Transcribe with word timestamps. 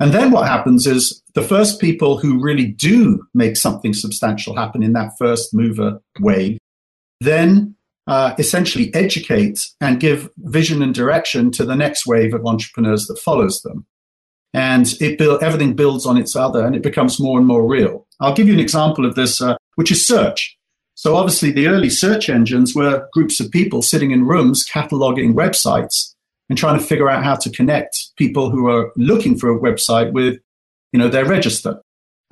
And 0.00 0.12
then 0.12 0.30
what 0.30 0.48
happens 0.48 0.86
is 0.86 1.22
the 1.34 1.42
first 1.42 1.78
people 1.78 2.16
who 2.16 2.40
really 2.40 2.66
do 2.66 3.22
make 3.34 3.56
something 3.56 3.92
substantial 3.92 4.56
happen 4.56 4.82
in 4.82 4.94
that 4.94 5.12
first 5.18 5.52
mover 5.52 6.00
wave, 6.18 6.58
then 7.20 7.76
uh, 8.06 8.34
essentially 8.38 8.92
educate 8.94 9.68
and 9.80 10.00
give 10.00 10.30
vision 10.38 10.82
and 10.82 10.94
direction 10.94 11.50
to 11.52 11.66
the 11.66 11.76
next 11.76 12.06
wave 12.06 12.32
of 12.32 12.46
entrepreneurs 12.46 13.06
that 13.06 13.18
follows 13.18 13.60
them. 13.60 13.86
And 14.54 14.94
it 15.00 15.18
build, 15.18 15.42
everything 15.42 15.76
builds 15.76 16.06
on 16.06 16.16
its 16.16 16.34
other 16.34 16.64
and 16.64 16.74
it 16.74 16.82
becomes 16.82 17.20
more 17.20 17.38
and 17.38 17.46
more 17.46 17.64
real. 17.64 18.06
I'll 18.20 18.34
give 18.34 18.48
you 18.48 18.54
an 18.54 18.60
example 18.60 19.04
of 19.04 19.14
this, 19.14 19.40
uh, 19.40 19.56
which 19.76 19.92
is 19.92 20.04
search. 20.04 20.56
So 20.94 21.14
obviously 21.16 21.52
the 21.52 21.68
early 21.68 21.90
search 21.90 22.28
engines 22.28 22.74
were 22.74 23.06
groups 23.12 23.38
of 23.38 23.50
people 23.50 23.80
sitting 23.80 24.10
in 24.10 24.26
rooms 24.26 24.66
cataloging 24.68 25.34
websites 25.34 26.14
and 26.50 26.58
trying 26.58 26.78
to 26.78 26.84
figure 26.84 27.08
out 27.08 27.24
how 27.24 27.36
to 27.36 27.48
connect 27.48 28.10
people 28.16 28.50
who 28.50 28.68
are 28.68 28.92
looking 28.96 29.38
for 29.38 29.48
a 29.48 29.58
website 29.58 30.12
with, 30.12 30.40
you 30.92 30.98
know, 30.98 31.08
their 31.08 31.24
register. 31.24 31.80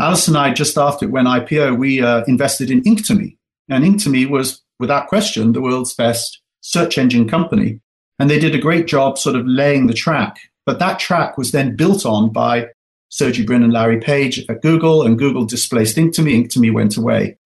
Alice 0.01 0.27
and 0.27 0.37
I, 0.37 0.53
just 0.53 0.77
after 0.77 1.07
it 1.07 1.13
went 1.13 1.29
IPO, 1.29 1.79
we 1.79 2.03
uh, 2.03 2.25
invested 2.27 2.69
in 2.71 2.83
Inktomi. 2.83 3.37
And 3.69 3.85
Inktomi 3.85 4.29
was, 4.29 4.61
without 4.81 5.07
question, 5.07 5.53
the 5.53 5.61
world's 5.61 5.95
best 5.95 6.43
search 6.63 6.99
engine 6.99 7.29
company. 7.29 7.81
And 8.19 8.29
they 8.29 8.41
did 8.41 8.57
a 8.57 8.61
great 8.61 8.89
job 8.89 9.19
sort 9.19 9.37
of 9.37 9.47
laying 9.47 9.87
the 9.87 9.95
track. 9.95 10.37
But 10.67 10.81
that 10.81 10.99
track 10.99 11.39
was 11.39 11.53
then 11.53 11.77
built 11.77 12.05
on 12.05 12.33
by 12.33 12.69
Sergey 13.11 13.45
Brin 13.45 13.63
and 13.63 13.73
Larry 13.73 14.01
Page 14.01 14.45
at 14.49 14.63
Google, 14.63 15.03
and 15.03 15.19
Google 15.19 15.47
displaced 15.47 15.97
Inktomi. 15.97 16.45
Inktomi 16.45 16.75
went 16.75 16.97
away. 16.97 17.39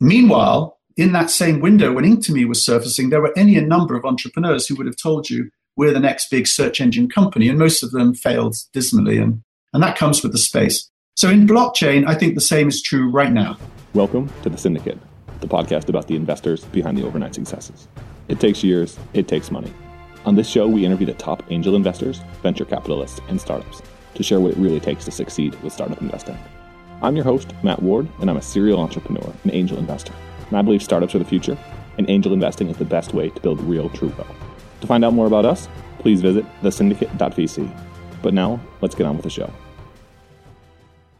Meanwhile, 0.00 0.78
in 0.96 1.12
that 1.12 1.30
same 1.30 1.60
window 1.60 1.92
when 1.92 2.04
Inktomi 2.04 2.48
was 2.48 2.64
surfacing, 2.64 3.10
there 3.10 3.20
were 3.20 3.36
any 3.36 3.60
number 3.60 3.94
of 3.96 4.06
entrepreneurs 4.06 4.66
who 4.66 4.76
would 4.76 4.86
have 4.86 4.96
told 4.96 5.28
you 5.28 5.50
we're 5.76 5.92
the 5.92 6.00
next 6.00 6.30
big 6.30 6.46
search 6.46 6.80
engine 6.80 7.06
company. 7.06 7.50
And 7.50 7.58
most 7.58 7.82
of 7.82 7.90
them 7.90 8.14
failed 8.14 8.56
dismally. 8.72 9.18
And, 9.18 9.42
and 9.74 9.82
that 9.82 9.98
comes 9.98 10.22
with 10.22 10.32
the 10.32 10.38
space. 10.38 10.90
So 11.16 11.28
in 11.28 11.46
blockchain, 11.46 12.08
I 12.08 12.14
think 12.14 12.34
the 12.34 12.40
same 12.40 12.68
is 12.68 12.80
true 12.80 13.10
right 13.10 13.30
now. 13.30 13.58
Welcome 13.92 14.30
to 14.42 14.48
The 14.48 14.56
Syndicate, 14.56 14.98
the 15.40 15.46
podcast 15.46 15.90
about 15.90 16.08
the 16.08 16.16
investors 16.16 16.64
behind 16.64 16.96
the 16.96 17.04
overnight 17.04 17.34
successes. 17.34 17.88
It 18.28 18.40
takes 18.40 18.64
years, 18.64 18.98
it 19.12 19.28
takes 19.28 19.50
money. 19.50 19.70
On 20.24 20.34
this 20.34 20.48
show, 20.48 20.66
we 20.66 20.86
interview 20.86 21.06
the 21.06 21.12
top 21.12 21.42
angel 21.50 21.76
investors, 21.76 22.22
venture 22.42 22.64
capitalists, 22.64 23.20
and 23.28 23.38
startups 23.38 23.82
to 24.14 24.22
share 24.22 24.40
what 24.40 24.52
it 24.52 24.58
really 24.58 24.80
takes 24.80 25.04
to 25.04 25.10
succeed 25.10 25.54
with 25.62 25.74
startup 25.74 26.00
investing. 26.00 26.38
I'm 27.02 27.16
your 27.16 27.24
host, 27.26 27.52
Matt 27.62 27.82
Ward, 27.82 28.08
and 28.20 28.30
I'm 28.30 28.38
a 28.38 28.42
serial 28.42 28.80
entrepreneur 28.80 29.30
and 29.42 29.52
angel 29.52 29.76
investor. 29.76 30.14
And 30.48 30.56
I 30.56 30.62
believe 30.62 30.82
startups 30.82 31.14
are 31.14 31.18
the 31.18 31.26
future, 31.26 31.58
and 31.98 32.08
angel 32.08 32.32
investing 32.32 32.70
is 32.70 32.78
the 32.78 32.86
best 32.86 33.12
way 33.12 33.28
to 33.28 33.40
build 33.42 33.60
real, 33.60 33.90
true 33.90 34.12
wealth. 34.16 34.45
To 34.80 34.86
find 34.86 35.04
out 35.04 35.14
more 35.14 35.26
about 35.26 35.44
us, 35.44 35.68
please 35.98 36.20
visit 36.20 36.44
thesyndicate.vc. 36.62 37.82
But 38.22 38.34
now, 38.34 38.60
let's 38.80 38.94
get 38.94 39.06
on 39.06 39.16
with 39.16 39.24
the 39.24 39.30
show. 39.30 39.52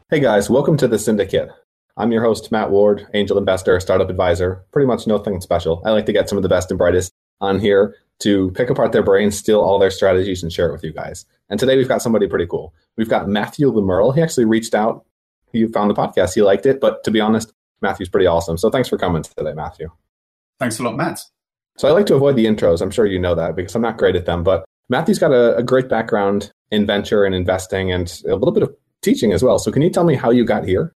Hey 0.09 0.21
guys, 0.21 0.49
welcome 0.49 0.77
to 0.77 0.87
The 0.87 0.99
Syndicate. 0.99 1.51
I'm 1.97 2.13
your 2.13 2.23
host, 2.23 2.53
Matt 2.53 2.71
Ward, 2.71 3.07
angel 3.15 3.39
investor, 3.39 3.81
startup 3.81 4.11
advisor. 4.11 4.65
Pretty 4.71 4.87
much 4.87 5.07
nothing 5.07 5.41
special. 5.41 5.83
I 5.85 5.91
like 5.91 6.07
to 6.07 6.13
get 6.13 6.29
some 6.29 6.39
of 6.39 6.43
the 6.43 6.49
best 6.49 6.71
and 6.71 6.79
brightest 6.79 7.13
on 7.41 7.59
here 7.59 7.97
to 8.21 8.51
pick 8.53 8.71
apart 8.71 8.93
their 8.93 9.03
brains, 9.03 9.37
steal 9.37 9.61
all 9.61 9.79
their 9.79 9.91
strategies, 9.91 10.43
and 10.43 10.53
share 10.53 10.69
it 10.69 10.73
with 10.73 10.85
you 10.85 10.93
guys. 10.93 11.25
And 11.51 11.59
today 11.59 11.77
we've 11.77 11.89
got 11.89 12.03
somebody 12.03 12.27
pretty 12.27 12.47
cool. 12.47 12.75
We've 12.97 13.09
got 13.09 13.29
Matthew 13.29 13.71
Le 13.71 13.83
Merle. 13.83 14.13
He 14.13 14.23
actually 14.23 14.45
reached 14.45 14.75
out. 14.75 15.05
He 15.53 15.67
found 15.67 15.91
the 15.91 15.95
podcast. 15.95 16.35
He 16.35 16.43
liked 16.43 16.67
it. 16.67 16.81
But 16.81 17.03
to 17.05 17.11
be 17.11 17.21
honest, 17.21 17.53
Matthew's 17.83 18.09
pretty 18.09 18.27
awesome. 18.27 18.59
So 18.59 18.71
thanks 18.71 18.89
for 18.89 18.99
coming 18.99 19.23
today, 19.23 19.53
Matthew. 19.55 19.91
Thanks 20.59 20.79
a 20.79 20.83
lot, 20.83 20.97
Matt. 20.97 21.21
So 21.77 21.89
I 21.89 21.93
like 21.93 22.07
to 22.07 22.15
avoid 22.15 22.37
the 22.37 22.47
intros. 22.47 22.81
I'm 22.81 22.91
sure 22.91 23.07
you 23.07 23.19
know 23.19 23.35
that 23.35 23.55
because 23.55 23.75
I'm 23.75 23.83
not 23.83 23.99
great 23.99 24.17
at 24.17 24.27
them. 24.27 24.43
But 24.43 24.65
Matthew's 24.89 25.19
got 25.19 25.33
a, 25.33 25.57
a 25.57 25.63
great 25.63 25.89
background 25.89 26.51
in 26.71 26.87
venture 26.87 27.25
and 27.25 27.35
investing 27.35 27.93
and 27.93 28.21
a 28.27 28.35
little 28.35 28.53
bit 28.53 28.63
of 28.63 28.75
teaching 29.03 29.33
as 29.33 29.43
well. 29.43 29.59
So 29.59 29.71
can 29.71 29.83
you 29.83 29.91
tell 29.91 30.05
me 30.05 30.15
how 30.15 30.31
you 30.31 30.45
got 30.45 30.65
here? 30.65 30.93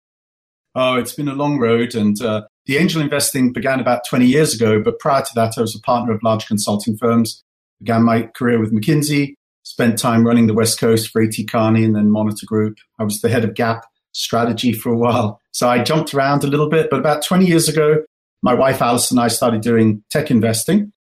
Oh, 0.74 0.94
it's 0.94 1.12
been 1.12 1.28
a 1.28 1.34
long 1.34 1.58
road. 1.58 1.94
And 1.94 2.20
uh, 2.22 2.42
the 2.66 2.76
angel 2.76 3.02
investing 3.02 3.52
began 3.52 3.80
about 3.80 4.02
20 4.08 4.26
years 4.26 4.54
ago. 4.54 4.80
But 4.82 4.98
prior 4.98 5.22
to 5.22 5.30
that, 5.34 5.54
I 5.56 5.60
was 5.60 5.74
a 5.74 5.80
partner 5.80 6.12
of 6.12 6.22
large 6.22 6.46
consulting 6.46 6.96
firms. 6.96 7.42
Began 7.80 8.04
my 8.04 8.22
career 8.34 8.60
with 8.60 8.72
McKinsey, 8.72 9.34
spent 9.62 9.98
time 9.98 10.26
running 10.26 10.46
the 10.46 10.54
West 10.54 10.78
Coast 10.78 11.10
for 11.10 11.22
A.T. 11.22 11.44
Kearney 11.46 11.84
and 11.84 11.96
then 11.96 12.10
Monitor 12.10 12.46
Group. 12.46 12.76
I 12.98 13.04
was 13.04 13.20
the 13.20 13.28
head 13.28 13.44
of 13.44 13.54
Gap 13.54 13.84
strategy 14.12 14.72
for 14.72 14.90
a 14.90 14.96
while. 14.96 15.40
So 15.52 15.68
I 15.68 15.82
jumped 15.82 16.14
around 16.14 16.44
a 16.44 16.48
little 16.48 16.68
bit. 16.68 16.90
But 16.90 17.00
about 17.00 17.24
20 17.24 17.46
years 17.46 17.68
ago, 17.68 18.04
my 18.42 18.54
wife 18.54 18.80
Alice 18.80 19.10
and 19.10 19.20
I 19.20 19.28
started 19.28 19.60
doing 19.60 20.02
tech 20.10 20.30
investing. 20.30 20.92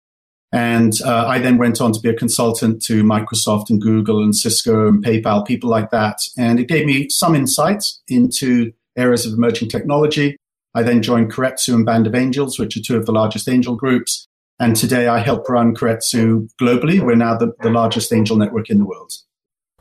And 0.50 0.94
uh, 1.04 1.26
I 1.26 1.38
then 1.40 1.58
went 1.58 1.80
on 1.80 1.92
to 1.92 2.00
be 2.00 2.08
a 2.08 2.14
consultant 2.14 2.82
to 2.84 3.04
Microsoft 3.04 3.68
and 3.68 3.80
Google 3.82 4.22
and 4.22 4.34
Cisco 4.34 4.88
and 4.88 5.04
PayPal, 5.04 5.46
people 5.46 5.68
like 5.68 5.90
that. 5.90 6.18
And 6.38 6.58
it 6.58 6.68
gave 6.68 6.86
me 6.86 7.08
some 7.10 7.34
insights 7.34 8.00
into 8.08 8.72
areas 8.96 9.26
of 9.26 9.34
emerging 9.34 9.68
technology. 9.68 10.36
I 10.74 10.82
then 10.82 11.02
joined 11.02 11.32
Keiretsu 11.32 11.74
and 11.74 11.84
Band 11.84 12.06
of 12.06 12.14
Angels, 12.14 12.58
which 12.58 12.76
are 12.76 12.82
two 12.82 12.96
of 12.96 13.04
the 13.04 13.12
largest 13.12 13.48
angel 13.48 13.76
groups. 13.76 14.26
And 14.58 14.74
today 14.74 15.06
I 15.06 15.18
help 15.18 15.48
run 15.48 15.74
Keiretsu 15.74 16.48
globally. 16.60 17.00
We're 17.00 17.14
now 17.14 17.36
the, 17.36 17.52
the 17.60 17.70
largest 17.70 18.12
angel 18.12 18.36
network 18.36 18.70
in 18.70 18.78
the 18.78 18.84
world. 18.84 19.12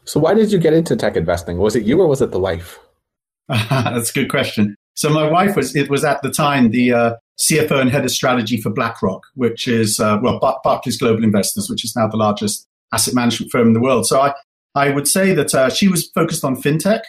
So, 0.06 0.20
why 0.20 0.34
did 0.34 0.52
you 0.52 0.60
get 0.60 0.74
into 0.74 0.96
tech 0.96 1.18
investing? 1.18 1.58
Was 1.58 1.76
it 1.76 1.84
you 1.84 2.00
or 2.00 2.08
was 2.08 2.22
it 2.22 2.32
the 2.32 2.40
wife? 2.40 2.80
That's 3.50 4.10
a 4.10 4.14
good 4.14 4.30
question. 4.30 4.77
So, 4.98 5.10
my 5.10 5.30
wife 5.30 5.56
was, 5.56 5.76
it 5.76 5.90
was 5.90 6.04
at 6.04 6.22
the 6.22 6.32
time 6.32 6.72
the, 6.72 6.92
uh, 6.92 7.14
CFO 7.40 7.80
and 7.80 7.92
head 7.92 8.04
of 8.04 8.12
strategy 8.12 8.60
for 8.60 8.72
BlackRock, 8.72 9.24
which 9.36 9.68
is, 9.68 10.00
uh, 10.00 10.18
well, 10.22 10.40
Bar- 10.40 10.60
Barclays 10.64 10.98
Global 10.98 11.24
Investors, 11.24 11.70
which 11.70 11.86
is 11.86 11.96
now 11.96 12.08
the 12.08 12.18
largest 12.18 12.68
asset 12.92 13.14
management 13.14 13.52
firm 13.52 13.68
in 13.68 13.74
the 13.74 13.80
world. 13.80 14.08
So 14.08 14.20
I, 14.20 14.34
I 14.74 14.90
would 14.90 15.08
say 15.08 15.34
that 15.34 15.54
uh, 15.54 15.70
she 15.70 15.88
was 15.88 16.10
focused 16.16 16.44
on 16.44 16.56
fintech 16.56 17.02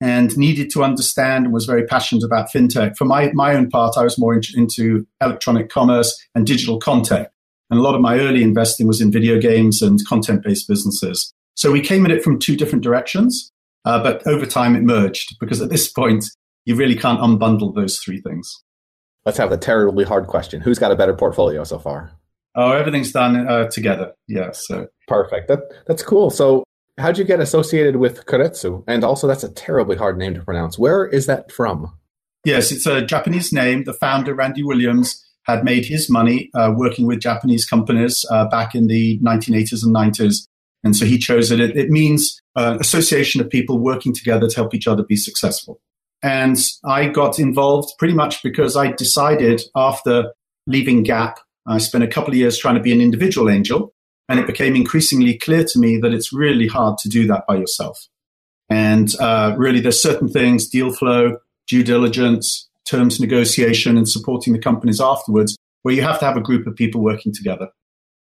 and 0.00 0.36
needed 0.36 0.70
to 0.72 0.84
understand 0.84 1.46
and 1.46 1.54
was 1.54 1.64
very 1.64 1.86
passionate 1.86 2.24
about 2.24 2.50
fintech. 2.50 2.96
For 2.96 3.04
my, 3.04 3.30
my 3.32 3.54
own 3.54 3.70
part, 3.70 3.96
I 3.96 4.02
was 4.02 4.18
more 4.18 4.34
in, 4.34 4.42
into 4.54 5.06
electronic 5.20 5.70
commerce 5.70 6.18
and 6.34 6.46
digital 6.46 6.78
content. 6.78 7.28
And 7.70 7.78
a 7.78 7.82
lot 7.82 7.94
of 7.94 8.00
my 8.00 8.18
early 8.18 8.42
investing 8.42 8.86
was 8.86 9.00
in 9.00 9.12
video 9.12 9.40
games 9.40 9.80
and 9.80 10.04
content 10.06 10.42
based 10.42 10.68
businesses. 10.68 11.32
So 11.54 11.70
we 11.70 11.80
came 11.80 12.04
at 12.04 12.10
it 12.10 12.22
from 12.22 12.38
two 12.38 12.56
different 12.56 12.82
directions, 12.82 13.50
uh, 13.84 14.02
but 14.02 14.26
over 14.26 14.44
time 14.44 14.76
it 14.76 14.82
merged 14.82 15.36
because 15.40 15.62
at 15.62 15.70
this 15.70 15.90
point, 15.90 16.24
you 16.64 16.76
really 16.76 16.96
can't 16.96 17.20
unbundle 17.20 17.74
those 17.74 17.98
three 17.98 18.20
things. 18.20 18.62
Let's 19.24 19.38
have 19.38 19.50
the 19.50 19.58
terribly 19.58 20.04
hard 20.04 20.26
question. 20.26 20.60
Who's 20.60 20.78
got 20.78 20.92
a 20.92 20.96
better 20.96 21.14
portfolio 21.14 21.64
so 21.64 21.78
far? 21.78 22.12
Oh, 22.54 22.72
everything's 22.72 23.12
done 23.12 23.46
uh, 23.46 23.68
together. 23.68 24.12
Yeah. 24.26 24.50
So 24.52 24.88
perfect. 25.06 25.48
That 25.48 25.60
that's 25.86 26.02
cool. 26.02 26.30
So 26.30 26.64
how'd 26.98 27.18
you 27.18 27.24
get 27.24 27.40
associated 27.40 27.96
with 27.96 28.26
Keiretsu? 28.26 28.84
And 28.86 29.04
also, 29.04 29.26
that's 29.26 29.44
a 29.44 29.52
terribly 29.52 29.96
hard 29.96 30.18
name 30.18 30.34
to 30.34 30.42
pronounce. 30.42 30.78
Where 30.78 31.06
is 31.06 31.26
that 31.26 31.52
from? 31.52 31.92
Yes, 32.44 32.72
it's 32.72 32.86
a 32.86 33.02
Japanese 33.02 33.52
name. 33.52 33.84
The 33.84 33.92
founder, 33.92 34.34
Randy 34.34 34.62
Williams, 34.62 35.24
had 35.44 35.64
made 35.64 35.84
his 35.84 36.08
money 36.08 36.50
uh, 36.54 36.72
working 36.74 37.06
with 37.06 37.20
Japanese 37.20 37.66
companies 37.66 38.24
uh, 38.30 38.48
back 38.48 38.74
in 38.74 38.86
the 38.86 39.18
1980s 39.20 39.84
and 39.84 39.94
90s. 39.94 40.46
And 40.82 40.96
so 40.96 41.04
he 41.04 41.18
chose 41.18 41.50
it. 41.50 41.60
It, 41.60 41.76
it 41.76 41.90
means 41.90 42.40
uh, 42.56 42.78
association 42.80 43.40
of 43.40 43.50
people 43.50 43.78
working 43.78 44.14
together 44.14 44.48
to 44.48 44.56
help 44.56 44.74
each 44.74 44.86
other 44.86 45.02
be 45.02 45.16
successful. 45.16 45.80
And 46.22 46.58
I 46.84 47.08
got 47.08 47.38
involved 47.38 47.94
pretty 47.98 48.14
much 48.14 48.42
because 48.42 48.76
I 48.76 48.92
decided 48.92 49.62
after 49.74 50.32
leaving 50.66 51.02
Gap, 51.02 51.40
I 51.66 51.78
spent 51.78 52.04
a 52.04 52.08
couple 52.08 52.30
of 52.30 52.36
years 52.36 52.58
trying 52.58 52.74
to 52.74 52.80
be 52.80 52.92
an 52.92 53.00
individual 53.00 53.48
angel. 53.48 53.94
And 54.28 54.38
it 54.38 54.46
became 54.46 54.76
increasingly 54.76 55.36
clear 55.38 55.64
to 55.64 55.78
me 55.78 55.96
that 55.98 56.12
it's 56.12 56.32
really 56.32 56.68
hard 56.68 56.98
to 56.98 57.08
do 57.08 57.26
that 57.26 57.46
by 57.48 57.56
yourself. 57.56 58.06
And 58.68 59.12
uh, 59.18 59.56
really, 59.58 59.80
there's 59.80 60.00
certain 60.00 60.28
things, 60.28 60.68
deal 60.68 60.92
flow, 60.92 61.38
due 61.66 61.82
diligence, 61.82 62.68
terms 62.86 63.18
negotiation, 63.18 63.96
and 63.96 64.08
supporting 64.08 64.52
the 64.52 64.60
companies 64.60 65.00
afterwards, 65.00 65.56
where 65.82 65.94
you 65.94 66.02
have 66.02 66.20
to 66.20 66.26
have 66.26 66.36
a 66.36 66.40
group 66.40 66.68
of 66.68 66.76
people 66.76 67.00
working 67.00 67.32
together. 67.34 67.70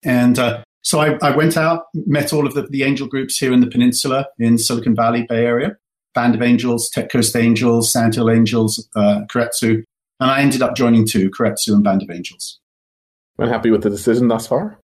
And 0.02 0.38
uh, 0.38 0.62
so 0.82 1.00
I, 1.00 1.18
I, 1.20 1.36
went 1.36 1.58
out, 1.58 1.84
met 1.94 2.32
all 2.32 2.46
of 2.46 2.54
the, 2.54 2.62
the 2.62 2.82
angel 2.82 3.06
groups 3.06 3.36
here 3.36 3.52
in 3.52 3.60
the 3.60 3.66
peninsula 3.66 4.26
in 4.38 4.56
Silicon 4.56 4.96
Valley, 4.96 5.26
Bay 5.28 5.44
Area, 5.44 5.76
Band 6.14 6.34
of 6.34 6.42
Angels, 6.42 6.90
Tech 6.90 7.10
Coast 7.10 7.34
Angels, 7.36 7.92
Sandhill 7.92 8.30
Angels, 8.30 8.88
uh, 8.94 9.22
Keiretsu, 9.28 9.82
and 10.20 10.30
I 10.30 10.40
ended 10.40 10.62
up 10.62 10.76
joining 10.76 11.06
two, 11.06 11.30
Keiretsu 11.30 11.74
and 11.74 11.82
Band 11.82 12.02
of 12.02 12.10
Angels. 12.10 12.60
I'm 13.38 13.48
happy 13.48 13.70
with 13.70 13.82
the 13.82 13.90
decision 13.90 14.28
thus 14.28 14.46
far. 14.46 14.78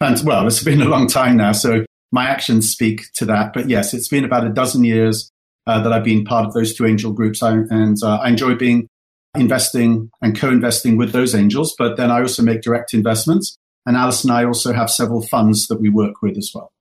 And 0.00 0.18
well, 0.24 0.46
it's 0.46 0.62
been 0.62 0.80
a 0.80 0.88
long 0.88 1.06
time 1.06 1.36
now, 1.36 1.52
so 1.52 1.84
my 2.12 2.26
actions 2.26 2.70
speak 2.70 3.12
to 3.14 3.26
that. 3.26 3.52
But 3.52 3.68
yes, 3.68 3.92
it's 3.92 4.08
been 4.08 4.24
about 4.24 4.46
a 4.46 4.50
dozen 4.50 4.84
years 4.84 5.30
uh, 5.66 5.80
that 5.82 5.92
I've 5.92 6.04
been 6.04 6.24
part 6.24 6.46
of 6.46 6.54
those 6.54 6.74
two 6.74 6.86
angel 6.86 7.12
groups, 7.12 7.42
I, 7.42 7.52
and 7.52 7.96
uh, 8.02 8.16
I 8.16 8.28
enjoy 8.30 8.54
being 8.54 8.88
investing 9.36 10.10
and 10.22 10.36
co-investing 10.36 10.96
with 10.96 11.12
those 11.12 11.34
angels. 11.34 11.74
But 11.78 11.96
then 11.96 12.10
I 12.10 12.20
also 12.20 12.42
make 12.42 12.62
direct 12.62 12.94
investments, 12.94 13.56
and 13.84 13.96
Alice 13.96 14.24
and 14.24 14.32
I 14.32 14.44
also 14.44 14.72
have 14.72 14.90
several 14.90 15.22
funds 15.22 15.66
that 15.68 15.80
we 15.80 15.90
work 15.90 16.22
with 16.22 16.38
as 16.38 16.50
well. 16.54 16.72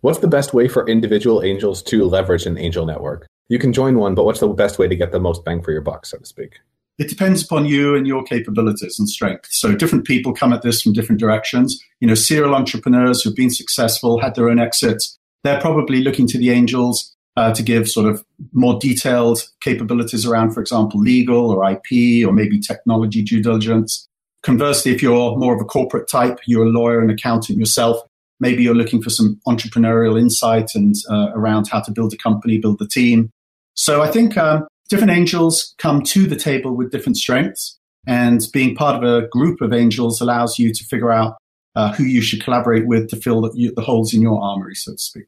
What's 0.00 0.20
the 0.20 0.28
best 0.28 0.54
way 0.54 0.68
for 0.68 0.88
individual 0.88 1.42
angels 1.42 1.82
to 1.84 2.04
leverage 2.04 2.46
an 2.46 2.56
angel 2.56 2.86
network? 2.86 3.26
You 3.50 3.58
can 3.58 3.72
join 3.72 3.98
one, 3.98 4.14
but 4.14 4.24
what's 4.24 4.38
the 4.38 4.48
best 4.48 4.78
way 4.78 4.86
to 4.86 4.94
get 4.94 5.10
the 5.10 5.18
most 5.18 5.44
bang 5.44 5.60
for 5.60 5.72
your 5.72 5.80
buck, 5.80 6.06
so 6.06 6.16
to 6.16 6.24
speak? 6.24 6.60
It 6.98 7.08
depends 7.08 7.42
upon 7.42 7.66
you 7.66 7.96
and 7.96 8.06
your 8.06 8.22
capabilities 8.22 8.96
and 8.96 9.08
strengths. 9.08 9.60
So 9.60 9.74
different 9.74 10.06
people 10.06 10.32
come 10.32 10.52
at 10.52 10.62
this 10.62 10.80
from 10.80 10.92
different 10.92 11.20
directions. 11.20 11.82
You 11.98 12.06
know, 12.06 12.14
serial 12.14 12.54
entrepreneurs 12.54 13.22
who've 13.22 13.34
been 13.34 13.50
successful, 13.50 14.20
had 14.20 14.36
their 14.36 14.48
own 14.48 14.60
exits, 14.60 15.18
they're 15.42 15.60
probably 15.60 16.00
looking 16.00 16.28
to 16.28 16.38
the 16.38 16.50
angels 16.50 17.12
uh, 17.36 17.52
to 17.54 17.62
give 17.64 17.88
sort 17.88 18.06
of 18.06 18.24
more 18.52 18.78
detailed 18.78 19.48
capabilities 19.60 20.24
around, 20.24 20.52
for 20.52 20.60
example, 20.60 21.00
legal 21.00 21.50
or 21.50 21.68
IP 21.68 22.24
or 22.24 22.32
maybe 22.32 22.60
technology 22.60 23.20
due 23.20 23.42
diligence. 23.42 24.06
Conversely, 24.44 24.92
if 24.92 25.02
you're 25.02 25.36
more 25.36 25.56
of 25.56 25.60
a 25.60 25.64
corporate 25.64 26.08
type, 26.08 26.38
you're 26.46 26.66
a 26.66 26.70
lawyer 26.70 27.00
and 27.00 27.10
accountant 27.10 27.58
yourself, 27.58 28.00
maybe 28.38 28.62
you're 28.62 28.76
looking 28.76 29.02
for 29.02 29.10
some 29.10 29.40
entrepreneurial 29.48 30.20
insight 30.20 30.70
and 30.76 30.94
uh, 31.10 31.30
around 31.34 31.68
how 31.68 31.80
to 31.80 31.90
build 31.90 32.12
a 32.12 32.16
company, 32.16 32.58
build 32.58 32.80
a 32.80 32.86
team. 32.86 33.30
So 33.74 34.02
I 34.02 34.10
think 34.10 34.36
um, 34.36 34.66
different 34.88 35.12
angels 35.12 35.74
come 35.78 36.02
to 36.02 36.26
the 36.26 36.36
table 36.36 36.76
with 36.76 36.90
different 36.90 37.16
strengths, 37.16 37.78
and 38.06 38.40
being 38.52 38.74
part 38.74 38.96
of 38.96 39.02
a 39.02 39.28
group 39.28 39.60
of 39.60 39.72
angels 39.72 40.20
allows 40.20 40.58
you 40.58 40.72
to 40.72 40.84
figure 40.84 41.12
out 41.12 41.36
uh, 41.76 41.92
who 41.92 42.04
you 42.04 42.20
should 42.20 42.42
collaborate 42.42 42.86
with 42.86 43.08
to 43.10 43.16
fill 43.16 43.42
the, 43.42 43.72
the 43.74 43.82
holes 43.82 44.12
in 44.12 44.20
your 44.20 44.42
armory, 44.42 44.74
so 44.74 44.92
to 44.92 44.98
speak. 44.98 45.26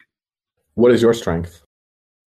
What 0.75 0.93
is 0.93 1.03
your 1.03 1.15
strength? 1.15 1.63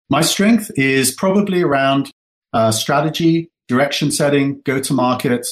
My 0.10 0.22
strength 0.22 0.72
is 0.76 1.12
probably 1.12 1.62
around 1.62 2.12
uh, 2.54 2.72
strategy, 2.72 3.50
direction 3.68 4.12
setting, 4.12 4.60
go 4.66 4.80
to 4.82 4.94
market, 4.94 5.48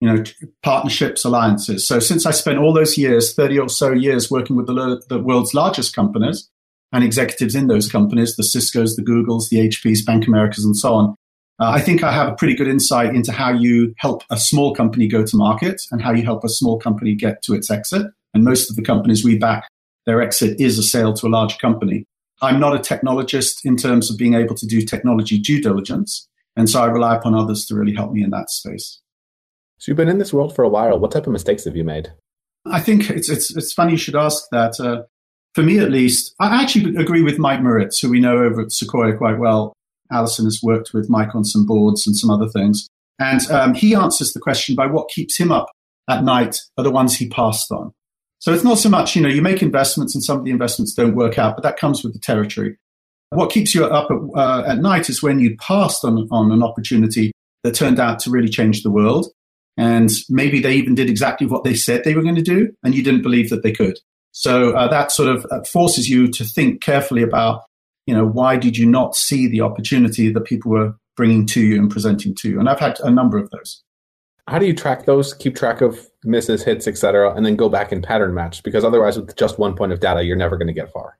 you 0.00 0.12
know, 0.12 0.22
partnerships, 0.62 1.24
alliances. 1.24 1.86
So 1.86 1.98
since 1.98 2.26
I 2.26 2.32
spent 2.32 2.58
all 2.58 2.74
those 2.74 2.98
years, 2.98 3.34
30 3.34 3.58
or 3.58 3.68
so 3.68 3.92
years 3.92 4.30
working 4.30 4.56
with 4.56 4.66
the, 4.66 5.02
the 5.08 5.18
world's 5.18 5.54
largest 5.54 5.94
companies 5.94 6.50
and 6.92 7.02
executives 7.02 7.54
in 7.54 7.68
those 7.68 7.90
companies, 7.90 8.36
the 8.36 8.44
Cisco's, 8.44 8.96
the 8.96 9.02
Googles, 9.02 9.48
the 9.48 9.68
HPs, 9.68 10.04
Bank 10.04 10.26
Americas, 10.26 10.64
and 10.64 10.76
so 10.76 10.94
on, 10.94 11.16
uh, 11.58 11.70
I 11.70 11.80
think 11.80 12.02
I 12.02 12.12
have 12.12 12.28
a 12.28 12.34
pretty 12.34 12.54
good 12.54 12.68
insight 12.68 13.14
into 13.14 13.30
how 13.30 13.50
you 13.52 13.94
help 13.98 14.24
a 14.30 14.36
small 14.36 14.74
company 14.74 15.06
go 15.06 15.24
to 15.24 15.36
market 15.36 15.80
and 15.90 16.02
how 16.02 16.12
you 16.12 16.24
help 16.24 16.44
a 16.44 16.48
small 16.48 16.78
company 16.78 17.14
get 17.14 17.42
to 17.42 17.54
its 17.54 17.70
exit. 17.70 18.06
And 18.34 18.44
most 18.44 18.68
of 18.68 18.76
the 18.76 18.82
companies 18.82 19.24
we 19.24 19.38
back, 19.38 19.68
their 20.06 20.20
exit 20.20 20.60
is 20.60 20.78
a 20.78 20.82
sale 20.82 21.12
to 21.14 21.26
a 21.26 21.28
large 21.28 21.58
company. 21.58 22.04
I'm 22.40 22.58
not 22.58 22.74
a 22.74 22.78
technologist 22.78 23.64
in 23.64 23.76
terms 23.76 24.10
of 24.10 24.18
being 24.18 24.34
able 24.34 24.56
to 24.56 24.66
do 24.66 24.82
technology 24.82 25.38
due 25.38 25.62
diligence. 25.62 26.26
And 26.56 26.68
so 26.68 26.82
I 26.82 26.86
rely 26.86 27.16
upon 27.16 27.34
others 27.34 27.64
to 27.66 27.76
really 27.76 27.94
help 27.94 28.12
me 28.12 28.24
in 28.24 28.30
that 28.30 28.50
space. 28.50 29.00
So 29.78 29.90
you've 29.90 29.96
been 29.96 30.08
in 30.08 30.18
this 30.18 30.32
world 30.32 30.54
for 30.54 30.64
a 30.64 30.68
while. 30.68 30.98
What 30.98 31.12
type 31.12 31.26
of 31.26 31.32
mistakes 31.32 31.64
have 31.64 31.76
you 31.76 31.84
made? 31.84 32.12
I 32.66 32.80
think 32.80 33.10
it's 33.10 33.28
it's 33.28 33.56
it's 33.56 33.72
funny 33.72 33.92
you 33.92 33.98
should 33.98 34.16
ask 34.16 34.44
that. 34.52 34.78
Uh, 34.78 35.02
for 35.54 35.62
me, 35.62 35.78
at 35.78 35.90
least, 35.90 36.34
I 36.40 36.62
actually 36.62 36.96
agree 36.96 37.22
with 37.22 37.38
Mike 37.38 37.62
Moritz, 37.62 38.00
who 38.00 38.08
we 38.08 38.20
know 38.20 38.38
over 38.38 38.62
at 38.62 38.72
Sequoia 38.72 39.16
quite 39.16 39.38
well. 39.38 39.72
Alison 40.10 40.44
has 40.44 40.60
worked 40.62 40.92
with 40.92 41.08
Mike 41.08 41.34
on 41.34 41.44
some 41.44 41.64
boards 41.64 42.06
and 42.06 42.16
some 42.16 42.30
other 42.30 42.48
things, 42.48 42.88
and 43.18 43.40
um, 43.50 43.74
he 43.74 43.94
answers 43.94 44.32
the 44.32 44.40
question 44.40 44.74
by 44.74 44.86
what 44.86 45.08
keeps 45.08 45.38
him 45.38 45.50
up 45.50 45.70
at 46.08 46.24
night 46.24 46.58
are 46.76 46.84
the 46.84 46.90
ones 46.90 47.16
he 47.16 47.28
passed 47.28 47.70
on. 47.70 47.92
So 48.40 48.52
it's 48.52 48.64
not 48.64 48.78
so 48.78 48.88
much, 48.88 49.14
you 49.14 49.22
know, 49.22 49.28
you 49.28 49.40
make 49.40 49.62
investments 49.62 50.14
and 50.14 50.24
some 50.24 50.38
of 50.38 50.44
the 50.44 50.50
investments 50.50 50.94
don't 50.94 51.14
work 51.14 51.38
out, 51.38 51.54
but 51.54 51.62
that 51.62 51.78
comes 51.78 52.02
with 52.02 52.12
the 52.12 52.18
territory. 52.18 52.76
What 53.30 53.52
keeps 53.52 53.74
you 53.74 53.84
up 53.84 54.10
at, 54.10 54.18
uh, 54.36 54.64
at 54.66 54.78
night 54.78 55.08
is 55.08 55.22
when 55.22 55.38
you 55.38 55.56
passed 55.58 56.04
on, 56.04 56.28
on 56.30 56.50
an 56.50 56.62
opportunity 56.62 57.30
that 57.62 57.74
turned 57.74 58.00
out 58.00 58.18
to 58.20 58.30
really 58.30 58.48
change 58.48 58.82
the 58.82 58.90
world 58.90 59.28
and 59.76 60.10
maybe 60.28 60.60
they 60.60 60.74
even 60.74 60.94
did 60.94 61.08
exactly 61.08 61.46
what 61.46 61.64
they 61.64 61.74
said 61.74 62.04
they 62.04 62.14
were 62.14 62.22
going 62.22 62.34
to 62.34 62.42
do, 62.42 62.70
and 62.82 62.94
you 62.94 63.02
didn't 63.02 63.22
believe 63.22 63.48
that 63.50 63.62
they 63.62 63.72
could. 63.72 63.98
So 64.32 64.72
uh, 64.72 64.88
that 64.88 65.12
sort 65.12 65.28
of 65.28 65.46
uh, 65.50 65.62
forces 65.64 66.08
you 66.08 66.28
to 66.28 66.44
think 66.44 66.82
carefully 66.82 67.22
about, 67.22 67.62
you 68.06 68.14
know, 68.14 68.26
why 68.26 68.56
did 68.56 68.76
you 68.76 68.86
not 68.86 69.14
see 69.14 69.46
the 69.46 69.60
opportunity 69.60 70.32
that 70.32 70.44
people 70.44 70.70
were 70.70 70.94
bringing 71.16 71.46
to 71.46 71.60
you 71.60 71.78
and 71.78 71.90
presenting 71.90 72.34
to 72.36 72.48
you? 72.48 72.58
And 72.58 72.68
I've 72.68 72.80
had 72.80 72.98
a 73.00 73.10
number 73.10 73.38
of 73.38 73.50
those. 73.50 73.82
How 74.48 74.58
do 74.58 74.66
you 74.66 74.74
track 74.74 75.04
those? 75.04 75.34
Keep 75.34 75.54
track 75.54 75.80
of 75.80 76.08
misses, 76.24 76.64
hits, 76.64 76.88
etc., 76.88 77.32
and 77.34 77.46
then 77.46 77.54
go 77.54 77.68
back 77.68 77.92
and 77.92 78.02
pattern 78.02 78.34
match? 78.34 78.62
Because 78.62 78.84
otherwise, 78.84 79.16
with 79.16 79.36
just 79.36 79.58
one 79.58 79.76
point 79.76 79.92
of 79.92 80.00
data, 80.00 80.24
you're 80.24 80.36
never 80.36 80.56
going 80.56 80.66
to 80.66 80.72
get 80.72 80.92
far. 80.92 81.16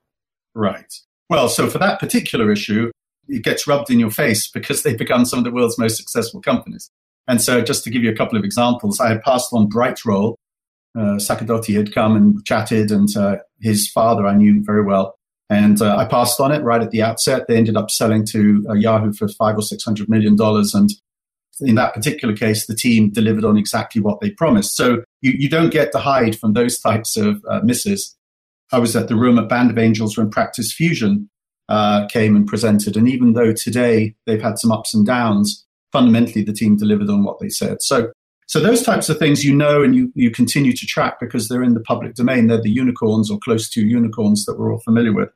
Right. 0.55 0.93
Well, 1.31 1.49
so 1.49 1.69
for 1.71 1.79
that 1.79 2.01
particular 2.01 2.51
issue, 2.51 2.91
it 3.29 3.45
gets 3.45 3.67
rubbed 3.67 3.91
in 3.91 4.01
your 4.01 4.11
face 4.11 4.51
because 4.51 4.83
they've 4.83 4.99
become 4.99 5.25
some 5.25 5.39
of 5.39 5.45
the 5.45 5.53
world's 5.53 5.79
most 5.79 5.97
successful 5.97 6.41
companies. 6.41 6.91
And 7.29 7.41
so, 7.41 7.63
just 7.63 7.85
to 7.85 7.91
give 7.91 8.03
you 8.03 8.11
a 8.11 8.17
couple 8.17 8.37
of 8.37 8.45
examples, 8.45 8.99
I 8.99 9.09
had 9.09 9.23
passed 9.23 9.53
on 9.53 9.71
Brightroll. 9.71 10.35
Uh, 10.97 11.17
Sacerdoti 11.17 11.75
had 11.75 11.95
come 11.95 12.17
and 12.17 12.45
chatted, 12.45 12.91
and 12.91 13.09
uh, 13.17 13.37
his 13.61 13.91
father 13.91 14.27
I 14.27 14.35
knew 14.35 14.63
very 14.65 14.85
well. 14.85 15.15
And 15.49 15.81
uh, 15.83 15.97
I 15.97 16.07
passed 16.07 16.41
on 16.41 16.53
it 16.53 16.63
right 16.63 16.83
at 16.83 16.91
the 16.91 17.03
outset. 17.03 17.47
They 17.47 17.57
ended 17.57 17.77
up 17.77 17.91
selling 17.91 18.27
to 18.29 18.65
uh, 18.71 18.75
Yahoo 18.75 19.13
for 19.13 19.29
five 19.29 19.57
or 19.57 19.63
six 19.63 19.85
hundred 19.85 20.09
million 20.09 20.37
dollars, 20.37 20.75
and 20.75 20.91
in 21.61 21.75
that 21.77 21.95
particular 21.95 22.35
case, 22.35 22.67
the 22.67 22.75
team 22.75 23.11
delivered 23.11 23.45
on 23.45 23.57
exactly 23.57 24.01
what 24.01 24.21
they 24.21 24.31
promised. 24.31 24.77
So 24.77 25.05
you, 25.21 25.33
you 25.33 25.49
don't 25.49 25.71
get 25.71 25.93
to 25.93 25.99
hide 25.99 26.39
from 26.39 26.55
those 26.55 26.81
types 26.81 27.17
of 27.17 27.43
uh, 27.49 27.61
misses. 27.63 28.17
I 28.73 28.79
was 28.79 28.97
at 28.97 29.09
the 29.09 29.17
room 29.17 29.39
at 29.39 29.49
Band 29.49 29.71
of 29.71 29.79
Angels 29.79 30.17
when 30.17 30.31
Practice 30.31 30.73
Fusion 30.73 31.29
uh, 31.69 32.07
came 32.07 32.35
and 32.35 32.47
presented, 32.47 32.97
and 32.97 33.09
even 33.09 33.35
though 33.35 33.53
today 33.53 34.15
they've 34.27 34.43
had 34.43 34.59
some 34.59 34.73
ups 34.73 34.95
and 34.95 35.07
downs, 35.07 35.67
fundamentally 35.93 36.43
the 36.43 36.55
team 36.55 36.77
delivered 36.77 37.11
on 37.11 37.25
what 37.25 37.39
they 37.41 37.51
said. 37.51 37.83
So, 37.83 38.13
so 38.53 38.61
those 38.61 38.83
types 38.83 39.09
of 39.09 39.19
things 39.19 39.47
you 39.47 39.57
know 39.57 39.83
and 39.83 39.97
you, 39.97 40.13
you 40.15 40.31
continue 40.31 40.75
to 40.75 40.85
track 40.85 41.19
because 41.19 41.49
they're 41.49 41.63
in 41.63 41.73
the 41.73 41.81
public 41.81 42.15
domain. 42.15 42.49
They're 42.49 42.61
the 42.61 42.69
unicorns 42.69 43.31
or 43.31 43.39
close 43.39 43.67
to 43.71 43.81
unicorns 43.81 44.45
that 44.45 44.59
we're 44.59 44.71
all 44.71 44.81
familiar 44.81 45.15
with. 45.15 45.31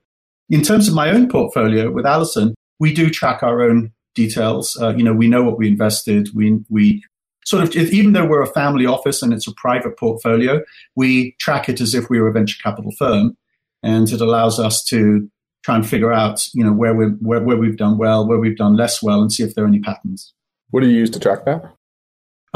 In 0.51 0.61
terms 0.61 0.87
of 0.87 0.93
my 0.93 1.09
own 1.09 1.27
portfolio 1.27 1.91
with 1.91 2.05
Alison, 2.05 2.55
we 2.79 2.93
do 2.93 3.09
track 3.09 3.43
our 3.43 3.63
own 3.63 3.91
details. 4.15 4.77
Uh, 4.79 4.95
you 4.95 5.03
know, 5.03 5.15
we 5.15 5.29
know 5.29 5.43
what 5.43 5.57
we 5.57 5.67
invested. 5.67 6.29
We 6.35 6.59
we 6.69 7.03
sort 7.47 7.63
of 7.65 7.75
even 7.75 8.13
though 8.13 8.27
we're 8.27 8.43
a 8.43 8.53
family 8.53 8.85
office 8.85 9.23
and 9.23 9.33
it's 9.33 9.49
a 9.49 9.55
private 9.55 9.97
portfolio, 9.97 10.61
we 10.95 11.37
track 11.41 11.71
it 11.71 11.81
as 11.81 11.95
if 11.95 12.11
we 12.11 12.21
were 12.21 12.29
a 12.29 12.33
venture 12.33 12.63
capital 12.63 12.93
firm, 12.99 13.35
and 13.83 14.13
it 14.13 14.21
allows 14.21 14.61
us 14.61 14.85
to 14.89 15.27
try 15.65 15.75
and 15.75 15.89
figure 15.89 16.13
out 16.13 16.47
you 16.53 16.63
know 16.63 16.75
where 16.75 16.95
we 16.95 17.07
where, 17.23 17.41
where 17.41 17.57
we've 17.57 17.79
done 17.79 17.97
well, 17.97 18.29
where 18.29 18.39
we've 18.39 18.59
done 18.59 18.77
less 18.77 19.03
well, 19.03 19.23
and 19.23 19.33
see 19.33 19.43
if 19.43 19.55
there 19.55 19.65
are 19.65 19.69
any 19.69 19.81
patterns. 19.81 20.35
What 20.69 20.83
do 20.83 20.87
you 20.91 20.99
use 20.99 21.09
to 21.13 21.19
track 21.19 21.47
that? 21.47 21.77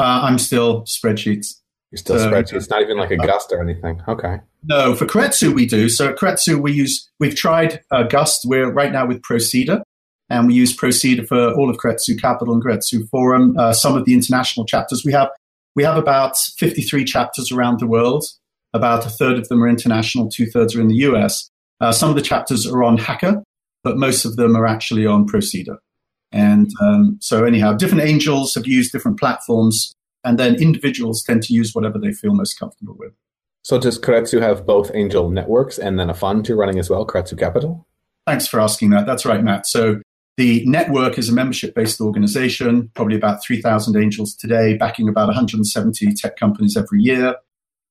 Uh, 0.01 0.21
I'm 0.23 0.39
still 0.39 0.81
spreadsheets. 0.81 1.57
You're 1.91 1.97
still 1.97 2.17
so, 2.17 2.31
spreadsheets, 2.31 2.69
not 2.71 2.81
even 2.81 2.97
like 2.97 3.11
a 3.11 3.17
Gust 3.17 3.51
or 3.51 3.61
anything. 3.61 4.01
Okay. 4.07 4.39
No, 4.63 4.95
for 4.95 5.05
Keiretsu 5.05 5.53
we 5.53 5.67
do. 5.67 5.89
So 5.89 6.09
at 6.09 6.15
Keiretsu 6.15 6.59
we 6.59 6.71
use, 6.71 7.07
we've 7.19 7.35
tried 7.35 7.81
uh, 7.91 8.03
Gust. 8.03 8.41
We're 8.45 8.71
right 8.71 8.91
now 8.91 9.05
with 9.05 9.21
Proseeder, 9.21 9.83
and 10.27 10.47
we 10.47 10.55
use 10.55 10.75
Proseeder 10.75 11.27
for 11.27 11.53
all 11.53 11.69
of 11.69 11.77
Keiretsu 11.77 12.19
Capital 12.19 12.55
and 12.55 12.63
Keiretsu 12.63 13.07
Forum. 13.09 13.55
Uh, 13.59 13.73
some 13.73 13.95
of 13.95 14.05
the 14.05 14.15
international 14.15 14.65
chapters 14.65 15.05
we 15.05 15.11
have, 15.11 15.29
we 15.75 15.83
have 15.83 15.97
about 15.97 16.35
53 16.35 17.05
chapters 17.05 17.51
around 17.51 17.79
the 17.79 17.87
world. 17.87 18.25
About 18.73 19.05
a 19.05 19.09
third 19.09 19.37
of 19.37 19.49
them 19.49 19.61
are 19.63 19.67
international, 19.67 20.29
two 20.29 20.47
thirds 20.47 20.75
are 20.75 20.81
in 20.81 20.87
the 20.87 20.95
US. 20.95 21.51
Uh, 21.79 21.91
some 21.91 22.09
of 22.09 22.15
the 22.15 22.23
chapters 22.23 22.65
are 22.65 22.83
on 22.83 22.97
Hacker, 22.97 23.43
but 23.83 23.97
most 23.97 24.25
of 24.25 24.35
them 24.35 24.55
are 24.55 24.65
actually 24.65 25.05
on 25.05 25.27
Proseeder. 25.27 25.77
And 26.31 26.71
um, 26.81 27.17
so, 27.19 27.43
anyhow, 27.43 27.73
different 27.73 28.03
angels 28.03 28.53
have 28.55 28.65
used 28.65 28.91
different 28.91 29.19
platforms, 29.19 29.93
and 30.23 30.39
then 30.39 30.55
individuals 30.55 31.23
tend 31.23 31.43
to 31.43 31.53
use 31.53 31.73
whatever 31.73 31.99
they 31.99 32.13
feel 32.13 32.33
most 32.33 32.57
comfortable 32.57 32.95
with. 32.97 33.11
So, 33.63 33.77
does 33.79 33.99
Keiretsu 33.99 34.41
have 34.41 34.65
both 34.65 34.91
angel 34.93 35.29
networks 35.29 35.77
and 35.77 35.99
then 35.99 36.09
a 36.09 36.13
fund 36.13 36.47
you're 36.47 36.57
running 36.57 36.79
as 36.79 36.89
well, 36.89 37.05
Keiretsu 37.05 37.37
Capital? 37.37 37.85
Thanks 38.25 38.47
for 38.47 38.59
asking 38.59 38.91
that. 38.91 39.05
That's 39.05 39.25
right, 39.25 39.43
Matt. 39.43 39.67
So, 39.67 40.01
the 40.37 40.63
network 40.65 41.17
is 41.17 41.27
a 41.27 41.33
membership 41.33 41.75
based 41.75 41.99
organization, 41.99 42.89
probably 42.95 43.17
about 43.17 43.43
3,000 43.43 44.01
angels 44.01 44.33
today, 44.33 44.77
backing 44.77 45.09
about 45.09 45.27
170 45.27 46.13
tech 46.13 46.37
companies 46.37 46.77
every 46.77 47.01
year, 47.01 47.35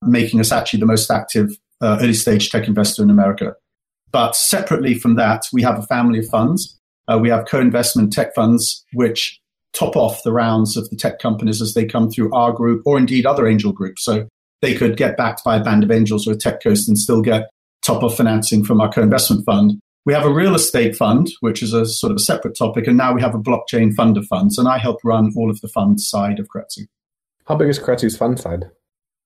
making 0.02 0.40
us 0.40 0.50
actually 0.50 0.80
the 0.80 0.86
most 0.86 1.10
active 1.10 1.50
uh, 1.82 1.98
early 2.00 2.14
stage 2.14 2.48
tech 2.50 2.66
investor 2.66 3.02
in 3.02 3.10
America. 3.10 3.54
But 4.12 4.34
separately 4.34 4.94
from 4.94 5.16
that, 5.16 5.44
we 5.52 5.62
have 5.62 5.78
a 5.78 5.82
family 5.82 6.20
of 6.20 6.26
funds 6.26 6.79
uh, 7.10 7.18
we 7.18 7.28
have 7.28 7.46
co-investment 7.46 8.12
tech 8.12 8.34
funds 8.34 8.84
which 8.92 9.40
top 9.72 9.96
off 9.96 10.22
the 10.22 10.32
rounds 10.32 10.76
of 10.76 10.88
the 10.90 10.96
tech 10.96 11.18
companies 11.18 11.62
as 11.62 11.74
they 11.74 11.84
come 11.84 12.10
through 12.10 12.32
our 12.32 12.52
group 12.52 12.82
or 12.84 12.98
indeed 12.98 13.26
other 13.26 13.46
angel 13.46 13.72
groups. 13.72 14.04
So 14.04 14.28
they 14.62 14.74
could 14.74 14.96
get 14.96 15.16
backed 15.16 15.44
by 15.44 15.56
a 15.56 15.64
band 15.64 15.84
of 15.84 15.90
angels 15.90 16.26
or 16.26 16.32
a 16.32 16.36
tech 16.36 16.62
coast 16.62 16.88
and 16.88 16.98
still 16.98 17.22
get 17.22 17.48
top 17.82 18.02
off 18.02 18.16
financing 18.16 18.64
from 18.64 18.80
our 18.80 18.90
co-investment 18.90 19.44
fund. 19.44 19.80
We 20.06 20.14
have 20.14 20.24
a 20.24 20.32
real 20.32 20.54
estate 20.54 20.96
fund, 20.96 21.30
which 21.40 21.62
is 21.62 21.72
a 21.72 21.86
sort 21.86 22.10
of 22.10 22.16
a 22.16 22.20
separate 22.20 22.56
topic, 22.56 22.86
and 22.86 22.96
now 22.96 23.12
we 23.12 23.20
have 23.20 23.34
a 23.34 23.38
blockchain 23.38 23.94
fund 23.94 24.16
of 24.16 24.26
funds, 24.26 24.58
and 24.58 24.66
I 24.66 24.78
help 24.78 24.98
run 25.04 25.32
all 25.36 25.50
of 25.50 25.60
the 25.60 25.68
fund 25.68 26.00
side 26.00 26.38
of 26.38 26.48
Keiretsu. 26.48 26.86
How 27.46 27.54
big 27.54 27.68
is 27.68 27.78
Keiretsu's 27.78 28.16
fund 28.16 28.40
side? 28.40 28.70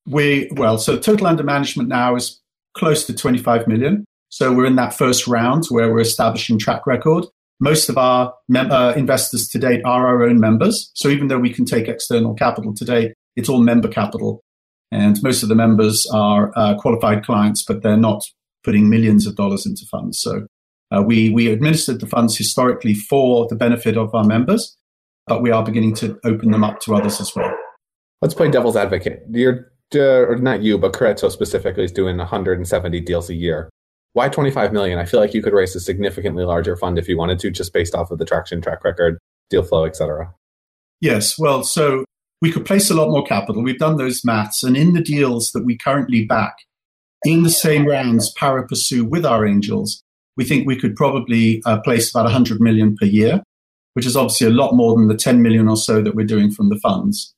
We 0.06 0.50
well, 0.52 0.78
so 0.78 0.98
total 0.98 1.28
under 1.28 1.44
management 1.44 1.88
now 1.88 2.16
is 2.16 2.40
close 2.76 3.06
to 3.06 3.14
25 3.14 3.68
million. 3.68 4.04
So 4.30 4.52
we're 4.52 4.66
in 4.66 4.76
that 4.76 4.94
first 4.94 5.28
round 5.28 5.66
where 5.68 5.92
we're 5.92 6.00
establishing 6.00 6.58
track 6.58 6.86
record 6.88 7.24
most 7.60 7.88
of 7.88 7.96
our 7.96 8.34
mem- 8.48 8.70
uh, 8.70 8.92
investors 8.92 9.48
to 9.48 9.58
date 9.58 9.82
are 9.84 10.06
our 10.06 10.22
own 10.24 10.40
members. 10.40 10.90
So 10.94 11.08
even 11.08 11.28
though 11.28 11.38
we 11.38 11.52
can 11.52 11.64
take 11.64 11.88
external 11.88 12.34
capital 12.34 12.74
today, 12.74 13.14
it's 13.36 13.48
all 13.48 13.60
member 13.60 13.88
capital. 13.88 14.42
And 14.90 15.20
most 15.22 15.42
of 15.42 15.48
the 15.48 15.54
members 15.54 16.06
are 16.12 16.52
uh, 16.56 16.76
qualified 16.78 17.24
clients, 17.24 17.64
but 17.64 17.82
they're 17.82 17.96
not 17.96 18.22
putting 18.62 18.88
millions 18.88 19.26
of 19.26 19.36
dollars 19.36 19.66
into 19.66 19.84
funds. 19.90 20.20
So 20.20 20.46
uh, 20.90 21.02
we, 21.02 21.30
we 21.30 21.50
administered 21.50 22.00
the 22.00 22.06
funds 22.06 22.36
historically 22.36 22.94
for 22.94 23.46
the 23.48 23.56
benefit 23.56 23.96
of 23.96 24.14
our 24.14 24.24
members, 24.24 24.76
but 25.26 25.42
we 25.42 25.50
are 25.50 25.64
beginning 25.64 25.94
to 25.96 26.18
open 26.24 26.50
them 26.50 26.64
up 26.64 26.80
to 26.80 26.94
others 26.94 27.20
as 27.20 27.34
well. 27.34 27.52
Let's 28.22 28.34
play 28.34 28.50
devil's 28.50 28.76
advocate. 28.76 29.22
You're, 29.30 29.70
uh, 29.94 30.34
not 30.38 30.62
you, 30.62 30.78
but 30.78 30.92
Keiretsu 30.92 31.30
specifically 31.30 31.84
is 31.84 31.92
doing 31.92 32.16
170 32.16 33.00
deals 33.00 33.30
a 33.30 33.34
year. 33.34 33.68
Why 34.14 34.28
25 34.28 34.72
million? 34.72 34.98
I 34.98 35.04
feel 35.04 35.20
like 35.20 35.34
you 35.34 35.42
could 35.42 35.52
raise 35.52 35.74
a 35.74 35.80
significantly 35.80 36.44
larger 36.44 36.76
fund 36.76 36.98
if 36.98 37.08
you 37.08 37.18
wanted 37.18 37.40
to, 37.40 37.50
just 37.50 37.72
based 37.72 37.94
off 37.94 38.10
of 38.10 38.18
the 38.18 38.24
traction 38.24 38.60
track 38.62 38.84
record, 38.84 39.18
deal 39.50 39.64
flow, 39.64 39.84
etc. 39.84 40.32
Yes. 41.00 41.36
Well, 41.38 41.64
so 41.64 42.04
we 42.40 42.52
could 42.52 42.64
place 42.64 42.90
a 42.90 42.94
lot 42.94 43.10
more 43.10 43.24
capital. 43.24 43.62
We've 43.62 43.78
done 43.78 43.96
those 43.96 44.24
maths. 44.24 44.62
And 44.62 44.76
in 44.76 44.92
the 44.92 45.02
deals 45.02 45.50
that 45.50 45.64
we 45.64 45.76
currently 45.76 46.24
back, 46.24 46.54
in 47.24 47.42
the 47.42 47.50
same 47.50 47.86
rounds, 47.86 48.32
pari 48.32 48.66
passu 48.68 49.04
with 49.04 49.26
our 49.26 49.44
angels, 49.44 50.02
we 50.36 50.44
think 50.44 50.66
we 50.66 50.78
could 50.78 50.94
probably 50.94 51.60
uh, 51.66 51.80
place 51.80 52.10
about 52.10 52.24
100 52.24 52.60
million 52.60 52.96
per 52.96 53.06
year, 53.06 53.42
which 53.94 54.06
is 54.06 54.16
obviously 54.16 54.46
a 54.46 54.50
lot 54.50 54.74
more 54.74 54.94
than 54.94 55.08
the 55.08 55.16
10 55.16 55.42
million 55.42 55.68
or 55.68 55.76
so 55.76 56.00
that 56.00 56.14
we're 56.14 56.24
doing 56.24 56.52
from 56.52 56.68
the 56.68 56.78
funds. 56.78 57.34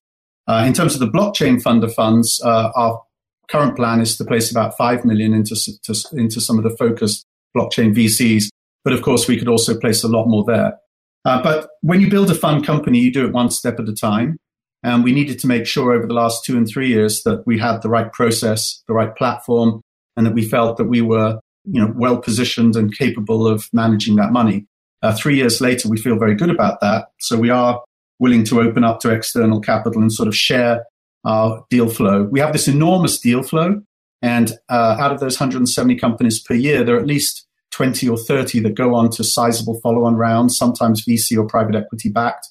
Uh, 0.46 0.64
in 0.66 0.74
terms 0.74 0.94
of 0.94 1.00
the 1.00 1.08
blockchain 1.08 1.60
fund 1.60 1.82
of 1.82 1.94
funds, 1.94 2.40
uh, 2.44 2.70
our 2.76 3.02
current 3.48 3.76
plan 3.76 4.00
is 4.00 4.16
to 4.16 4.24
place 4.24 4.50
about 4.50 4.76
5 4.76 5.04
million 5.04 5.32
into, 5.32 5.56
to, 5.84 5.94
into 6.12 6.40
some 6.40 6.58
of 6.58 6.64
the 6.64 6.76
focused 6.76 7.24
blockchain 7.56 7.94
VCs. 7.94 8.48
But 8.84 8.92
of 8.92 9.02
course, 9.02 9.26
we 9.26 9.38
could 9.38 9.48
also 9.48 9.78
place 9.78 10.04
a 10.04 10.08
lot 10.08 10.26
more 10.26 10.44
there. 10.44 10.78
Uh, 11.24 11.42
but 11.42 11.70
when 11.80 12.00
you 12.00 12.08
build 12.08 12.30
a 12.30 12.34
fund 12.34 12.64
company, 12.64 13.00
you 13.00 13.12
do 13.12 13.26
it 13.26 13.32
one 13.32 13.50
step 13.50 13.80
at 13.80 13.88
a 13.88 13.94
time. 13.94 14.36
And 14.82 15.02
we 15.02 15.12
needed 15.12 15.40
to 15.40 15.48
make 15.48 15.66
sure 15.66 15.92
over 15.92 16.06
the 16.06 16.14
last 16.14 16.44
two 16.44 16.56
and 16.56 16.68
three 16.68 16.88
years 16.88 17.22
that 17.24 17.44
we 17.46 17.58
had 17.58 17.82
the 17.82 17.88
right 17.88 18.12
process, 18.12 18.82
the 18.86 18.94
right 18.94 19.14
platform, 19.16 19.80
and 20.16 20.24
that 20.24 20.34
we 20.34 20.48
felt 20.48 20.76
that 20.76 20.84
we 20.84 21.00
were, 21.00 21.40
you 21.64 21.80
know, 21.80 21.92
well 21.96 22.18
positioned 22.18 22.76
and 22.76 22.96
capable 22.96 23.46
of 23.48 23.68
managing 23.72 24.14
that 24.16 24.30
money. 24.30 24.66
Uh, 25.02 25.14
three 25.14 25.36
years 25.36 25.60
later, 25.60 25.88
we 25.88 25.96
feel 25.96 26.16
very 26.16 26.36
good 26.36 26.50
about 26.50 26.80
that. 26.80 27.08
So 27.18 27.36
we 27.36 27.50
are 27.50 27.82
willing 28.18 28.44
to 28.44 28.60
open 28.60 28.84
up 28.84 29.00
to 29.00 29.10
external 29.10 29.60
capital 29.60 30.00
and 30.00 30.12
sort 30.12 30.28
of 30.28 30.36
share 30.36 30.84
our 31.26 31.64
deal 31.68 31.90
flow. 31.90 32.22
We 32.24 32.40
have 32.40 32.52
this 32.52 32.68
enormous 32.68 33.18
deal 33.18 33.42
flow, 33.42 33.82
and 34.22 34.52
uh, 34.70 34.96
out 34.98 35.12
of 35.12 35.20
those 35.20 35.38
170 35.38 35.96
companies 35.96 36.40
per 36.40 36.54
year, 36.54 36.82
there 36.82 36.96
are 36.96 37.00
at 37.00 37.06
least 37.06 37.46
20 37.72 38.08
or 38.08 38.16
30 38.16 38.60
that 38.60 38.74
go 38.74 38.94
on 38.94 39.10
to 39.10 39.24
sizable 39.24 39.78
follow-on 39.82 40.14
rounds, 40.14 40.56
sometimes 40.56 41.04
VC 41.04 41.36
or 41.36 41.46
private 41.46 41.74
equity 41.74 42.08
backed 42.08 42.46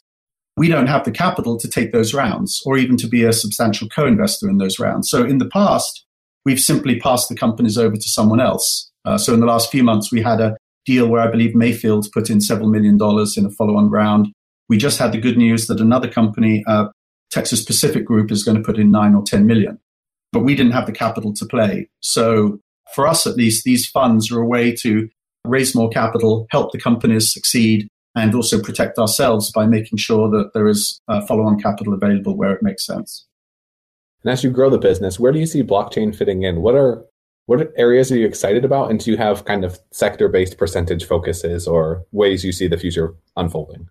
we 0.57 0.69
don't 0.69 0.87
have 0.87 1.03
the 1.03 1.11
capital 1.11 1.57
to 1.57 1.67
take 1.67 1.91
those 1.91 2.13
rounds 2.13 2.61
or 2.65 2.77
even 2.77 2.97
to 2.97 3.07
be 3.07 3.23
a 3.23 3.33
substantial 3.33 3.89
co-investor 3.89 4.49
in 4.49 4.57
those 4.57 4.79
rounds. 4.79 5.09
So 5.09 5.23
in 5.23 5.37
the 5.37 5.49
past, 5.49 6.05
we've 6.45 6.59
simply 6.59 6.99
passed 6.99 7.29
the 7.29 7.35
companies 7.35 7.77
over 7.77 7.95
to 7.95 8.09
someone 8.09 8.39
else. 8.39 8.89
Uh, 9.03 9.17
so 9.17 9.33
in 9.33 9.39
the 9.39 9.45
last 9.45 9.69
few 9.69 9.83
months, 9.83 10.11
we 10.11 10.21
had 10.21 10.39
a 10.39 10.55
deal 10.85 11.07
where 11.07 11.21
I 11.21 11.29
believe 11.29 11.55
Mayfield 11.55 12.07
put 12.13 12.29
in 12.29 12.39
several 12.39 12.69
million 12.69 12.97
dollars 12.97 13.37
in 13.37 13.45
a 13.45 13.49
follow-on 13.49 13.89
round. 13.89 14.27
We 14.69 14.77
just 14.77 14.97
had 14.97 15.11
the 15.11 15.19
good 15.19 15.37
news 15.37 15.67
that 15.67 15.81
another 15.81 16.09
company, 16.09 16.63
uh, 16.67 16.87
Texas 17.35 17.65
Pacific 17.65 18.05
Group, 18.05 18.31
is 18.31 18.45
going 18.45 18.55
to 18.55 18.63
put 18.63 18.79
in 18.79 18.91
nine 18.91 19.13
or 19.13 19.21
10 19.21 19.45
million. 19.45 19.77
But 20.31 20.45
we 20.45 20.55
didn't 20.55 20.71
have 20.71 20.85
the 20.85 20.93
capital 20.93 21.33
to 21.33 21.45
play. 21.45 21.89
So 21.99 22.59
for 22.93 23.05
us, 23.05 23.27
at 23.27 23.35
least, 23.35 23.65
these 23.65 23.85
funds 23.85 24.31
are 24.31 24.39
a 24.39 24.47
way 24.47 24.73
to 24.77 25.09
raise 25.43 25.75
more 25.75 25.89
capital, 25.89 26.47
help 26.49 26.71
the 26.71 26.79
companies 26.79 27.33
succeed, 27.33 27.89
and 28.15 28.33
also 28.33 28.61
protect 28.61 28.97
ourselves 28.97 29.51
by 29.51 29.65
making 29.65 29.97
sure 29.97 30.29
that 30.29 30.51
there 30.53 30.69
is 30.69 31.01
uh, 31.09 31.25
follow-on 31.25 31.59
capital 31.59 31.93
available 31.93 32.37
where 32.37 32.53
it 32.53 32.63
makes 32.63 32.85
sense. 32.85 33.27
And 34.23 34.31
as 34.31 34.41
you 34.41 34.49
grow 34.49 34.69
the 34.69 34.77
business, 34.77 35.19
where 35.19 35.33
do 35.33 35.39
you 35.39 35.45
see 35.45 35.61
blockchain 35.61 36.15
fitting 36.15 36.43
in? 36.43 36.61
What 36.61 36.75
are 36.75 37.05
what 37.47 37.71
areas 37.75 38.11
are 38.11 38.17
you 38.17 38.25
excited 38.25 38.63
about, 38.63 38.89
and 38.89 38.99
do 38.99 39.11
you 39.11 39.17
have 39.17 39.43
kind 39.43 39.65
of 39.65 39.77
sector-based 39.91 40.57
percentage 40.57 41.05
focuses 41.05 41.67
or 41.67 42.05
ways 42.11 42.45
you 42.45 42.53
see 42.53 42.67
the 42.67 42.77
future 42.77 43.13
unfolding? 43.35 43.89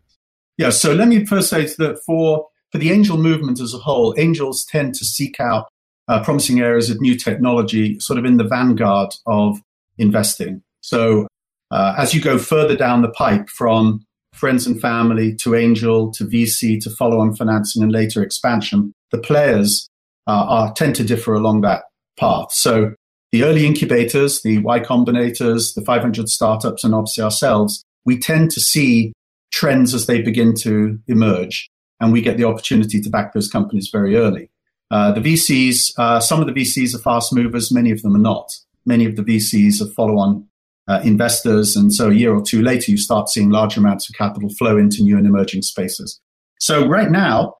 Yeah. 0.56 0.70
So 0.70 0.94
let 0.94 1.08
me 1.08 1.26
first 1.26 1.50
say 1.50 1.66
that 1.66 2.00
for 2.04 2.48
for 2.74 2.78
the 2.78 2.90
angel 2.90 3.16
movement 3.16 3.60
as 3.60 3.72
a 3.72 3.78
whole, 3.78 4.16
angels 4.18 4.64
tend 4.64 4.96
to 4.96 5.04
seek 5.04 5.38
out 5.38 5.68
uh, 6.08 6.24
promising 6.24 6.58
areas 6.58 6.90
of 6.90 7.00
new 7.00 7.16
technology, 7.16 8.00
sort 8.00 8.18
of 8.18 8.24
in 8.24 8.36
the 8.36 8.42
vanguard 8.42 9.14
of 9.26 9.60
investing. 9.96 10.60
So 10.80 11.28
uh, 11.70 11.94
as 11.96 12.14
you 12.14 12.20
go 12.20 12.36
further 12.36 12.74
down 12.76 13.02
the 13.02 13.12
pipe 13.12 13.48
from 13.48 14.04
friends 14.32 14.66
and 14.66 14.80
family 14.80 15.36
to 15.36 15.54
angel 15.54 16.10
to 16.14 16.24
VC 16.24 16.82
to 16.82 16.90
follow 16.90 17.20
on 17.20 17.36
financing 17.36 17.80
and 17.80 17.92
later 17.92 18.24
expansion, 18.24 18.92
the 19.12 19.18
players 19.18 19.88
uh, 20.26 20.32
are, 20.32 20.72
tend 20.72 20.96
to 20.96 21.04
differ 21.04 21.32
along 21.32 21.60
that 21.60 21.84
path. 22.18 22.50
So 22.50 22.94
the 23.30 23.44
early 23.44 23.66
incubators, 23.66 24.42
the 24.42 24.58
Y 24.58 24.80
Combinators, 24.80 25.76
the 25.76 25.82
500 25.82 26.28
startups, 26.28 26.82
and 26.82 26.92
obviously 26.92 27.22
ourselves, 27.22 27.84
we 28.04 28.18
tend 28.18 28.50
to 28.50 28.60
see 28.60 29.12
trends 29.52 29.94
as 29.94 30.06
they 30.06 30.20
begin 30.20 30.54
to 30.56 30.98
emerge, 31.06 31.70
and 32.04 32.12
we 32.12 32.20
get 32.20 32.36
the 32.36 32.44
opportunity 32.44 33.00
to 33.00 33.08
back 33.08 33.32
those 33.32 33.50
companies 33.50 33.88
very 33.90 34.14
early. 34.14 34.50
Uh, 34.90 35.10
the 35.12 35.22
VCs, 35.22 35.98
uh, 35.98 36.20
some 36.20 36.38
of 36.38 36.46
the 36.46 36.52
VCs 36.52 36.94
are 36.94 36.98
fast 36.98 37.32
movers, 37.32 37.72
many 37.72 37.90
of 37.90 38.02
them 38.02 38.14
are 38.14 38.20
not. 38.20 38.52
Many 38.84 39.06
of 39.06 39.16
the 39.16 39.22
VCs 39.22 39.80
are 39.80 39.90
follow 39.92 40.18
on 40.18 40.46
uh, 40.86 41.00
investors. 41.02 41.76
And 41.76 41.94
so 41.94 42.10
a 42.10 42.14
year 42.14 42.34
or 42.34 42.42
two 42.42 42.60
later, 42.60 42.90
you 42.90 42.98
start 42.98 43.30
seeing 43.30 43.48
large 43.48 43.78
amounts 43.78 44.06
of 44.10 44.16
capital 44.16 44.50
flow 44.50 44.76
into 44.76 45.02
new 45.02 45.16
and 45.16 45.26
emerging 45.26 45.62
spaces. 45.62 46.20
So 46.60 46.86
right 46.86 47.10
now, 47.10 47.54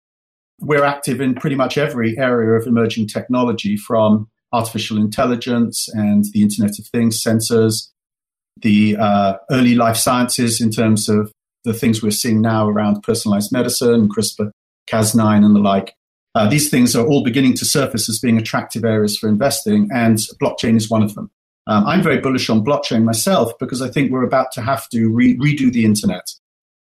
we're 0.61 0.85
active 0.85 1.23
in 1.23 1.35
pretty 1.35 1.57
much 1.57 1.79
every 1.79 2.19
area 2.19 2.51
of 2.51 2.67
emerging 2.67 3.09
technology 3.09 3.79
from 3.79 4.29
artificial 4.53 4.99
intelligence 4.99 5.89
and 5.95 6.27
the 6.35 6.43
Internet 6.43 6.79
of 6.79 6.87
Things, 6.89 7.23
sensors, 7.23 7.89
the 8.61 8.99
uh, 8.99 9.37
early 9.51 9.75
life 9.75 9.97
sciences 9.97 10.61
in 10.61 10.71
terms 10.71 11.09
of 11.09 11.33
the 11.65 11.75
things 11.75 12.03
we're 12.03 12.11
seeing 12.11 12.41
now 12.41 12.69
around 12.69 13.03
personalized 13.03 13.53
medicine, 13.53 14.09
CRISPR, 14.09 14.51
Cas9, 14.89 15.45
and 15.45 15.57
the 15.57 15.61
like. 15.61 15.95
Uh, 16.35 16.49
these 16.49 16.69
things 16.69 16.97
are 16.97 17.07
all 17.07 17.23
beginning 17.23 17.55
to 17.55 17.65
surface 17.65 18.09
as 18.09 18.19
being 18.19 18.39
attractive 18.39 18.85
areas 18.85 19.17
for 19.17 19.29
investing, 19.29 19.89
and 19.93 20.19
blockchain 20.41 20.77
is 20.77 20.91
one 20.91 21.03
of 21.03 21.15
them. 21.15 21.31
Um, 21.67 21.87
I'm 21.87 22.03
very 22.03 22.19
bullish 22.19 22.51
on 22.51 22.65
blockchain 22.65 23.05
myself 23.05 23.53
because 23.59 23.81
I 23.81 23.89
think 23.89 24.11
we're 24.11 24.25
about 24.25 24.53
to 24.53 24.63
have 24.63 24.89
to 24.91 25.09
re- 25.09 25.37
redo 25.39 25.73
the 25.73 25.85
internet. 25.85 26.31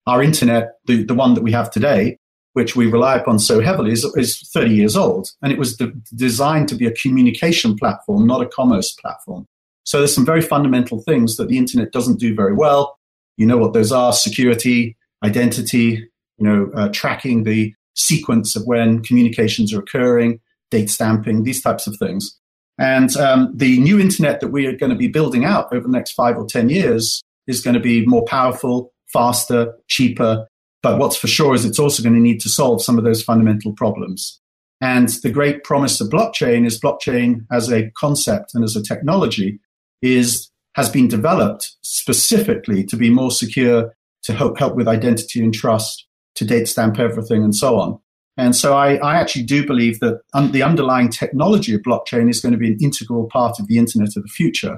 Our 0.08 0.24
internet, 0.24 0.74
the, 0.86 1.04
the 1.04 1.14
one 1.14 1.36
that 1.36 1.44
we 1.44 1.52
have 1.52 1.70
today, 1.70 2.18
which 2.54 2.76
we 2.76 2.88
rely 2.88 3.16
upon 3.16 3.40
so 3.40 3.62
heavily, 3.62 3.92
is, 3.92 4.04
is 4.16 4.50
30 4.54 4.72
years 4.72 4.96
old. 4.96 5.30
And 5.44 5.52
it 5.52 5.60
was 5.60 5.78
de- 5.78 5.94
designed 6.16 6.68
to 6.70 6.76
be 6.76 6.88
a 6.88 6.92
communication 6.92 7.76
platform, 7.76 8.26
not 8.26 8.42
a 8.42 8.48
commerce 8.48 8.92
platform. 8.94 9.46
So 9.84 10.00
there's 10.00 10.16
some 10.16 10.26
very 10.26 10.42
fundamental 10.42 11.02
things 11.02 11.38
that 11.38 11.48
the 11.48 11.58
internet 11.58 11.92
doesn't 11.92 12.20
do 12.20 12.34
very 12.34 12.54
well. 12.54 12.98
You 13.42 13.48
know 13.48 13.58
what 13.58 13.74
those 13.74 13.92
are 13.92 14.14
security, 14.14 14.96
identity, 15.24 16.08
you 16.38 16.46
know, 16.46 16.70
uh, 16.76 16.90
tracking 16.90 17.44
the 17.44 17.74
sequence 17.96 18.56
of 18.56 18.68
when 18.68 19.02
communications 19.02 19.74
are 19.74 19.80
occurring, 19.80 20.40
date 20.70 20.92
stamping, 20.92 21.42
these 21.42 21.60
types 21.60 21.88
of 21.88 21.98
things. 21.98 22.38
And 22.78 23.18
um, 23.18 23.52
the 23.56 23.80
new 23.80 24.00
internet 24.00 24.42
that 24.42 24.50
we 24.50 24.68
are 24.68 24.78
going 24.78 24.92
to 24.92 24.96
be 24.96 25.08
building 25.08 25.44
out 25.44 25.74
over 25.74 25.88
the 25.88 25.92
next 25.92 26.12
five 26.12 26.38
or 26.38 26.46
10 26.46 26.70
years 26.70 27.24
is 27.48 27.64
going 27.64 27.74
to 27.74 27.80
be 27.80 28.06
more 28.06 28.24
powerful, 28.26 28.94
faster, 29.12 29.74
cheaper. 29.88 30.46
But 30.84 31.00
what's 31.00 31.18
for 31.18 31.28
sure 31.28 31.56
is 31.56 31.66
it's 31.66 31.80
also 31.80 32.04
going 32.04 32.14
to 32.14 32.22
need 32.22 32.42
to 32.42 32.50
solve 32.50 32.84
some 32.84 33.00
of 33.00 33.04
those 33.04 33.24
fundamental 33.24 33.74
problems. 33.74 34.40
And 34.82 35.10
the 35.24 35.32
great 35.32 35.64
promise 35.64 36.00
of 36.00 36.10
blockchain 36.10 36.68
is 36.68 36.80
blockchain 36.80 37.48
as 37.52 37.72
a 37.72 37.90
concept 37.98 38.52
and 38.54 38.64
as 38.64 38.76
a 38.76 38.84
technology 38.84 39.60
is 40.04 40.50
has 40.75 40.90
been 40.90 41.08
developed 41.08 41.75
specifically 41.82 42.84
to 42.86 42.96
be 42.96 43.10
more 43.10 43.32
secure, 43.32 43.94
to 44.24 44.34
help, 44.34 44.58
help 44.58 44.75
with 44.75 44.88
identity 44.88 45.44
and 45.44 45.54
trust, 45.54 46.08
to 46.36 46.46
date 46.46 46.68
stamp 46.68 47.00
everything 47.00 47.44
and 47.44 47.56
so 47.56 47.80
on. 47.80 48.00
And 48.38 48.56
so 48.56 48.75
I, 48.75 48.96
I 48.96 49.16
actually 49.16 49.44
do 49.44 49.66
believe 49.66 50.00
that 50.00 50.22
un- 50.34 50.51
the 50.51 50.63
underlying 50.63 51.10
technology 51.10 51.74
of 51.74 51.82
blockchain 51.82 52.30
is 52.30 52.40
going 52.40 52.54
to 52.54 52.58
be 52.58 52.70
an 52.70 52.78
integral 52.82 53.28
part 53.28 53.60
of 53.60 53.68
the 53.68 53.78
internet 53.78 54.16
of 54.16 54.24
the 54.24 54.30
future. 54.30 54.78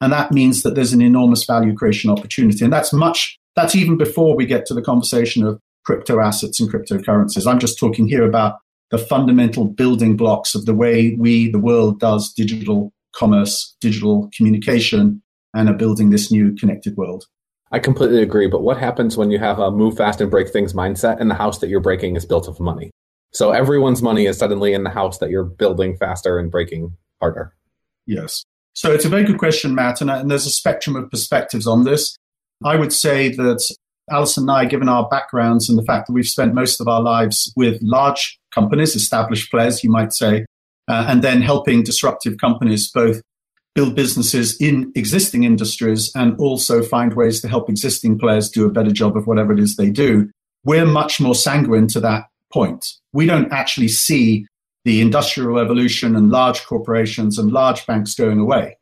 And 0.00 0.12
that 0.12 0.32
means 0.32 0.62
that 0.62 0.74
there's 0.74 0.92
an 0.92 1.02
enormous 1.02 1.44
value 1.44 1.74
creation 1.74 2.10
opportunity. 2.10 2.64
And 2.64 2.72
that's 2.72 2.92
much, 2.92 3.38
that's 3.56 3.74
even 3.74 3.98
before 3.98 4.34
we 4.34 4.46
get 4.46 4.64
to 4.66 4.74
the 4.74 4.82
conversation 4.82 5.44
of 5.44 5.60
crypto 5.84 6.20
assets 6.20 6.60
and 6.60 6.72
cryptocurrencies. 6.72 7.46
I'm 7.46 7.58
just 7.58 7.78
talking 7.78 8.08
here 8.08 8.24
about 8.24 8.56
the 8.90 8.98
fundamental 8.98 9.66
building 9.66 10.16
blocks 10.16 10.54
of 10.54 10.64
the 10.64 10.74
way 10.74 11.14
we, 11.18 11.50
the 11.50 11.58
world, 11.58 12.00
does 12.00 12.32
digital 12.32 12.92
commerce, 13.18 13.76
digital 13.80 14.30
communication, 14.36 15.22
and 15.54 15.68
are 15.68 15.74
building 15.74 16.10
this 16.10 16.30
new 16.30 16.54
connected 16.54 16.96
world. 16.96 17.24
I 17.70 17.78
completely 17.78 18.22
agree. 18.22 18.46
But 18.46 18.62
what 18.62 18.78
happens 18.78 19.16
when 19.16 19.30
you 19.30 19.38
have 19.38 19.58
a 19.58 19.70
move 19.70 19.96
fast 19.96 20.20
and 20.20 20.30
break 20.30 20.48
things 20.48 20.72
mindset 20.72 21.20
and 21.20 21.30
the 21.30 21.34
house 21.34 21.58
that 21.58 21.68
you're 21.68 21.80
breaking 21.80 22.16
is 22.16 22.24
built 22.24 22.48
of 22.48 22.60
money? 22.60 22.90
So 23.32 23.50
everyone's 23.50 24.02
money 24.02 24.26
is 24.26 24.38
suddenly 24.38 24.72
in 24.72 24.84
the 24.84 24.90
house 24.90 25.18
that 25.18 25.30
you're 25.30 25.44
building 25.44 25.96
faster 25.96 26.38
and 26.38 26.50
breaking 26.50 26.96
harder. 27.20 27.54
Yes. 28.06 28.42
So 28.72 28.92
it's 28.92 29.04
a 29.04 29.08
very 29.10 29.24
good 29.24 29.38
question, 29.38 29.74
Matt. 29.74 30.00
And, 30.00 30.10
uh, 30.10 30.14
and 30.14 30.30
there's 30.30 30.46
a 30.46 30.50
spectrum 30.50 30.96
of 30.96 31.10
perspectives 31.10 31.66
on 31.66 31.84
this. 31.84 32.16
I 32.64 32.76
would 32.76 32.92
say 32.92 33.28
that 33.28 33.60
Alison 34.10 34.44
and 34.44 34.50
I, 34.50 34.64
given 34.64 34.88
our 34.88 35.06
backgrounds 35.08 35.68
and 35.68 35.78
the 35.78 35.82
fact 35.82 36.06
that 36.06 36.14
we've 36.14 36.26
spent 36.26 36.54
most 36.54 36.80
of 36.80 36.88
our 36.88 37.02
lives 37.02 37.52
with 37.54 37.78
large 37.82 38.38
companies, 38.50 38.96
established 38.96 39.50
players, 39.50 39.84
you 39.84 39.90
might 39.90 40.12
say, 40.12 40.46
uh, 40.88 41.06
and 41.08 41.22
then 41.22 41.42
helping 41.42 41.82
disruptive 41.82 42.38
companies 42.38 42.90
both 42.90 43.22
build 43.74 43.94
businesses 43.94 44.56
in 44.60 44.90
existing 44.96 45.44
industries 45.44 46.10
and 46.16 46.36
also 46.40 46.82
find 46.82 47.14
ways 47.14 47.40
to 47.40 47.48
help 47.48 47.68
existing 47.68 48.18
players 48.18 48.50
do 48.50 48.66
a 48.66 48.72
better 48.72 48.90
job 48.90 49.16
of 49.16 49.26
whatever 49.26 49.52
it 49.52 49.60
is 49.60 49.76
they 49.76 49.90
do. 49.90 50.28
We're 50.64 50.86
much 50.86 51.20
more 51.20 51.34
sanguine 51.34 51.86
to 51.88 52.00
that 52.00 52.24
point. 52.52 52.86
We 53.12 53.26
don't 53.26 53.52
actually 53.52 53.88
see 53.88 54.46
the 54.84 55.00
industrial 55.00 55.50
revolution 55.52 56.16
and 56.16 56.30
large 56.30 56.64
corporations 56.64 57.38
and 57.38 57.52
large 57.52 57.86
banks 57.86 58.14
going 58.14 58.38
away. 58.38 58.76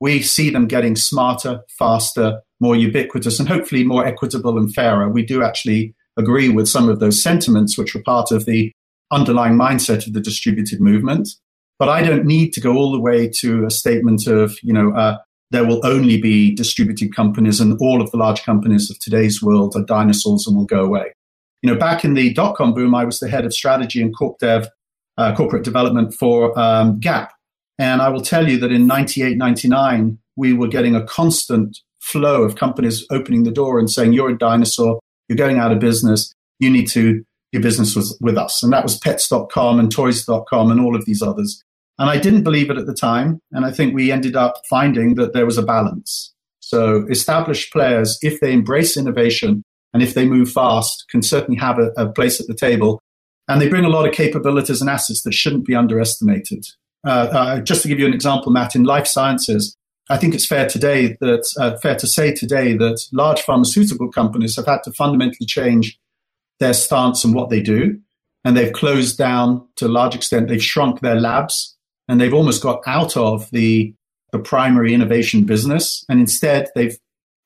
we 0.00 0.22
see 0.22 0.48
them 0.48 0.68
getting 0.68 0.94
smarter, 0.94 1.60
faster, 1.76 2.40
more 2.60 2.76
ubiquitous, 2.76 3.40
and 3.40 3.48
hopefully 3.48 3.82
more 3.84 4.06
equitable 4.06 4.56
and 4.56 4.72
fairer. 4.72 5.08
We 5.08 5.24
do 5.24 5.42
actually 5.42 5.94
agree 6.16 6.48
with 6.48 6.68
some 6.68 6.88
of 6.88 7.00
those 7.00 7.22
sentiments, 7.22 7.76
which 7.76 7.94
were 7.94 8.02
part 8.02 8.30
of 8.30 8.44
the 8.44 8.72
underlying 9.10 9.54
mindset 9.54 10.06
of 10.06 10.12
the 10.12 10.20
distributed 10.20 10.80
movement. 10.80 11.28
But 11.78 11.88
I 11.88 12.02
don't 12.02 12.24
need 12.24 12.52
to 12.54 12.60
go 12.60 12.76
all 12.76 12.92
the 12.92 13.00
way 13.00 13.28
to 13.40 13.64
a 13.64 13.70
statement 13.70 14.26
of, 14.26 14.56
you 14.62 14.72
know, 14.72 14.92
uh, 14.92 15.18
there 15.50 15.64
will 15.64 15.84
only 15.86 16.20
be 16.20 16.54
distributed 16.54 17.14
companies 17.14 17.60
and 17.60 17.78
all 17.80 18.02
of 18.02 18.10
the 18.10 18.16
large 18.16 18.42
companies 18.42 18.90
of 18.90 18.98
today's 18.98 19.42
world 19.42 19.74
are 19.76 19.84
dinosaurs 19.84 20.46
and 20.46 20.56
will 20.56 20.66
go 20.66 20.84
away. 20.84 21.12
You 21.62 21.72
know, 21.72 21.78
back 21.78 22.04
in 22.04 22.14
the 22.14 22.32
dot 22.34 22.56
com 22.56 22.74
boom, 22.74 22.94
I 22.94 23.04
was 23.04 23.18
the 23.18 23.28
head 23.28 23.44
of 23.44 23.54
strategy 23.54 24.02
and 24.02 24.14
corp 24.14 24.38
dev, 24.38 24.68
uh, 25.16 25.34
corporate 25.34 25.64
development 25.64 26.14
for 26.14 26.56
um, 26.58 27.00
Gap. 27.00 27.32
And 27.78 28.02
I 28.02 28.08
will 28.08 28.20
tell 28.20 28.48
you 28.48 28.58
that 28.58 28.72
in 28.72 28.86
98, 28.86 29.36
99, 29.36 30.18
we 30.36 30.52
were 30.52 30.68
getting 30.68 30.94
a 30.94 31.04
constant 31.04 31.78
flow 32.00 32.42
of 32.42 32.56
companies 32.56 33.04
opening 33.10 33.44
the 33.44 33.50
door 33.50 33.78
and 33.78 33.90
saying, 33.90 34.12
You're 34.12 34.30
a 34.30 34.38
dinosaur, 34.38 35.00
you're 35.28 35.36
going 35.36 35.58
out 35.58 35.72
of 35.72 35.78
business, 35.78 36.32
you 36.58 36.70
need 36.70 36.88
to 36.88 37.24
do 37.52 37.60
business 37.60 37.96
with, 37.96 38.12
with 38.20 38.36
us. 38.36 38.62
And 38.62 38.72
that 38.72 38.82
was 38.82 38.98
pets.com 38.98 39.78
and 39.78 39.90
toys.com 39.90 40.70
and 40.70 40.80
all 40.80 40.94
of 40.94 41.06
these 41.06 41.22
others. 41.22 41.62
And 41.98 42.08
I 42.08 42.18
didn't 42.18 42.44
believe 42.44 42.70
it 42.70 42.78
at 42.78 42.86
the 42.86 42.94
time. 42.94 43.40
And 43.50 43.64
I 43.64 43.72
think 43.72 43.94
we 43.94 44.12
ended 44.12 44.36
up 44.36 44.62
finding 44.68 45.14
that 45.16 45.32
there 45.32 45.46
was 45.46 45.58
a 45.58 45.62
balance. 45.62 46.32
So 46.60 47.06
established 47.08 47.72
players, 47.72 48.18
if 48.22 48.40
they 48.40 48.52
embrace 48.52 48.96
innovation 48.96 49.62
and 49.92 50.02
if 50.02 50.14
they 50.14 50.26
move 50.26 50.52
fast, 50.52 51.06
can 51.10 51.22
certainly 51.22 51.58
have 51.58 51.78
a, 51.78 51.90
a 51.96 52.12
place 52.12 52.40
at 52.40 52.46
the 52.46 52.54
table. 52.54 53.00
And 53.48 53.60
they 53.60 53.68
bring 53.68 53.84
a 53.84 53.88
lot 53.88 54.06
of 54.06 54.14
capabilities 54.14 54.80
and 54.80 54.90
assets 54.90 55.22
that 55.22 55.34
shouldn't 55.34 55.66
be 55.66 55.74
underestimated. 55.74 56.66
Uh, 57.06 57.28
uh, 57.32 57.60
just 57.60 57.82
to 57.82 57.88
give 57.88 57.98
you 57.98 58.06
an 58.06 58.12
example, 58.12 58.52
Matt, 58.52 58.76
in 58.76 58.84
life 58.84 59.06
sciences, 59.06 59.74
I 60.10 60.18
think 60.18 60.34
it's 60.34 60.46
fair 60.46 60.68
today 60.68 61.16
that 61.20 61.46
uh, 61.58 61.76
fair 61.78 61.96
to 61.96 62.06
say 62.06 62.34
today 62.34 62.76
that 62.76 63.00
large 63.12 63.40
pharmaceutical 63.40 64.10
companies 64.10 64.56
have 64.56 64.66
had 64.66 64.82
to 64.84 64.92
fundamentally 64.92 65.46
change 65.46 65.98
their 66.60 66.74
stance 66.74 67.24
and 67.24 67.34
what 67.34 67.50
they 67.50 67.60
do, 67.60 67.98
and 68.44 68.56
they've 68.56 68.72
closed 68.72 69.16
down 69.16 69.66
to 69.76 69.86
a 69.86 69.88
large 69.88 70.14
extent. 70.14 70.48
They've 70.48 70.62
shrunk 70.62 71.00
their 71.00 71.20
labs 71.20 71.76
and 72.08 72.20
they've 72.20 72.34
almost 72.34 72.62
got 72.62 72.82
out 72.86 73.16
of 73.16 73.48
the, 73.50 73.94
the 74.32 74.38
primary 74.38 74.94
innovation 74.94 75.44
business. 75.44 76.04
And 76.08 76.20
instead, 76.20 76.68
they've 76.74 76.96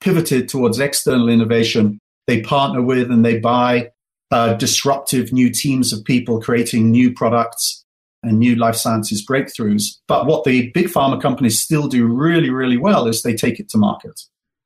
pivoted 0.01 0.49
towards 0.49 0.79
external 0.79 1.29
innovation. 1.29 1.99
They 2.27 2.41
partner 2.41 2.83
with 2.83 3.11
and 3.11 3.25
they 3.25 3.39
buy 3.39 3.91
uh, 4.31 4.55
disruptive 4.55 5.33
new 5.33 5.51
teams 5.51 5.93
of 5.93 6.05
people 6.05 6.41
creating 6.41 6.91
new 6.91 7.13
products 7.13 7.85
and 8.23 8.39
new 8.39 8.55
life 8.55 8.77
sciences 8.77 9.25
breakthroughs. 9.27 9.99
But 10.07 10.27
what 10.27 10.45
the 10.45 10.71
big 10.71 10.87
pharma 10.87 11.21
companies 11.21 11.61
still 11.61 11.89
do 11.89 12.07
really, 12.07 12.51
really 12.51 12.77
well 12.77 13.07
is 13.09 13.23
they 13.23 13.35
take 13.35 13.59
it 13.59 13.69
to 13.71 13.79
market. 13.79 14.21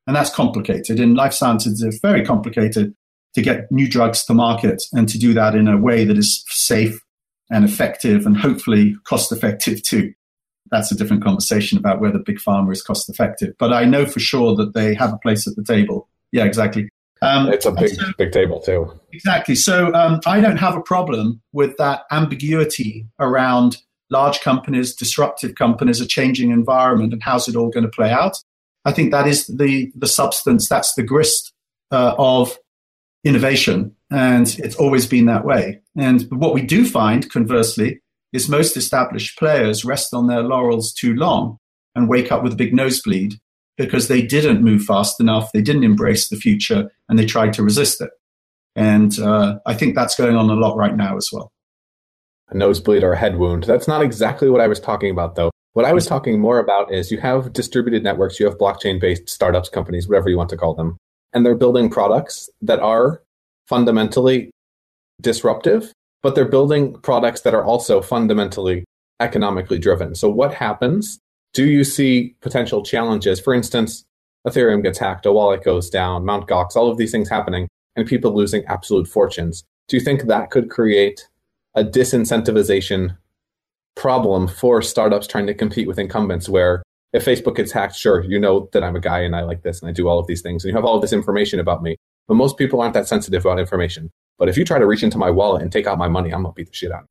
And 0.05 0.15
that's 0.15 0.33
complicated. 0.33 0.99
In 0.99 1.15
life 1.15 1.33
sciences, 1.33 1.81
it's 1.81 1.99
very 1.99 2.23
complicated 2.23 2.93
to 3.33 3.41
get 3.41 3.71
new 3.71 3.89
drugs 3.89 4.23
to 4.25 4.33
market 4.33 4.81
and 4.93 5.09
to 5.09 5.17
do 5.17 5.33
that 5.33 5.53
in 5.53 5.67
a 5.67 5.77
way 5.77 6.05
that 6.05 6.17
is 6.17 6.45
safe 6.47 6.99
and 7.49 7.65
effective 7.65 8.25
and 8.25 8.37
hopefully 8.37 8.95
cost 9.03 9.31
effective 9.31 9.81
too. 9.83 10.13
That's 10.69 10.91
a 10.91 10.95
different 10.95 11.23
conversation 11.23 11.77
about 11.77 12.01
whether 12.01 12.19
big 12.19 12.39
pharma 12.39 12.71
is 12.73 12.81
cost 12.81 13.09
effective. 13.09 13.53
But 13.57 13.71
I 13.71 13.85
know 13.85 14.05
for 14.05 14.19
sure 14.19 14.55
that 14.55 14.73
they 14.73 14.93
have 14.95 15.13
a 15.13 15.17
place 15.17 15.47
at 15.47 15.55
the 15.55 15.63
table. 15.63 16.09
Yeah, 16.31 16.43
exactly. 16.43 16.89
Um, 17.21 17.47
it's 17.47 17.65
a 17.65 17.71
big, 17.71 17.89
so, 17.89 18.03
big 18.17 18.31
table 18.31 18.59
too. 18.59 18.91
Exactly. 19.11 19.55
So 19.55 19.93
um, 19.93 20.19
I 20.25 20.39
don't 20.39 20.57
have 20.57 20.75
a 20.75 20.81
problem 20.81 21.41
with 21.53 21.77
that 21.77 22.03
ambiguity 22.11 23.07
around 23.19 23.77
large 24.09 24.41
companies, 24.41 24.93
disruptive 24.95 25.55
companies, 25.55 25.99
a 25.99 26.05
changing 26.05 26.51
environment, 26.51 27.13
and 27.13 27.23
how's 27.23 27.47
it 27.47 27.55
all 27.55 27.69
going 27.69 27.85
to 27.85 27.89
play 27.89 28.11
out. 28.11 28.37
I 28.85 28.91
think 28.91 29.11
that 29.11 29.27
is 29.27 29.47
the 29.47 29.91
the 29.95 30.07
substance. 30.07 30.69
That's 30.69 30.93
the 30.93 31.03
grist 31.03 31.53
uh, 31.91 32.15
of 32.17 32.57
innovation. 33.23 33.95
And 34.09 34.47
it's 34.59 34.75
always 34.75 35.05
been 35.05 35.25
that 35.25 35.45
way. 35.45 35.81
And 35.97 36.23
what 36.29 36.53
we 36.53 36.61
do 36.61 36.85
find, 36.85 37.29
conversely, 37.29 37.99
is 38.33 38.47
most 38.49 38.77
established 38.77 39.37
players 39.37 39.83
rest 39.83 40.13
on 40.13 40.27
their 40.27 40.43
laurels 40.43 40.93
too 40.93 41.13
long 41.15 41.57
and 41.95 42.09
wake 42.09 42.31
up 42.31 42.43
with 42.43 42.53
a 42.53 42.57
big 42.57 42.73
nosebleed 42.73 43.35
because 43.77 44.07
they 44.07 44.21
didn't 44.21 44.63
move 44.63 44.83
fast 44.83 45.19
enough, 45.19 45.51
they 45.51 45.61
didn't 45.61 45.83
embrace 45.83 46.29
the 46.29 46.35
future, 46.35 46.91
and 47.09 47.19
they 47.19 47.25
tried 47.25 47.53
to 47.53 47.63
resist 47.63 48.01
it. 48.01 48.09
And 48.75 49.17
uh, 49.19 49.59
I 49.65 49.73
think 49.73 49.95
that's 49.95 50.15
going 50.15 50.35
on 50.35 50.49
a 50.49 50.55
lot 50.55 50.77
right 50.77 50.95
now 50.95 51.17
as 51.17 51.29
well. 51.31 51.51
A 52.49 52.57
nosebleed 52.57 53.03
or 53.03 53.13
a 53.13 53.17
head 53.17 53.37
wound. 53.37 53.65
That's 53.65 53.87
not 53.87 54.01
exactly 54.01 54.49
what 54.49 54.61
I 54.61 54.67
was 54.67 54.79
talking 54.79 55.11
about, 55.11 55.35
though. 55.35 55.51
What 55.73 55.85
I 55.85 55.93
was 55.93 56.07
talking 56.07 56.39
more 56.39 56.59
about 56.59 56.91
is 56.91 57.11
you 57.11 57.19
have 57.19 57.53
distributed 57.53 58.03
networks, 58.03 58.39
you 58.39 58.45
have 58.45 58.57
blockchain 58.57 58.99
based 58.99 59.29
startups, 59.29 59.69
companies, 59.69 60.07
whatever 60.07 60.29
you 60.29 60.37
want 60.37 60.49
to 60.49 60.57
call 60.57 60.73
them 60.73 60.97
and 61.33 61.45
they're 61.45 61.55
building 61.55 61.89
products 61.89 62.49
that 62.61 62.79
are 62.79 63.21
fundamentally 63.67 64.51
disruptive, 65.21 65.91
but 66.23 66.35
they're 66.35 66.45
building 66.45 66.93
products 67.01 67.41
that 67.41 67.53
are 67.53 67.63
also 67.63 68.01
fundamentally 68.01 68.85
economically 69.19 69.79
driven. 69.79 70.15
So, 70.15 70.29
what 70.29 70.53
happens? 70.53 71.19
Do 71.53 71.65
you 71.65 71.83
see 71.83 72.35
potential 72.41 72.83
challenges? 72.83 73.39
For 73.39 73.53
instance, 73.53 74.05
Ethereum 74.47 74.83
gets 74.83 74.99
hacked, 74.99 75.25
a 75.25 75.31
wallet 75.31 75.63
goes 75.63 75.89
down, 75.89 76.25
Mt. 76.25 76.47
Gox, 76.47 76.75
all 76.75 76.89
of 76.89 76.97
these 76.97 77.11
things 77.11 77.29
happening, 77.29 77.67
and 77.95 78.07
people 78.07 78.33
losing 78.33 78.63
absolute 78.65 79.07
fortunes. 79.07 79.63
Do 79.87 79.97
you 79.97 80.03
think 80.03 80.23
that 80.23 80.51
could 80.51 80.69
create 80.69 81.27
a 81.75 81.83
disincentivization 81.83 83.17
problem 83.95 84.47
for 84.47 84.81
startups 84.81 85.27
trying 85.27 85.47
to 85.47 85.53
compete 85.53 85.87
with 85.87 85.99
incumbents 85.99 86.47
where 86.47 86.83
if 87.13 87.25
Facebook 87.25 87.55
gets 87.55 87.71
hacked, 87.71 87.95
sure, 87.95 88.23
you 88.23 88.39
know 88.39 88.69
that 88.73 88.83
I'm 88.83 88.95
a 88.95 88.99
guy 88.99 89.21
and 89.21 89.35
I 89.35 89.41
like 89.41 89.63
this 89.63 89.81
and 89.81 89.89
I 89.89 89.93
do 89.93 90.07
all 90.07 90.19
of 90.19 90.27
these 90.27 90.41
things 90.41 90.63
and 90.63 90.69
you 90.69 90.75
have 90.75 90.85
all 90.85 90.95
of 90.95 91.01
this 91.01 91.13
information 91.13 91.59
about 91.59 91.81
me. 91.81 91.97
But 92.27 92.35
most 92.35 92.57
people 92.57 92.81
aren't 92.81 92.93
that 92.93 93.07
sensitive 93.07 93.45
about 93.45 93.59
information. 93.59 94.11
But 94.37 94.49
if 94.49 94.57
you 94.57 94.65
try 94.65 94.79
to 94.79 94.85
reach 94.85 95.03
into 95.03 95.17
my 95.17 95.29
wallet 95.29 95.61
and 95.61 95.71
take 95.71 95.87
out 95.87 95.97
my 95.97 96.07
money, 96.07 96.31
I'm 96.31 96.43
gonna 96.43 96.53
beat 96.53 96.67
the 96.67 96.73
shit 96.73 96.91
out. 96.91 97.05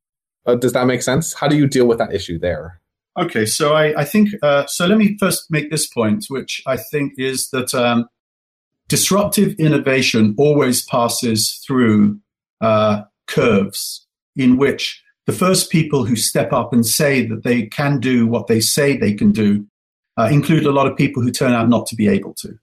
Uh, 0.47 0.55
does 0.55 0.73
that 0.73 0.87
make 0.87 1.03
sense? 1.03 1.35
How 1.35 1.49
do 1.49 1.57
you 1.57 1.67
deal 1.67 1.87
with 1.87 1.99
that 1.99 2.15
issue 2.15 2.39
there? 2.39 2.81
Okay, 3.19 3.47
so 3.47 3.73
I, 3.75 4.01
I 4.01 4.05
think 4.05 4.31
uh, 4.43 4.67
so. 4.67 4.87
Let 4.87 4.99
me 4.99 5.17
first 5.19 5.51
make 5.51 5.71
this 5.71 5.87
point, 5.87 6.27
which 6.29 6.63
I 6.67 6.77
think 6.77 7.15
is 7.17 7.49
that 7.51 7.75
um, 7.75 8.07
disruptive 8.89 9.55
innovation 9.59 10.35
always 10.39 10.85
passes 10.85 11.63
through 11.67 12.21
uh, 12.61 13.03
curves 13.27 14.07
in 14.37 14.59
which 14.59 15.03
the 15.27 15.33
first 15.33 15.71
people 15.71 16.05
who 16.05 16.15
step 16.15 16.53
up 16.53 16.73
and 16.73 16.87
say 16.87 17.27
that 17.27 17.43
they 17.43 17.67
can 17.67 17.99
do 17.99 18.27
what 18.27 18.47
they 18.47 18.61
say 18.61 18.97
they 18.97 19.15
can 19.15 19.33
do 19.33 19.67
uh, 20.19 20.29
include 20.31 20.67
a 20.67 20.73
lot 20.73 20.87
of 20.87 20.97
people 20.97 21.23
who 21.23 21.31
turn 21.31 21.53
out 21.53 21.69
not 21.69 21.87
to 21.87 21.97
be 21.97 22.09
able 22.09 22.35
to. 22.35 22.57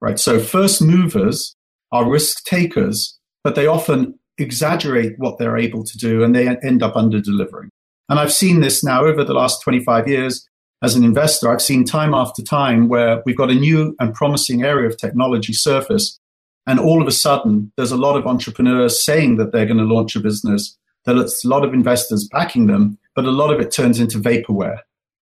Right. 0.00 0.18
So 0.18 0.38
first 0.38 0.82
movers 0.82 1.56
are 1.92 2.08
risk 2.08 2.44
takers, 2.44 3.18
but 3.44 3.54
they 3.54 3.66
often 3.66 4.18
exaggerate 4.38 5.18
what 5.18 5.38
they're 5.38 5.56
able 5.56 5.82
to 5.84 5.98
do 5.98 6.22
and 6.22 6.34
they 6.34 6.48
end 6.48 6.82
up 6.82 6.96
under 6.96 7.20
delivering. 7.20 7.70
And 8.08 8.18
I've 8.18 8.32
seen 8.32 8.60
this 8.60 8.84
now 8.84 9.04
over 9.04 9.24
the 9.24 9.34
last 9.34 9.62
25 9.62 10.08
years 10.08 10.46
as 10.82 10.94
an 10.94 11.04
investor. 11.04 11.50
I've 11.50 11.62
seen 11.62 11.84
time 11.84 12.14
after 12.14 12.42
time 12.42 12.88
where 12.88 13.22
we've 13.24 13.36
got 13.36 13.50
a 13.50 13.54
new 13.54 13.96
and 13.98 14.14
promising 14.14 14.62
area 14.62 14.88
of 14.88 14.96
technology 14.96 15.52
surface. 15.52 16.18
And 16.66 16.78
all 16.78 17.00
of 17.00 17.08
a 17.08 17.12
sudden, 17.12 17.72
there's 17.76 17.92
a 17.92 17.96
lot 17.96 18.16
of 18.16 18.26
entrepreneurs 18.26 19.02
saying 19.02 19.36
that 19.36 19.52
they're 19.52 19.66
going 19.66 19.78
to 19.78 19.84
launch 19.84 20.16
a 20.16 20.20
business. 20.20 20.76
There's 21.04 21.44
a 21.44 21.48
lot 21.48 21.64
of 21.64 21.72
investors 21.72 22.28
backing 22.30 22.66
them, 22.66 22.98
but 23.14 23.24
a 23.24 23.30
lot 23.30 23.52
of 23.52 23.60
it 23.60 23.70
turns 23.70 24.00
into 24.00 24.18
vaporware 24.18 24.80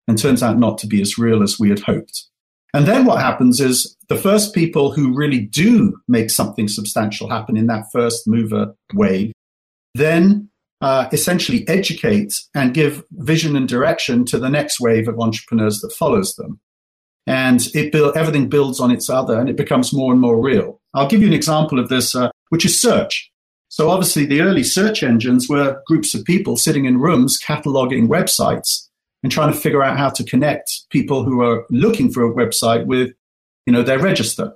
and 0.09 0.19
turns 0.19 0.43
out 0.43 0.59
not 0.59 0.79
to 0.79 0.87
be 0.87 1.01
as 1.01 1.19
real 1.19 1.43
as 1.43 1.59
we 1.59 1.69
had 1.69 1.81
hoped. 1.81 2.27
And 2.75 2.87
then 2.87 3.07
what 3.07 3.21
happens 3.21 3.61
is 3.61 3.97
the 4.09 4.17
first 4.17 4.53
people 4.53 4.93
who 4.93 5.15
really 5.15 5.41
do 5.41 5.97
make 6.09 6.29
something 6.29 6.69
substantial 6.69 7.31
happen 7.31 7.57
in 7.57 7.69
that 7.69 7.85
first 7.93 8.27
mover 8.27 8.75
wave 8.93 9.33
then 9.95 10.49
uh, 10.81 11.09
essentially 11.13 11.67
educate 11.69 12.43
and 12.55 12.75
give 12.75 13.05
vision 13.13 13.57
and 13.57 13.69
direction 13.69 14.25
to 14.27 14.39
the 14.39 14.51
next 14.51 14.81
wave 14.81 15.09
of 15.09 15.19
entrepreneurs 15.19 15.81
that 15.81 15.93
follows 15.93 16.35
them. 16.35 16.61
And 17.27 17.67
it 17.75 17.91
build, 17.91 18.17
everything 18.17 18.49
builds 18.49 18.81
on 18.81 18.91
its 18.91 19.09
other 19.09 19.39
and 19.39 19.49
it 19.49 19.57
becomes 19.57 19.95
more 19.95 20.13
and 20.13 20.21
more 20.21 20.39
real. 20.39 20.81
I'll 20.93 21.09
give 21.09 21.23
you 21.23 21.29
an 21.29 21.33
example 21.33 21.79
of 21.79 21.89
this, 21.89 22.15
uh, 22.15 22.31
which 22.51 22.65
is 22.65 22.79
search. 22.79 23.31
So 23.69 23.89
obviously 23.91 24.27
the 24.27 24.43
early 24.43 24.63
search 24.63 25.03
engines 25.03 25.49
were 25.49 25.81
groups 25.87 26.15
of 26.15 26.25
people 26.25 26.57
sitting 26.57 26.85
in 26.85 27.01
rooms 27.01 27.39
cataloging 27.43 28.09
websites 28.09 28.89
and 29.25 29.33
trying 29.33 29.51
to 29.51 29.59
figure 29.59 29.83
out 29.83 29.97
how 29.99 30.11
to 30.11 30.23
connect 30.23 30.83
people 30.91 31.25
who 31.25 31.41
are 31.41 31.65
looking 31.71 32.13
for 32.13 32.23
a 32.23 32.33
website 32.33 32.85
with, 32.85 33.15
you 33.65 33.73
know, 33.73 33.83
their 33.83 33.99
register. 33.99 34.55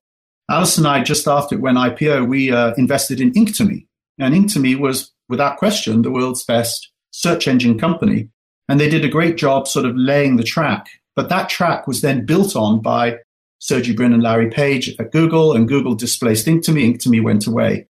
Alice 0.50 0.76
and 0.76 0.86
I, 0.86 1.02
just 1.02 1.26
after 1.26 1.54
it 1.54 1.62
went 1.62 1.78
IPO, 1.78 2.28
we 2.28 2.52
uh, 2.52 2.74
invested 2.76 3.18
in 3.18 3.32
Inktomi. 3.32 3.86
And 4.18 4.34
Inktomi 4.34 4.78
was, 4.78 5.10
without 5.26 5.56
question, 5.56 6.02
the 6.02 6.10
world's 6.10 6.44
best 6.44 6.92
search 7.12 7.48
engine 7.48 7.78
company. 7.78 8.28
And 8.68 8.78
they 8.78 8.90
did 8.90 9.06
a 9.06 9.08
great 9.08 9.38
job 9.38 9.66
sort 9.66 9.86
of 9.86 9.96
laying 9.96 10.36
the 10.36 10.42
track. 10.42 10.86
But 11.16 11.30
that 11.30 11.48
track 11.48 11.86
was 11.86 12.02
then 12.02 12.26
built 12.26 12.54
on 12.54 12.82
by 12.82 13.16
Sergey 13.60 13.94
Brin 13.94 14.12
and 14.12 14.22
Larry 14.22 14.50
Page 14.50 14.94
at 14.98 15.12
Google, 15.12 15.54
and 15.54 15.66
Google 15.66 15.94
displaced 15.94 16.46
Inktomi. 16.46 16.94
Inktomi 16.94 17.24
went 17.24 17.46
away. 17.46 17.88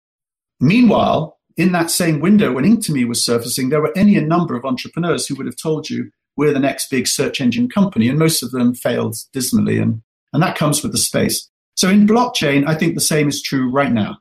Meanwhile, 0.60 1.38
in 1.56 1.72
that 1.72 1.90
same 1.90 2.20
window 2.20 2.52
when 2.52 2.64
Inktomi 2.64 3.08
was 3.08 3.24
surfacing, 3.24 3.70
there 3.70 3.80
were 3.80 3.96
any 3.96 4.16
a 4.16 4.20
number 4.20 4.54
of 4.54 4.66
entrepreneurs 4.66 5.26
who 5.26 5.36
would 5.36 5.46
have 5.46 5.56
told 5.56 5.88
you 5.88 6.10
we're 6.37 6.53
the 6.53 6.61
next 6.61 6.90
big 6.90 7.07
search 7.07 7.40
engine 7.40 7.68
company. 7.68 8.09
And 8.09 8.18
most 8.18 8.42
of 8.42 8.51
them 8.51 8.75
failed 8.75 9.16
dismally. 9.33 9.79
And, 9.79 10.03
and 10.33 10.42
that 10.42 10.57
comes 10.57 10.83
with 10.83 10.92
the 10.92 10.99
space. 10.99 11.49
So 11.77 11.88
in 11.88 12.07
blockchain, 12.07 12.66
I 12.66 12.75
think 12.75 12.94
the 12.94 13.01
same 13.01 13.29
is 13.29 13.42
true 13.42 13.70
right 13.70 13.92
now. 13.92 14.18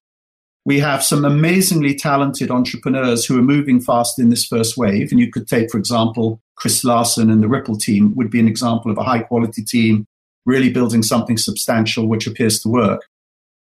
We 0.65 0.79
have 0.79 1.03
some 1.03 1.25
amazingly 1.25 1.93
talented 1.93 2.49
entrepreneurs 2.49 3.25
who 3.25 3.37
are 3.37 3.43
moving 3.43 3.79
fast 3.79 4.17
in 4.19 4.29
this 4.29 4.45
first 4.45 4.77
wave. 4.77 5.11
And 5.11 5.19
you 5.19 5.31
could 5.31 5.47
take, 5.47 5.69
for 5.69 5.77
example, 5.77 6.41
Chris 6.55 6.83
Larsen 6.83 7.29
and 7.29 7.43
the 7.43 7.47
Ripple 7.47 7.77
team 7.77 8.15
would 8.15 8.31
be 8.31 8.39
an 8.39 8.47
example 8.47 8.91
of 8.91 8.97
a 8.97 9.03
high 9.03 9.19
quality 9.19 9.63
team 9.63 10.07
really 10.45 10.71
building 10.71 11.03
something 11.03 11.37
substantial 11.37 12.07
which 12.07 12.27
appears 12.27 12.59
to 12.61 12.69
work. 12.69 13.01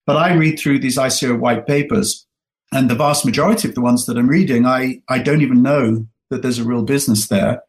But 0.06 0.16
I 0.16 0.34
read 0.34 0.58
through 0.58 0.80
these 0.80 0.98
ICO 0.98 1.38
white 1.38 1.66
papers, 1.66 2.26
and 2.72 2.90
the 2.90 2.94
vast 2.94 3.24
majority 3.24 3.68
of 3.68 3.74
the 3.74 3.80
ones 3.80 4.06
that 4.06 4.16
I'm 4.16 4.28
reading, 4.28 4.66
I, 4.66 5.00
I 5.08 5.18
don't 5.18 5.42
even 5.42 5.62
know 5.62 6.06
that 6.30 6.42
there's 6.42 6.58
a 6.58 6.64
real 6.64 6.82
business 6.82 7.28
there. 7.28 7.62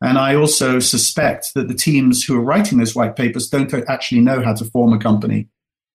And 0.00 0.16
I 0.16 0.34
also 0.34 0.78
suspect 0.78 1.54
that 1.54 1.68
the 1.68 1.74
teams 1.74 2.22
who 2.22 2.36
are 2.36 2.42
writing 2.42 2.78
those 2.78 2.94
white 2.94 3.16
papers 3.16 3.48
don't 3.48 3.72
actually 3.88 4.20
know 4.20 4.42
how 4.42 4.54
to 4.54 4.64
form 4.64 4.92
a 4.92 4.98
company 4.98 5.48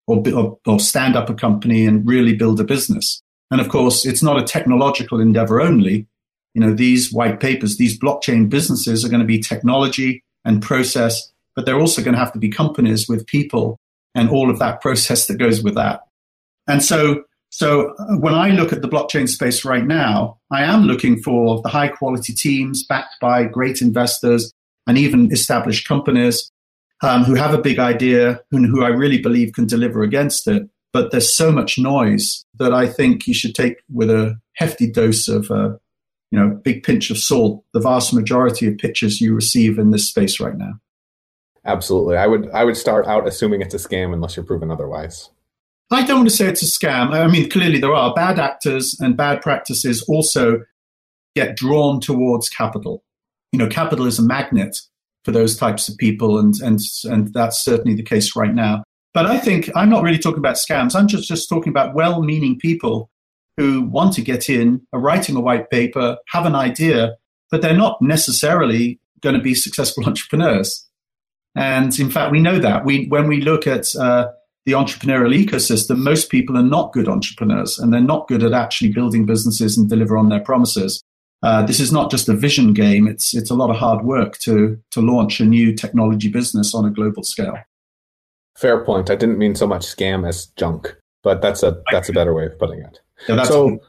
or, 0.07 0.21
or, 0.33 0.57
or 0.67 0.79
stand 0.79 1.15
up 1.15 1.29
a 1.29 1.33
company 1.33 1.85
and 1.85 2.05
really 2.05 2.35
build 2.35 2.59
a 2.59 2.65
business. 2.65 3.21
And 3.49 3.61
of 3.61 3.69
course, 3.69 4.05
it's 4.05 4.23
not 4.23 4.39
a 4.39 4.43
technological 4.43 5.21
endeavor 5.21 5.61
only. 5.61 6.07
You 6.53 6.61
know, 6.61 6.73
these 6.73 7.13
white 7.13 7.39
papers, 7.39 7.77
these 7.77 7.97
blockchain 7.97 8.49
businesses 8.49 9.05
are 9.05 9.09
going 9.09 9.21
to 9.21 9.27
be 9.27 9.39
technology 9.39 10.23
and 10.43 10.61
process, 10.61 11.31
but 11.55 11.65
they're 11.65 11.79
also 11.79 12.01
going 12.01 12.13
to 12.13 12.19
have 12.19 12.33
to 12.33 12.39
be 12.39 12.49
companies 12.49 13.07
with 13.07 13.25
people 13.25 13.79
and 14.15 14.29
all 14.29 14.49
of 14.49 14.59
that 14.59 14.81
process 14.81 15.27
that 15.27 15.37
goes 15.37 15.63
with 15.63 15.75
that. 15.75 16.01
And 16.67 16.83
so, 16.83 17.23
so 17.53 17.93
uh, 17.99 18.15
when 18.17 18.33
I 18.33 18.49
look 18.49 18.73
at 18.73 18.81
the 18.81 18.89
blockchain 18.89 19.29
space 19.29 19.63
right 19.63 19.85
now, 19.85 20.39
I 20.51 20.63
am 20.63 20.85
looking 20.85 21.21
for 21.21 21.61
the 21.61 21.69
high 21.69 21.89
quality 21.89 22.33
teams 22.33 22.83
backed 22.83 23.19
by 23.21 23.43
great 23.43 23.79
investors 23.79 24.51
and 24.87 24.97
even 24.97 25.31
established 25.31 25.87
companies 25.87 26.51
um, 27.03 27.23
who 27.23 27.35
have 27.35 27.53
a 27.53 27.61
big 27.61 27.77
idea 27.77 28.41
and 28.51 28.65
who 28.65 28.83
I 28.83 28.87
really 28.87 29.19
believe 29.21 29.53
can 29.53 29.67
deliver 29.67 30.01
against 30.01 30.47
it. 30.47 30.67
But 30.93 31.11
there's 31.11 31.31
so 31.31 31.51
much 31.51 31.77
noise 31.77 32.43
that 32.55 32.73
I 32.73 32.87
think 32.87 33.27
you 33.27 33.35
should 33.35 33.53
take 33.53 33.83
with 33.87 34.09
a 34.09 34.35
hefty 34.55 34.89
dose 34.89 35.27
of, 35.27 35.51
uh, 35.51 35.73
you 36.31 36.39
know, 36.39 36.59
big 36.63 36.81
pinch 36.81 37.11
of 37.11 37.19
salt. 37.19 37.63
The 37.73 37.81
vast 37.81 38.15
majority 38.15 38.65
of 38.65 38.79
pitches 38.79 39.21
you 39.21 39.35
receive 39.35 39.77
in 39.77 39.91
this 39.91 40.09
space 40.09 40.39
right 40.39 40.57
now. 40.57 40.79
Absolutely. 41.65 42.17
I 42.17 42.25
would 42.25 42.49
I 42.49 42.63
would 42.63 42.77
start 42.77 43.05
out 43.05 43.27
assuming 43.27 43.61
it's 43.61 43.75
a 43.75 43.77
scam 43.77 44.11
unless 44.11 44.35
you're 44.35 44.43
proven 44.43 44.71
otherwise. 44.71 45.29
I 45.93 46.03
don't 46.03 46.17
want 46.17 46.29
to 46.29 46.36
say 46.36 46.47
it's 46.47 46.63
a 46.63 46.65
scam. 46.65 47.12
I 47.12 47.27
mean, 47.27 47.49
clearly 47.49 47.79
there 47.79 47.93
are 47.93 48.13
bad 48.13 48.39
actors 48.39 48.97
and 48.99 49.17
bad 49.17 49.41
practices 49.41 50.03
also 50.08 50.63
get 51.36 51.58
drawn 51.58 51.99
towards 51.99 52.49
capital. 52.49 53.03
You 53.51 53.60
know, 53.60 53.67
capital 53.67 54.06
is 54.06 54.19
a 54.19 54.23
magnet 54.23 54.77
for 55.25 55.32
those 55.32 55.56
types 55.56 55.88
of 55.88 55.97
people, 55.97 56.38
and 56.38 56.56
and 56.62 56.79
and 57.06 57.34
that's 57.34 57.63
certainly 57.63 57.95
the 57.95 58.03
case 58.03 58.36
right 58.36 58.53
now. 58.53 58.84
But 59.13 59.27
I 59.27 59.38
think 59.38 59.69
I'm 59.75 59.89
not 59.89 60.03
really 60.03 60.17
talking 60.17 60.39
about 60.39 60.56
scams. 60.56 60.95
I'm 60.95 61.08
just 61.08 61.27
just 61.27 61.49
talking 61.49 61.69
about 61.69 61.93
well-meaning 61.93 62.60
people 62.60 63.10
who 63.58 63.84
want 63.84 64.13
to 64.13 64.21
get 64.21 64.49
in, 64.49 64.82
are 64.93 64.99
writing 64.99 65.36
a 65.36 65.39
white 65.39 65.69
paper, 65.69 66.17
have 66.29 66.45
an 66.45 66.56
idea, 66.56 67.15
but 67.51 67.62
they're 67.62 67.77
not 67.77 68.01
necessarily 68.01 68.99
going 69.21 69.36
to 69.36 69.41
be 69.41 69.53
successful 69.53 70.03
entrepreneurs. 70.08 70.88
And 71.56 71.97
in 71.99 72.10
fact, 72.10 72.32
we 72.32 72.39
know 72.39 72.58
that. 72.58 72.84
We, 72.84 73.06
when 73.10 73.27
we 73.27 73.41
look 73.41 73.67
at 73.67 73.95
uh, 73.95 74.29
the 74.65 74.71
entrepreneurial 74.73 75.36
ecosystem, 75.36 75.97
most 75.97 76.30
people 76.30 76.58
are 76.58 76.63
not 76.63 76.93
good 76.93 77.08
entrepreneurs 77.08 77.78
and 77.78 77.93
they're 77.93 77.99
not 78.02 78.28
good 78.28 78.43
at 78.43 78.54
actually 78.54 78.91
building 78.91 79.26
businesses 79.26 79.78
and 79.78 79.89
deliver 79.89 80.17
on 80.17 80.30
their 80.30 80.39
promises. 80.39 81.04
Uh, 81.41 81.62
this 81.62 81.82
is 81.82 81.91
not 81.91 82.10
just 82.10 82.30
a 82.30 82.34
vision 82.34 82.73
game. 82.73 83.06
It's, 83.08 83.36
it's 83.36 83.49
a 83.49 83.56
lot 83.56 83.69
of 83.69 83.76
hard 83.76 84.06
work 84.06 84.38
to, 84.39 84.80
to 84.91 85.02
launch 85.02 85.41
a 85.41 85.45
new 85.45 85.73
technology 85.73 86.30
business 86.30 86.73
on 86.73 86.86
a 86.86 86.89
global 86.89 87.23
scale. 87.23 87.58
Fair 88.58 88.84
point. 88.86 89.10
I 89.10 89.15
didn't 89.15 89.38
mean 89.38 89.56
so 89.56 89.67
much 89.67 89.82
scam 89.82 90.26
as 90.26 90.45
junk, 90.56 90.95
but 91.21 91.41
that's 91.41 91.62
a, 91.62 91.82
that's 91.91 92.08
a 92.08 92.13
better 92.13 92.34
way 92.34 92.45
of 92.45 92.58
putting 92.58 92.80
it. 92.80 93.02
Yeah, 93.28 93.43
so 93.43 93.80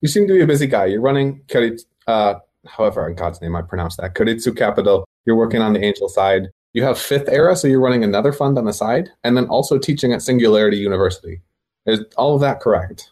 you 0.00 0.08
seem 0.08 0.28
to 0.28 0.34
be 0.34 0.42
a 0.42 0.46
busy 0.46 0.68
guy. 0.68 0.86
You're 0.86 1.00
running 1.00 1.40
Keiretsu, 1.48 1.84
uh, 2.06 2.34
however, 2.66 3.08
in 3.08 3.16
God's 3.16 3.40
name 3.40 3.56
I 3.56 3.62
pronounce 3.62 3.96
that, 3.96 4.14
Keiretsu 4.14 4.56
Capital. 4.56 5.04
You're 5.24 5.36
working 5.36 5.60
on 5.60 5.72
the 5.72 5.84
angel 5.84 6.08
side. 6.08 6.50
You 6.74 6.84
have 6.84 6.98
Fifth 6.98 7.28
Era, 7.28 7.54
so 7.54 7.68
you're 7.68 7.80
running 7.80 8.04
another 8.04 8.32
fund 8.32 8.56
on 8.56 8.64
the 8.64 8.72
side, 8.72 9.10
and 9.22 9.36
then 9.36 9.46
also 9.46 9.78
teaching 9.78 10.12
at 10.12 10.22
Singularity 10.22 10.78
University. 10.78 11.42
Is 11.86 12.00
all 12.16 12.34
of 12.34 12.40
that 12.40 12.60
correct? 12.60 13.10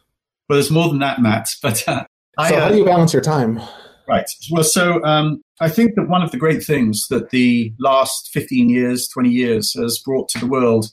Well, 0.48 0.56
there's 0.56 0.70
more 0.70 0.88
than 0.88 1.00
that, 1.00 1.20
Matt. 1.20 1.48
But 1.62 1.86
uh, 1.86 2.04
I, 2.38 2.50
so, 2.50 2.60
how 2.60 2.68
do 2.70 2.76
you 2.76 2.84
uh, 2.84 2.86
balance 2.86 3.12
your 3.12 3.22
time? 3.22 3.60
Right. 4.08 4.28
Well, 4.50 4.64
so 4.64 5.02
um, 5.04 5.42
I 5.60 5.68
think 5.68 5.94
that 5.94 6.08
one 6.08 6.22
of 6.22 6.32
the 6.32 6.38
great 6.38 6.64
things 6.64 7.06
that 7.10 7.30
the 7.30 7.72
last 7.78 8.30
15 8.32 8.68
years, 8.68 9.06
20 9.08 9.28
years 9.28 9.74
has 9.74 9.98
brought 9.98 10.28
to 10.30 10.38
the 10.38 10.46
world 10.46 10.86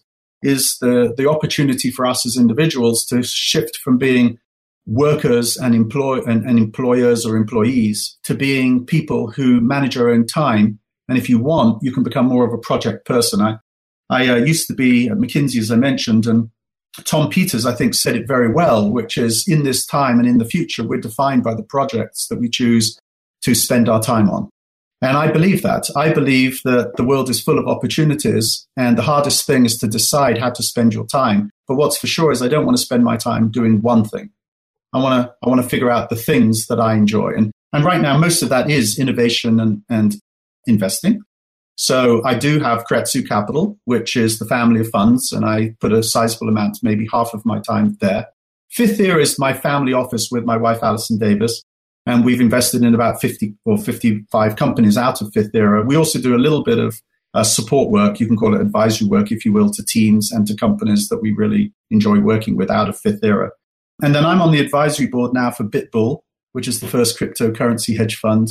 is 0.44 0.78
the, 0.80 1.14
the 1.18 1.28
opportunity 1.28 1.90
for 1.90 2.06
us 2.06 2.26
as 2.26 2.38
individuals 2.38 3.06
to 3.06 3.24
shift 3.24 3.78
from 3.78 3.98
being 3.98 4.38
workers 4.86 5.58
and, 5.58 5.74
employ, 5.74 6.22
and, 6.22 6.46
and 6.46 6.60
employers 6.60 7.26
or 7.26 7.36
employees 7.36 8.18
to 8.24 8.36
being 8.36 8.86
people 8.86 9.32
who 9.32 9.60
manage 9.62 9.98
our 9.98 10.10
own 10.10 10.28
time 10.28 10.80
and 11.08 11.18
if 11.18 11.30
you 11.30 11.40
want, 11.40 11.82
you 11.82 11.92
can 11.92 12.04
become 12.04 12.26
more 12.26 12.46
of 12.46 12.54
a 12.54 12.58
project 12.58 13.06
person. 13.06 13.42
I, 13.42 13.58
I 14.10 14.28
uh, 14.28 14.36
used 14.36 14.68
to 14.68 14.74
be 14.74 15.08
at 15.08 15.18
McKinsey, 15.18 15.60
as 15.60 15.72
I 15.72 15.76
mentioned, 15.76 16.26
and 16.26 16.50
Tom 17.04 17.30
Peters, 17.30 17.66
I 17.66 17.74
think, 17.74 17.94
said 17.94 18.16
it 18.16 18.28
very 18.28 18.52
well, 18.52 18.90
which 18.90 19.18
is 19.18 19.48
in 19.48 19.64
this 19.64 19.86
time 19.86 20.20
and 20.20 20.28
in 20.28 20.38
the 20.38 20.46
future, 20.46 20.84
we're 20.84 21.00
defined 21.00 21.44
by 21.44 21.54
the 21.54 21.64
projects 21.64 22.28
that 22.28 22.40
we 22.40 22.50
choose 22.50 23.00
to 23.44 23.54
spend 23.54 23.88
our 23.88 24.02
time 24.02 24.30
on. 24.30 24.50
And 25.02 25.16
I 25.16 25.32
believe 25.32 25.62
that. 25.62 25.90
I 25.96 26.12
believe 26.12 26.62
that 26.64 26.96
the 26.96 27.04
world 27.04 27.30
is 27.30 27.42
full 27.42 27.60
of 27.60 27.68
opportunities, 27.68 28.68
and 28.76 28.98
the 28.98 29.04
hardest 29.04 29.46
thing 29.46 29.66
is 29.66 29.78
to 29.78 29.88
decide 29.88 30.40
how 30.40 30.50
to 30.50 30.64
spend 30.64 30.94
your 30.94 31.06
time. 31.06 31.52
But 31.68 31.76
what's 31.76 31.98
for 31.98 32.08
sure 32.08 32.32
is 32.32 32.42
I 32.42 32.48
don't 32.48 32.66
want 32.66 32.78
to 32.78 32.84
spend 32.84 33.04
my 33.04 33.16
time 33.16 33.50
doing 33.50 33.82
one 33.82 34.04
thing. 34.04 34.32
I 34.94 35.04
want 35.04 35.28
to, 35.28 35.36
I 35.44 35.50
want 35.50 35.62
to 35.62 35.70
figure 35.70 35.92
out 35.92 36.10
the 36.10 36.16
things 36.16 36.66
that 36.68 36.80
I 36.80 36.96
enjoy. 36.96 37.34
And, 37.38 37.52
and 37.74 37.86
right 37.86 38.02
now, 38.02 38.18
most 38.18 38.42
of 38.42 38.50
that 38.50 38.72
is 38.72 38.98
innovation 38.98 39.60
and, 39.60 39.84
and 39.88 40.16
investing. 40.68 41.22
So 41.76 42.24
I 42.26 42.34
do 42.34 42.60
have 42.60 42.86
Keiretsu 42.86 43.28
Capital, 43.28 43.78
which 43.86 44.16
is 44.16 44.40
the 44.40 44.46
family 44.46 44.80
of 44.82 44.90
funds, 44.90 45.32
and 45.32 45.46
I 45.46 45.76
put 45.80 45.94
a 45.94 46.02
sizable 46.02 46.50
amount, 46.50 46.80
maybe 46.82 47.08
half 47.12 47.34
of 47.34 47.46
my 47.46 47.60
time 47.60 47.98
there. 48.02 48.28
Fifth 48.72 49.00
Era 49.00 49.22
is 49.22 49.38
my 49.38 49.54
family 49.54 49.94
office 49.94 50.30
with 50.32 50.44
my 50.44 50.58
wife, 50.58 50.80
Alison 50.82 51.20
Davis, 51.20 51.64
and 52.08 52.26
we've 52.26 52.42
invested 52.42 52.84
in 52.84 52.96
about 52.96 53.22
50 53.22 53.54
or 53.66 53.78
55 53.78 54.56
companies 54.56 54.98
out 54.98 55.22
of 55.22 55.32
Fifth 55.34 55.54
Era. 55.54 55.84
We 55.84 55.96
also 55.96 56.20
do 56.20 56.36
a 56.36 56.40
little 56.40 56.64
bit 56.64 56.80
of 56.80 57.00
uh, 57.34 57.44
support 57.44 57.92
work, 57.92 58.20
you 58.20 58.26
can 58.26 58.38
call 58.38 58.56
it 58.56 58.62
advisory 58.62 59.08
work, 59.08 59.32
if 59.32 59.46
you 59.46 59.54
will, 59.54 59.70
to 59.70 59.86
teams 59.86 60.32
and 60.32 60.48
to 60.48 60.56
companies 60.56 61.10
that 61.10 61.22
we 61.22 61.32
really 61.32 61.72
enjoy 61.92 62.20
working 62.20 62.56
with 62.56 62.72
out 62.72 62.90
of 62.90 62.98
Fifth 62.98 63.24
Era. 63.24 63.52
And 64.02 64.16
then 64.16 64.26
I'm 64.26 64.42
on 64.42 64.52
the 64.52 64.60
advisory 64.60 65.06
board 65.06 65.34
now 65.34 65.52
for 65.52 65.64
BitBull, 65.64 66.22
which 66.54 66.68
is 66.68 66.80
the 66.80 66.88
first 66.88 67.20
cryptocurrency 67.20 67.96
hedge 67.96 68.16
fund, 68.16 68.48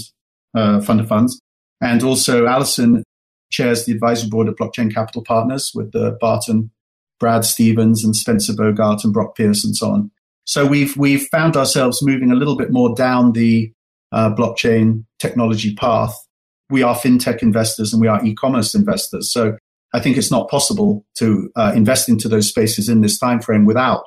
uh, 0.54 0.80
fund 0.80 1.00
of 1.00 1.08
funds. 1.08 1.40
And 1.80 2.02
also, 2.02 2.46
Alison 2.46 3.02
chairs 3.50 3.84
the 3.84 3.92
advisory 3.92 4.28
board 4.28 4.48
of 4.48 4.56
Blockchain 4.56 4.92
Capital 4.92 5.22
Partners 5.22 5.72
with 5.74 5.94
uh, 5.94 6.12
Barton, 6.20 6.70
Brad 7.20 7.44
Stephens, 7.44 8.04
and 8.04 8.16
Spencer 8.16 8.54
Bogart 8.54 9.04
and 9.04 9.12
Brock 9.12 9.36
Pierce 9.36 9.64
and 9.64 9.76
so 9.76 9.90
on. 9.90 10.10
So 10.44 10.64
we've 10.66 10.96
we've 10.96 11.26
found 11.30 11.56
ourselves 11.56 12.02
moving 12.02 12.30
a 12.30 12.36
little 12.36 12.56
bit 12.56 12.70
more 12.70 12.94
down 12.94 13.32
the 13.32 13.72
uh, 14.12 14.30
blockchain 14.34 15.04
technology 15.18 15.74
path. 15.74 16.14
We 16.70 16.82
are 16.82 16.94
fintech 16.94 17.42
investors 17.42 17.92
and 17.92 18.00
we 18.00 18.08
are 18.08 18.24
e-commerce 18.24 18.74
investors. 18.74 19.32
So 19.32 19.56
I 19.92 20.00
think 20.00 20.16
it's 20.16 20.30
not 20.30 20.48
possible 20.48 21.04
to 21.18 21.50
uh, 21.56 21.72
invest 21.74 22.08
into 22.08 22.28
those 22.28 22.48
spaces 22.48 22.88
in 22.88 23.00
this 23.00 23.18
time 23.18 23.40
frame 23.40 23.64
without 23.64 24.04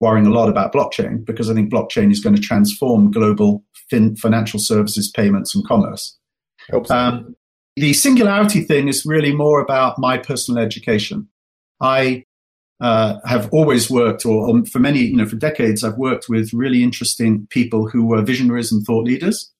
worrying 0.00 0.26
a 0.26 0.30
lot 0.30 0.48
about 0.48 0.72
blockchain 0.72 1.24
because 1.24 1.48
I 1.48 1.54
think 1.54 1.72
blockchain 1.72 2.10
is 2.10 2.20
going 2.20 2.34
to 2.34 2.42
transform 2.42 3.10
global 3.10 3.64
fin- 3.88 4.16
financial 4.16 4.60
services, 4.60 5.10
payments, 5.10 5.54
and 5.54 5.66
commerce. 5.66 6.18
Um, 6.90 7.36
the 7.76 7.92
singularity 7.92 8.62
thing 8.62 8.88
is 8.88 9.06
really 9.06 9.34
more 9.34 9.60
about 9.60 9.98
my 9.98 10.18
personal 10.18 10.62
education. 10.62 11.28
I 11.80 12.24
uh, 12.80 13.18
have 13.24 13.48
always 13.52 13.88
worked, 13.88 14.26
or, 14.26 14.48
or, 14.48 14.64
for 14.66 14.78
many, 14.78 15.00
you 15.00 15.16
know, 15.16 15.26
for 15.26 15.36
decades, 15.36 15.84
I've 15.84 15.96
worked 15.96 16.28
with 16.28 16.52
really 16.52 16.82
interesting 16.82 17.46
people 17.50 17.88
who 17.88 18.04
were 18.04 18.22
visionaries 18.22 18.72
and 18.72 18.84
thought 18.84 19.04
leaders. 19.04 19.50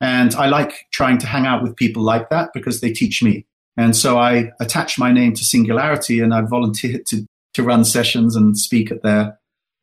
And 0.00 0.34
I 0.34 0.46
like 0.46 0.86
trying 0.92 1.18
to 1.18 1.26
hang 1.26 1.46
out 1.46 1.62
with 1.62 1.76
people 1.76 2.02
like 2.02 2.30
that 2.30 2.50
because 2.54 2.80
they 2.80 2.92
teach 2.92 3.22
me. 3.22 3.44
And 3.76 3.96
so 3.96 4.18
I 4.18 4.50
attach 4.60 4.98
my 4.98 5.12
name 5.12 5.34
to 5.34 5.44
Singularity 5.44 6.20
and 6.20 6.32
I 6.32 6.42
volunteer 6.42 7.00
to, 7.08 7.26
to 7.54 7.62
run 7.62 7.84
sessions 7.84 8.36
and 8.36 8.56
speak 8.56 8.90
at 8.90 9.02
their 9.02 9.38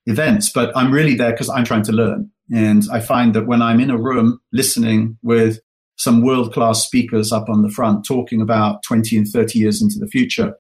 events. 0.06 0.50
But 0.50 0.76
I'm 0.76 0.92
really 0.92 1.16
there 1.16 1.32
because 1.32 1.50
I'm 1.50 1.66
trying 1.66 1.84
to 1.84 1.92
learn. 1.92 2.32
And 2.54 2.84
I 2.92 3.00
find 3.00 3.34
that 3.36 3.48
when 3.48 3.62
I'm 3.62 3.80
in 3.80 3.90
a 3.90 3.98
room 3.98 4.40
listening 4.54 5.18
with 5.22 5.60
some 5.98 6.22
world 6.22 6.54
class 6.54 6.84
speakers 6.84 7.32
up 7.32 7.50
on 7.50 7.64
the 7.64 7.70
front 7.70 8.06
talking 8.06 8.42
about 8.42 8.84
20 8.84 9.18
and 9.18 9.28
30 9.28 9.60
years 9.60 9.82
into 9.82 10.00
the 10.00 10.08
future. 10.08 10.56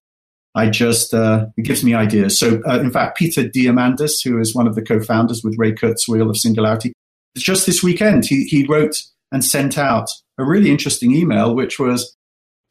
I 0.55 0.69
just, 0.69 1.13
uh, 1.13 1.45
it 1.55 1.63
gives 1.63 1.83
me 1.83 1.93
ideas. 1.93 2.39
So, 2.39 2.59
uh, 2.67 2.79
in 2.79 2.89
fact, 2.89 3.17
Peter 3.17 3.43
Diamandis, 3.43 4.23
who 4.23 4.39
is 4.39 4.55
one 4.55 4.67
of 4.67 4.73
the 4.73 4.81
co 4.81 4.99
founders 4.99 5.43
with 5.43 5.57
Ray 5.57 5.73
Kurzweil 5.73 6.29
of 6.29 6.37
Singularity, 6.37 6.93
just 7.37 7.67
this 7.67 7.83
weekend, 7.83 8.25
he, 8.25 8.45
he 8.45 8.65
wrote 8.65 9.03
and 9.31 9.45
sent 9.45 9.77
out 9.77 10.09
a 10.39 10.43
really 10.43 10.71
interesting 10.71 11.13
email, 11.13 11.53
which 11.53 11.77
was 11.77 12.15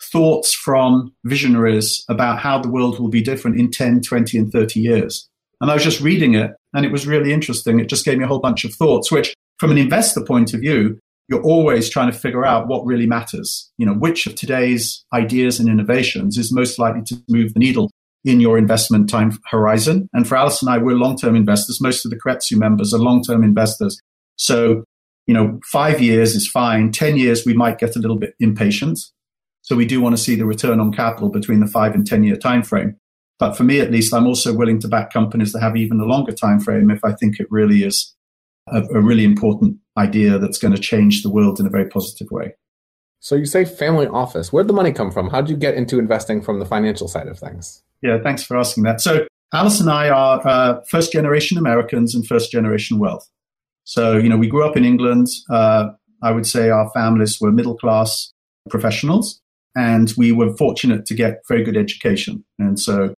thoughts 0.02 0.52
from 0.52 1.14
visionaries 1.24 2.04
about 2.08 2.38
how 2.38 2.58
the 2.58 2.70
world 2.70 2.98
will 2.98 3.08
be 3.08 3.22
different 3.22 3.58
in 3.58 3.70
10, 3.70 4.02
20, 4.02 4.38
and 4.38 4.52
30 4.52 4.80
years. 4.80 5.28
And 5.60 5.70
I 5.70 5.74
was 5.74 5.84
just 5.84 6.00
reading 6.00 6.34
it, 6.34 6.52
and 6.74 6.84
it 6.84 6.92
was 6.92 7.06
really 7.06 7.32
interesting. 7.32 7.80
It 7.80 7.88
just 7.88 8.04
gave 8.04 8.18
me 8.18 8.24
a 8.24 8.26
whole 8.26 8.40
bunch 8.40 8.64
of 8.64 8.74
thoughts, 8.74 9.10
which, 9.10 9.34
from 9.58 9.70
an 9.70 9.78
investor 9.78 10.22
point 10.22 10.52
of 10.52 10.60
view, 10.60 10.98
you're 11.28 11.42
always 11.42 11.88
trying 11.88 12.10
to 12.10 12.16
figure 12.16 12.44
out 12.44 12.68
what 12.68 12.84
really 12.84 13.06
matters. 13.06 13.70
You 13.78 13.86
know, 13.86 13.94
which 13.94 14.26
of 14.26 14.34
today's 14.34 15.04
ideas 15.12 15.58
and 15.58 15.68
innovations 15.68 16.38
is 16.38 16.52
most 16.52 16.78
likely 16.78 17.02
to 17.02 17.22
move 17.28 17.54
the 17.54 17.60
needle 17.60 17.90
in 18.24 18.40
your 18.40 18.58
investment 18.58 19.08
time 19.08 19.38
horizon. 19.50 20.08
And 20.12 20.26
for 20.26 20.36
Alice 20.36 20.60
and 20.60 20.70
I, 20.70 20.78
we're 20.78 20.96
long-term 20.96 21.36
investors. 21.36 21.80
Most 21.80 22.04
of 22.04 22.10
the 22.10 22.18
Keiretsu 22.18 22.56
members 22.56 22.92
are 22.92 22.98
long-term 22.98 23.44
investors. 23.44 24.00
So, 24.36 24.84
you 25.26 25.34
know, 25.34 25.60
five 25.64 26.00
years 26.00 26.34
is 26.34 26.48
fine. 26.48 26.90
10 26.90 27.16
years, 27.16 27.44
we 27.46 27.54
might 27.54 27.78
get 27.78 27.96
a 27.96 28.00
little 28.00 28.18
bit 28.18 28.34
impatient. 28.40 28.98
So 29.62 29.76
we 29.76 29.86
do 29.86 30.00
want 30.00 30.16
to 30.16 30.22
see 30.22 30.36
the 30.36 30.44
return 30.44 30.80
on 30.80 30.92
capital 30.92 31.28
between 31.28 31.60
the 31.60 31.66
five 31.66 31.94
and 31.94 32.06
10 32.06 32.24
year 32.24 32.36
time 32.36 32.62
frame. 32.62 32.96
But 33.38 33.56
for 33.56 33.64
me, 33.64 33.80
at 33.80 33.90
least, 33.92 34.14
I'm 34.14 34.26
also 34.26 34.54
willing 34.54 34.80
to 34.80 34.88
back 34.88 35.12
companies 35.12 35.52
that 35.52 35.60
have 35.60 35.76
even 35.76 36.00
a 36.00 36.04
longer 36.04 36.32
time 36.32 36.58
frame 36.58 36.90
if 36.90 37.04
I 37.04 37.12
think 37.12 37.38
it 37.38 37.46
really 37.50 37.82
is 37.82 38.15
a, 38.68 38.82
a 38.94 39.00
really 39.00 39.24
important 39.24 39.78
idea 39.96 40.38
that's 40.38 40.58
going 40.58 40.74
to 40.74 40.80
change 40.80 41.22
the 41.22 41.30
world 41.30 41.60
in 41.60 41.66
a 41.66 41.70
very 41.70 41.88
positive 41.88 42.28
way. 42.30 42.54
So 43.20 43.34
you 43.34 43.46
say 43.46 43.64
family 43.64 44.06
office. 44.06 44.52
Where'd 44.52 44.68
the 44.68 44.72
money 44.72 44.92
come 44.92 45.10
from? 45.10 45.30
How 45.30 45.40
did 45.40 45.50
you 45.50 45.56
get 45.56 45.74
into 45.74 45.98
investing 45.98 46.42
from 46.42 46.58
the 46.58 46.66
financial 46.66 47.08
side 47.08 47.28
of 47.28 47.38
things? 47.38 47.82
Yeah, 48.02 48.18
thanks 48.22 48.44
for 48.44 48.56
asking 48.56 48.84
that. 48.84 49.00
So 49.00 49.26
Alice 49.52 49.80
and 49.80 49.90
I 49.90 50.10
are 50.10 50.46
uh, 50.46 50.80
first 50.88 51.12
generation 51.12 51.58
Americans 51.58 52.14
and 52.14 52.26
first 52.26 52.50
generation 52.50 52.98
wealth. 52.98 53.26
So, 53.84 54.16
you 54.16 54.28
know, 54.28 54.36
we 54.36 54.48
grew 54.48 54.64
up 54.64 54.76
in 54.76 54.84
England. 54.84 55.28
Uh, 55.48 55.90
I 56.22 56.32
would 56.32 56.46
say 56.46 56.68
our 56.70 56.90
families 56.90 57.38
were 57.40 57.52
middle 57.52 57.76
class 57.76 58.32
professionals, 58.68 59.40
and 59.76 60.12
we 60.16 60.32
were 60.32 60.56
fortunate 60.56 61.06
to 61.06 61.14
get 61.14 61.40
very 61.48 61.62
good 61.62 61.76
education. 61.76 62.44
And 62.58 62.78
so 62.78 63.14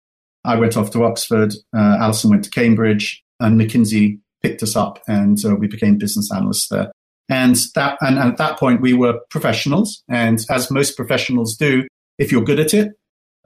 I 0.45 0.57
went 0.57 0.77
off 0.77 0.91
to 0.93 1.05
Oxford, 1.05 1.55
uh, 1.77 1.97
Alison 2.01 2.31
went 2.31 2.45
to 2.45 2.51
Cambridge, 2.51 3.23
and 3.41 3.61
McKinsey 3.61 4.21
picked 4.47 4.63
us 4.63 4.77
up, 4.77 5.03
and 5.07 5.39
uh, 5.45 5.55
we 5.55 5.67
became 5.67 5.99
business 5.99 6.31
analysts 6.33 6.69
there. 6.69 6.93
And 7.29 7.57
that, 7.75 7.99
and 8.01 8.19
at 8.19 8.37
that 8.37 8.59
point, 8.59 8.81
we 8.81 8.95
were 8.95 9.21
professionals. 9.31 10.03
And 10.09 10.45
as 10.49 10.71
most 10.71 10.97
professionals 10.97 11.57
do, 11.57 11.87
if 12.19 12.31
you're 12.31 12.45
good 12.45 12.61
at 12.61 12.73
it, 12.73 12.93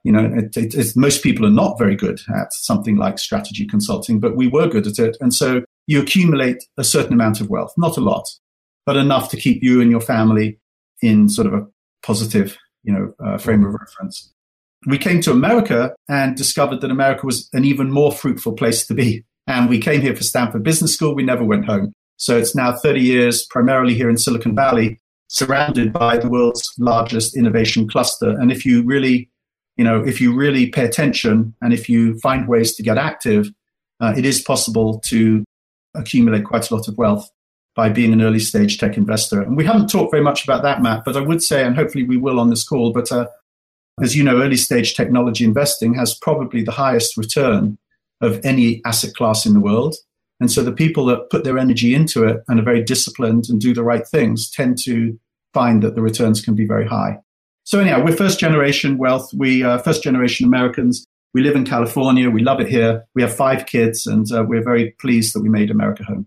you 0.04 0.12
know, 0.12 0.30
it, 0.34 0.56
it, 0.56 0.96
most 0.96 1.22
people 1.22 1.46
are 1.46 1.50
not 1.50 1.78
very 1.78 1.96
good 1.96 2.20
at 2.34 2.52
something 2.52 2.96
like 2.96 3.18
strategy 3.18 3.66
consulting, 3.66 4.20
but 4.20 4.36
we 4.36 4.48
were 4.48 4.68
good 4.68 4.86
at 4.86 4.98
it. 4.98 5.16
And 5.20 5.32
so 5.32 5.62
you 5.86 6.00
accumulate 6.00 6.64
a 6.78 6.84
certain 6.84 7.12
amount 7.12 7.40
of 7.40 7.50
wealth, 7.50 7.72
not 7.76 7.96
a 7.96 8.00
lot, 8.00 8.26
but 8.86 8.96
enough 8.96 9.30
to 9.30 9.36
keep 9.36 9.62
you 9.62 9.80
and 9.80 9.90
your 9.90 10.00
family 10.00 10.58
in 11.02 11.28
sort 11.28 11.46
of 11.46 11.54
a 11.54 11.66
positive, 12.02 12.56
you 12.82 12.92
know, 12.92 13.12
uh, 13.24 13.38
frame 13.38 13.64
of 13.64 13.74
reference. 13.74 14.32
We 14.86 14.98
came 14.98 15.20
to 15.22 15.32
America 15.32 15.94
and 16.08 16.36
discovered 16.36 16.80
that 16.80 16.90
America 16.90 17.26
was 17.26 17.48
an 17.52 17.64
even 17.64 17.90
more 17.90 18.12
fruitful 18.12 18.54
place 18.54 18.86
to 18.86 18.94
be. 18.94 19.24
And 19.50 19.68
we 19.68 19.80
came 19.80 20.00
here 20.00 20.14
for 20.14 20.22
Stanford 20.22 20.62
Business 20.62 20.94
School. 20.94 21.12
We 21.12 21.24
never 21.24 21.42
went 21.42 21.64
home. 21.64 21.92
So 22.18 22.38
it's 22.38 22.54
now 22.54 22.76
30 22.76 23.00
years, 23.00 23.44
primarily 23.50 23.94
here 23.94 24.08
in 24.08 24.16
Silicon 24.16 24.54
Valley, 24.54 25.00
surrounded 25.26 25.92
by 25.92 26.18
the 26.18 26.28
world's 26.28 26.72
largest 26.78 27.36
innovation 27.36 27.88
cluster. 27.88 28.30
And 28.30 28.52
if 28.52 28.64
you 28.64 28.84
really, 28.84 29.28
you 29.76 29.82
know, 29.82 30.06
if 30.06 30.20
you 30.20 30.36
really 30.36 30.68
pay 30.68 30.84
attention 30.84 31.52
and 31.60 31.72
if 31.72 31.88
you 31.88 32.16
find 32.20 32.46
ways 32.46 32.76
to 32.76 32.84
get 32.84 32.96
active, 32.96 33.50
uh, 33.98 34.14
it 34.16 34.24
is 34.24 34.40
possible 34.40 35.00
to 35.06 35.44
accumulate 35.96 36.44
quite 36.44 36.70
a 36.70 36.74
lot 36.74 36.86
of 36.86 36.96
wealth 36.96 37.28
by 37.74 37.88
being 37.88 38.12
an 38.12 38.22
early 38.22 38.38
stage 38.38 38.78
tech 38.78 38.96
investor. 38.96 39.42
And 39.42 39.56
we 39.56 39.64
haven't 39.64 39.90
talked 39.90 40.12
very 40.12 40.22
much 40.22 40.44
about 40.44 40.62
that, 40.62 40.80
Matt, 40.80 41.02
but 41.04 41.16
I 41.16 41.22
would 41.22 41.42
say, 41.42 41.64
and 41.64 41.74
hopefully 41.74 42.04
we 42.04 42.18
will 42.18 42.38
on 42.38 42.50
this 42.50 42.62
call, 42.62 42.92
but 42.92 43.10
uh, 43.10 43.26
as 44.00 44.14
you 44.14 44.22
know, 44.22 44.40
early 44.40 44.56
stage 44.56 44.94
technology 44.94 45.44
investing 45.44 45.94
has 45.94 46.14
probably 46.14 46.62
the 46.62 46.70
highest 46.70 47.16
return 47.16 47.78
of 48.20 48.40
any 48.44 48.82
asset 48.84 49.14
class 49.14 49.46
in 49.46 49.54
the 49.54 49.60
world. 49.60 49.96
And 50.40 50.50
so 50.50 50.62
the 50.62 50.72
people 50.72 51.04
that 51.06 51.28
put 51.30 51.44
their 51.44 51.58
energy 51.58 51.94
into 51.94 52.24
it 52.24 52.42
and 52.48 52.58
are 52.58 52.64
very 52.64 52.82
disciplined 52.82 53.48
and 53.48 53.60
do 53.60 53.74
the 53.74 53.84
right 53.84 54.06
things 54.06 54.50
tend 54.50 54.78
to 54.84 55.18
find 55.52 55.82
that 55.82 55.94
the 55.94 56.02
returns 56.02 56.40
can 56.40 56.54
be 56.54 56.66
very 56.66 56.86
high. 56.86 57.18
So 57.64 57.78
anyhow, 57.78 58.02
we're 58.02 58.16
first 58.16 58.40
generation 58.40 58.98
wealth. 58.98 59.30
We 59.34 59.62
uh, 59.62 59.78
first 59.78 60.02
generation 60.02 60.46
Americans. 60.46 61.06
We 61.34 61.42
live 61.42 61.54
in 61.54 61.64
California. 61.64 62.30
We 62.30 62.42
love 62.42 62.60
it 62.60 62.68
here. 62.68 63.04
We 63.14 63.22
have 63.22 63.34
five 63.34 63.66
kids, 63.66 64.06
and 64.06 64.26
uh, 64.32 64.44
we're 64.48 64.64
very 64.64 64.92
pleased 65.00 65.34
that 65.34 65.42
we 65.42 65.48
made 65.48 65.70
America 65.70 66.02
home. 66.02 66.26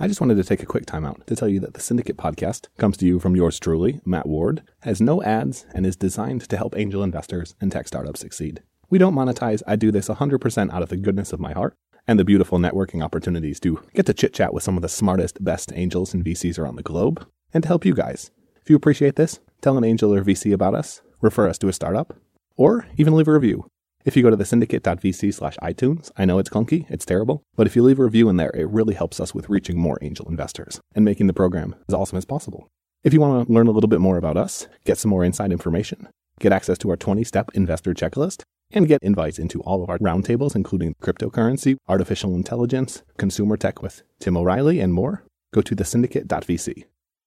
I 0.00 0.06
just 0.06 0.20
wanted 0.20 0.36
to 0.36 0.44
take 0.44 0.62
a 0.62 0.66
quick 0.66 0.86
time 0.86 1.04
out 1.04 1.26
to 1.26 1.34
tell 1.34 1.48
you 1.48 1.58
that 1.60 1.74
the 1.74 1.80
Syndicate 1.80 2.16
podcast 2.16 2.68
comes 2.78 2.96
to 2.98 3.06
you 3.06 3.18
from 3.18 3.34
yours 3.34 3.58
truly, 3.58 4.00
Matt 4.04 4.26
Ward, 4.26 4.62
has 4.82 5.00
no 5.00 5.22
ads, 5.22 5.66
and 5.74 5.84
is 5.84 5.96
designed 5.96 6.48
to 6.48 6.56
help 6.56 6.76
angel 6.76 7.02
investors 7.02 7.56
and 7.60 7.72
tech 7.72 7.88
startups 7.88 8.20
succeed. 8.20 8.62
We 8.90 8.98
don't 8.98 9.14
monetize. 9.14 9.62
I 9.66 9.76
do 9.76 9.92
this 9.92 10.08
100% 10.08 10.72
out 10.72 10.82
of 10.82 10.88
the 10.88 10.96
goodness 10.96 11.34
of 11.34 11.40
my 11.40 11.52
heart 11.52 11.74
and 12.06 12.18
the 12.18 12.24
beautiful 12.24 12.58
networking 12.58 13.04
opportunities 13.04 13.60
to 13.60 13.82
get 13.94 14.06
to 14.06 14.14
chit 14.14 14.32
chat 14.32 14.54
with 14.54 14.62
some 14.62 14.76
of 14.76 14.82
the 14.82 14.88
smartest, 14.88 15.44
best 15.44 15.70
angels 15.74 16.14
and 16.14 16.24
VCs 16.24 16.58
around 16.58 16.76
the 16.76 16.82
globe, 16.82 17.26
and 17.52 17.62
to 17.62 17.68
help 17.68 17.84
you 17.84 17.92
guys. 17.94 18.30
If 18.62 18.70
you 18.70 18.76
appreciate 18.76 19.16
this, 19.16 19.40
tell 19.60 19.76
an 19.76 19.84
angel 19.84 20.14
or 20.14 20.24
VC 20.24 20.54
about 20.54 20.74
us, 20.74 21.02
refer 21.20 21.48
us 21.48 21.58
to 21.58 21.68
a 21.68 21.72
startup, 21.74 22.14
or 22.56 22.86
even 22.96 23.14
leave 23.14 23.28
a 23.28 23.32
review. 23.32 23.66
If 24.06 24.16
you 24.16 24.22
go 24.22 24.30
to 24.30 24.36
the 24.36 24.46
syndicate.vc 24.46 25.34
slash 25.34 25.58
iTunes, 25.62 26.10
I 26.16 26.24
know 26.24 26.38
it's 26.38 26.48
clunky, 26.48 26.86
it's 26.88 27.04
terrible, 27.04 27.42
but 27.56 27.66
if 27.66 27.76
you 27.76 27.82
leave 27.82 27.98
a 27.98 28.04
review 28.04 28.30
in 28.30 28.38
there, 28.38 28.52
it 28.54 28.70
really 28.70 28.94
helps 28.94 29.20
us 29.20 29.34
with 29.34 29.50
reaching 29.50 29.78
more 29.78 29.98
angel 30.00 30.26
investors 30.30 30.80
and 30.94 31.04
making 31.04 31.26
the 31.26 31.34
program 31.34 31.74
as 31.90 31.94
awesome 31.94 32.16
as 32.16 32.24
possible. 32.24 32.68
If 33.04 33.12
you 33.12 33.20
want 33.20 33.46
to 33.46 33.52
learn 33.52 33.66
a 33.66 33.70
little 33.70 33.88
bit 33.88 34.00
more 34.00 34.16
about 34.16 34.38
us, 34.38 34.66
get 34.86 34.96
some 34.96 35.10
more 35.10 35.24
inside 35.24 35.52
information, 35.52 36.08
get 36.40 36.52
access 36.52 36.78
to 36.78 36.88
our 36.88 36.96
20 36.96 37.22
step 37.22 37.50
investor 37.52 37.92
checklist, 37.92 38.44
and 38.72 38.88
get 38.88 39.02
invites 39.02 39.38
into 39.38 39.60
all 39.62 39.82
of 39.82 39.90
our 39.90 39.98
roundtables, 39.98 40.54
including 40.54 40.94
cryptocurrency, 41.02 41.76
artificial 41.88 42.34
intelligence, 42.34 43.02
consumer 43.16 43.56
tech 43.56 43.82
with 43.82 44.02
Tim 44.18 44.36
O'Reilly, 44.36 44.80
and 44.80 44.92
more, 44.92 45.24
go 45.52 45.62
to 45.62 45.74
thesyndicate.vc. 45.74 46.84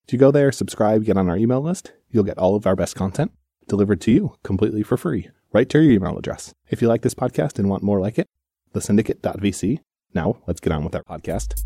If 0.07 0.13
you 0.13 0.19
go 0.19 0.31
there, 0.31 0.51
subscribe, 0.51 1.05
get 1.05 1.17
on 1.17 1.29
our 1.29 1.37
email 1.37 1.61
list, 1.61 1.93
you'll 2.09 2.23
get 2.23 2.37
all 2.37 2.55
of 2.55 2.67
our 2.67 2.75
best 2.75 2.95
content 2.95 3.31
delivered 3.67 4.01
to 4.01 4.11
you 4.11 4.35
completely 4.43 4.83
for 4.83 4.97
free, 4.97 5.29
right 5.53 5.69
to 5.69 5.79
your 5.81 5.93
email 5.93 6.17
address. 6.17 6.53
If 6.69 6.81
you 6.81 6.87
like 6.87 7.01
this 7.01 7.13
podcast 7.13 7.57
and 7.57 7.69
want 7.69 7.83
more 7.83 7.99
like 7.99 8.19
it, 8.19 8.27
thesyndicate.vc. 8.73 9.79
Now, 10.13 10.37
let's 10.45 10.59
get 10.59 10.73
on 10.73 10.83
with 10.83 10.95
our 10.95 11.03
podcast. 11.03 11.63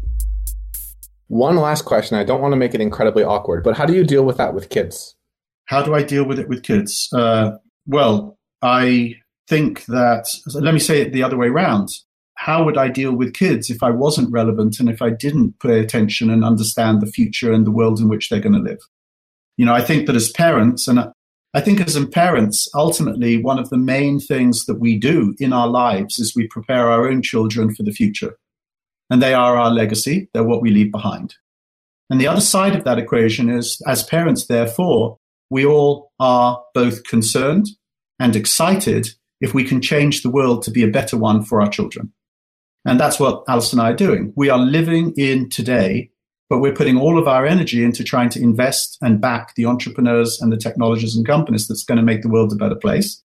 One 1.28 1.56
last 1.56 1.84
question. 1.86 2.18
I 2.18 2.24
don't 2.24 2.42
want 2.42 2.52
to 2.52 2.58
make 2.58 2.76
it 2.76 2.82
incredibly 2.82 3.24
awkward, 3.24 3.64
but 3.64 3.76
how 3.76 3.86
do 3.86 3.94
you 3.94 4.04
deal 4.04 4.24
with 4.24 4.38
that 4.38 4.54
with 4.54 4.70
kids? 4.70 5.16
How 5.66 5.82
do 5.82 5.96
I 5.96 6.04
deal 6.04 6.28
with 6.28 6.38
it 6.38 6.48
with 6.48 6.62
kids? 6.62 7.10
Uh, 7.12 7.54
well, 7.88 8.38
I 8.62 9.16
think 9.48 9.86
that, 9.86 10.28
let 10.54 10.74
me 10.74 10.80
say 10.80 11.02
it 11.02 11.14
the 11.14 11.24
other 11.24 11.38
way 11.38 11.48
around. 11.48 11.90
How 12.36 12.64
would 12.64 12.78
I 12.78 12.90
deal 12.90 13.14
with 13.14 13.34
kids 13.34 13.70
if 13.70 13.82
I 13.82 13.92
wasn't 13.92 14.32
relevant 14.32 14.80
and 14.80 14.90
if 14.90 15.02
I 15.02 15.10
didn't 15.10 15.60
pay 15.60 15.80
attention 15.80 16.30
and 16.30 16.44
understand 16.44 17.02
the 17.02 17.08
future 17.08 17.54
and 17.54 17.66
the 17.66 17.72
world 17.72 18.00
in 18.00 18.10
which 18.10 18.30
they're 18.30 18.40
going 18.40 18.54
to 18.54 18.60
live? 18.60 18.80
You 19.58 19.66
know, 19.66 19.74
I 19.74 19.82
think 19.82 20.06
that 20.08 20.16
as 20.16 20.32
parents, 20.32 20.88
and 20.88 21.00
I 21.54 21.62
think 21.62 21.80
as 21.80 21.98
parents, 22.08 22.68
ultimately, 22.76 23.42
one 23.42 23.58
of 23.58 23.70
the 23.70 23.78
main 23.78 24.20
things 24.20 24.66
that 24.66 24.80
we 24.80 24.98
do 24.98 25.34
in 25.40 25.54
our 25.54 25.68
lives 25.68 26.20
is 26.20 26.36
we 26.36 26.48
prepare 26.48 26.92
our 26.92 27.08
own 27.08 27.22
children 27.22 27.74
for 27.74 27.84
the 27.84 27.94
future. 27.94 28.38
And 29.10 29.22
they 29.22 29.34
are 29.34 29.56
our 29.56 29.70
legacy, 29.70 30.30
they're 30.34 30.44
what 30.44 30.62
we 30.62 30.72
leave 30.72 30.92
behind. 30.92 31.36
And 32.10 32.20
the 32.20 32.28
other 32.28 32.42
side 32.42 32.76
of 32.76 32.84
that 32.84 33.00
equation 33.00 33.50
is, 33.50 33.82
as 33.88 34.04
parents, 34.04 34.48
therefore, 34.48 35.18
we 35.50 35.66
all 35.66 36.12
are 36.20 36.62
both 36.74 37.04
concerned 37.04 37.68
and 38.20 38.36
excited 38.36 39.10
if 39.42 39.54
we 39.54 39.64
can 39.64 39.82
change 39.82 40.22
the 40.22 40.30
world 40.30 40.64
to 40.64 40.72
be 40.72 40.84
a 40.84 40.88
better 40.88 41.18
one 41.18 41.44
for 41.44 41.62
our 41.62 41.70
children. 41.70 42.12
And 42.86 43.00
that's 43.00 43.20
what 43.20 43.44
Alice 43.48 43.74
and 43.74 43.82
I 43.82 43.92
are 43.92 43.96
doing. 43.96 44.32
We 44.36 44.50
are 44.50 44.60
living 44.60 45.14
in 45.18 45.50
today, 45.50 46.12
but 46.50 46.60
we're 46.60 46.74
putting 46.74 46.98
all 46.98 47.18
of 47.18 47.28
our 47.28 47.46
energy 47.46 47.84
into 47.84 48.04
trying 48.04 48.30
to 48.30 48.42
invest 48.42 48.98
and 49.02 49.20
back 49.20 49.56
the 49.56 49.66
entrepreneurs 49.66 50.40
and 50.40 50.52
the 50.52 50.58
technologies 50.58 51.16
and 51.16 51.26
companies 51.26 51.68
that's 51.68 51.84
going 51.84 51.98
to 51.98 52.04
make 52.04 52.22
the 52.22 52.30
world 52.30 52.54
a 52.54 52.56
better 52.56 52.76
place. 52.76 53.22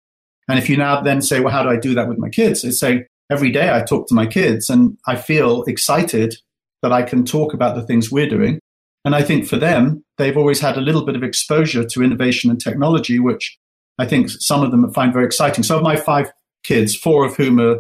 And 0.49 0.59
if 0.59 0.68
you 0.68 0.77
now 0.77 1.01
then 1.01 1.23
say, 1.23 1.40
well, 1.40 1.53
how 1.53 1.62
do 1.62 1.68
I 1.68 1.77
do 1.77 1.94
that 1.94 2.09
with 2.09 2.18
my 2.18 2.31
kids? 2.31 2.64
It's 2.64 2.81
saying 2.81 3.05
every 3.31 3.53
day 3.53 3.70
I 3.70 3.83
talk 3.83 4.09
to 4.09 4.14
my 4.14 4.27
kids 4.27 4.68
and 4.68 4.96
I 5.07 5.16
feel 5.16 5.62
excited 5.64 6.37
that 6.83 6.92
I 6.92 7.03
can 7.03 7.25
talk 7.25 7.53
about 7.53 7.77
the 7.77 7.83
things 7.83 8.11
we're 8.11 8.29
doing. 8.29 8.59
And 9.05 9.14
I 9.14 9.23
think 9.23 9.46
for 9.46 9.57
them, 9.57 10.05
they've 10.18 10.37
always 10.37 10.61
had 10.61 10.77
a 10.77 10.83
little 10.83 11.05
bit 11.05 11.16
of 11.16 11.23
exposure 11.23 11.85
to 11.85 12.03
innovation 12.03 12.51
and 12.51 12.61
technology, 12.61 13.18
which 13.18 13.59
I 13.98 14.07
think 14.07 14.31
some 14.31 14.62
of 14.62 14.70
them 14.70 14.90
find 14.92 15.12
very 15.12 15.26
exciting. 15.26 15.64
So 15.64 15.76
of 15.76 15.83
my 15.83 15.96
five 15.96 16.33
kids, 16.64 16.96
four 16.96 17.24
of 17.24 17.37
whom 17.37 17.61
are, 17.61 17.76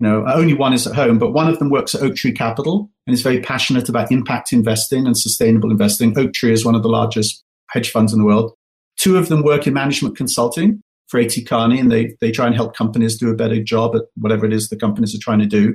know, 0.00 0.24
only 0.26 0.54
one 0.54 0.72
is 0.72 0.86
at 0.86 0.94
home, 0.94 1.18
but 1.18 1.32
one 1.32 1.48
of 1.48 1.58
them 1.58 1.70
works 1.70 1.94
at 1.94 2.02
Oaktree 2.02 2.32
Capital 2.32 2.90
and 3.06 3.14
is 3.14 3.22
very 3.22 3.40
passionate 3.40 3.88
about 3.88 4.10
impact 4.10 4.52
investing 4.52 5.06
and 5.06 5.16
sustainable 5.16 5.70
investing. 5.70 6.18
Oaktree 6.18 6.52
is 6.52 6.64
one 6.64 6.74
of 6.74 6.82
the 6.82 6.88
largest 6.88 7.44
hedge 7.70 7.90
funds 7.90 8.12
in 8.12 8.18
the 8.18 8.24
world. 8.24 8.52
Two 8.96 9.16
of 9.16 9.28
them 9.28 9.42
work 9.42 9.66
in 9.66 9.74
management 9.74 10.16
consulting 10.16 10.82
for 11.08 11.20
A.T. 11.20 11.44
Kearney, 11.44 11.78
and 11.78 11.92
they, 11.92 12.16
they 12.20 12.30
try 12.30 12.46
and 12.46 12.54
help 12.54 12.74
companies 12.74 13.18
do 13.18 13.30
a 13.30 13.36
better 13.36 13.62
job 13.62 13.94
at 13.94 14.02
whatever 14.16 14.46
it 14.46 14.52
is 14.52 14.68
the 14.68 14.76
companies 14.76 15.14
are 15.14 15.22
trying 15.22 15.40
to 15.40 15.46
do. 15.46 15.74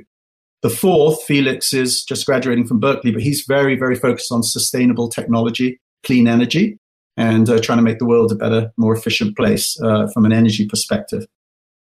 The 0.62 0.70
fourth, 0.70 1.22
Felix, 1.24 1.72
is 1.72 2.04
just 2.04 2.26
graduating 2.26 2.66
from 2.66 2.80
Berkeley, 2.80 3.12
but 3.12 3.22
he's 3.22 3.44
very, 3.46 3.76
very 3.76 3.94
focused 3.94 4.32
on 4.32 4.42
sustainable 4.42 5.08
technology 5.08 5.80
clean 6.02 6.26
energy 6.26 6.78
and 7.20 7.50
uh, 7.50 7.60
trying 7.60 7.76
to 7.76 7.82
make 7.82 7.98
the 7.98 8.06
world 8.06 8.32
a 8.32 8.34
better, 8.34 8.72
more 8.78 8.96
efficient 8.96 9.36
place 9.36 9.78
uh, 9.82 10.08
from 10.14 10.24
an 10.24 10.32
energy 10.32 10.66
perspective. 10.66 11.26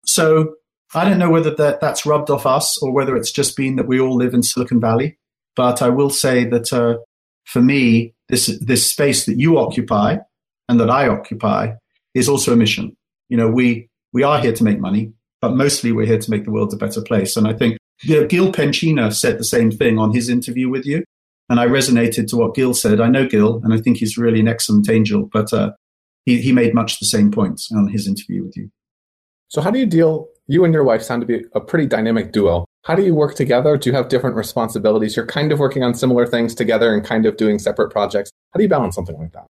So 0.04 0.56
I 0.94 1.08
don't 1.08 1.18
know 1.18 1.30
whether 1.30 1.54
that, 1.54 1.80
that's 1.80 2.04
rubbed 2.04 2.28
off 2.28 2.44
us 2.44 2.76
or 2.82 2.92
whether 2.92 3.16
it's 3.16 3.30
just 3.30 3.56
been 3.56 3.76
that 3.76 3.86
we 3.86 4.00
all 4.00 4.16
live 4.16 4.34
in 4.34 4.42
Silicon 4.42 4.80
Valley. 4.80 5.16
But 5.54 5.80
I 5.80 5.90
will 5.90 6.10
say 6.10 6.44
that 6.46 6.72
uh, 6.72 6.98
for 7.44 7.62
me, 7.62 8.14
this 8.28 8.46
this 8.60 8.84
space 8.84 9.26
that 9.26 9.38
you 9.38 9.58
occupy 9.58 10.16
and 10.68 10.80
that 10.80 10.90
I 10.90 11.06
occupy 11.06 11.74
is 12.14 12.28
also 12.28 12.52
a 12.52 12.56
mission. 12.56 12.96
You 13.28 13.36
know, 13.36 13.48
we 13.48 13.88
we 14.12 14.24
are 14.24 14.40
here 14.40 14.52
to 14.52 14.64
make 14.64 14.80
money, 14.80 15.12
but 15.40 15.54
mostly 15.54 15.92
we're 15.92 16.06
here 16.06 16.18
to 16.18 16.30
make 16.30 16.46
the 16.46 16.50
world 16.50 16.72
a 16.72 16.76
better 16.76 17.00
place. 17.00 17.36
And 17.36 17.46
I 17.46 17.52
think 17.52 17.78
you 18.02 18.20
know, 18.20 18.26
Gil 18.26 18.50
Penchina 18.52 19.12
said 19.12 19.38
the 19.38 19.44
same 19.44 19.70
thing 19.70 19.98
on 19.98 20.12
his 20.12 20.28
interview 20.28 20.68
with 20.68 20.84
you. 20.84 21.04
And 21.48 21.58
I 21.58 21.66
resonated 21.66 22.26
to 22.28 22.36
what 22.36 22.54
Gil 22.54 22.74
said. 22.74 23.00
I 23.00 23.08
know 23.08 23.26
Gil, 23.26 23.60
and 23.64 23.72
I 23.72 23.78
think 23.78 23.96
he's 23.96 24.18
really 24.18 24.40
an 24.40 24.48
excellent 24.48 24.88
angel, 24.90 25.28
but 25.32 25.52
uh, 25.52 25.72
he, 26.26 26.40
he 26.42 26.52
made 26.52 26.74
much 26.74 27.00
the 27.00 27.06
same 27.06 27.30
points 27.30 27.70
on 27.72 27.88
his 27.88 28.06
interview 28.06 28.44
with 28.44 28.56
you. 28.56 28.70
So, 29.48 29.62
how 29.62 29.70
do 29.70 29.78
you 29.78 29.86
deal? 29.86 30.28
You 30.46 30.64
and 30.64 30.74
your 30.74 30.84
wife 30.84 31.02
sound 31.02 31.22
to 31.22 31.26
be 31.26 31.44
a 31.54 31.60
pretty 31.60 31.86
dynamic 31.86 32.32
duo. 32.32 32.64
How 32.84 32.94
do 32.94 33.02
you 33.02 33.14
work 33.14 33.34
together? 33.34 33.76
Do 33.76 33.90
you 33.90 33.96
have 33.96 34.08
different 34.08 34.36
responsibilities? 34.36 35.16
You're 35.16 35.26
kind 35.26 35.52
of 35.52 35.58
working 35.58 35.82
on 35.82 35.94
similar 35.94 36.26
things 36.26 36.54
together 36.54 36.94
and 36.94 37.04
kind 37.04 37.26
of 37.26 37.36
doing 37.36 37.58
separate 37.58 37.90
projects. 37.90 38.30
How 38.52 38.58
do 38.58 38.62
you 38.62 38.68
balance 38.68 38.94
something 38.94 39.18
like 39.18 39.32
that? 39.32 39.46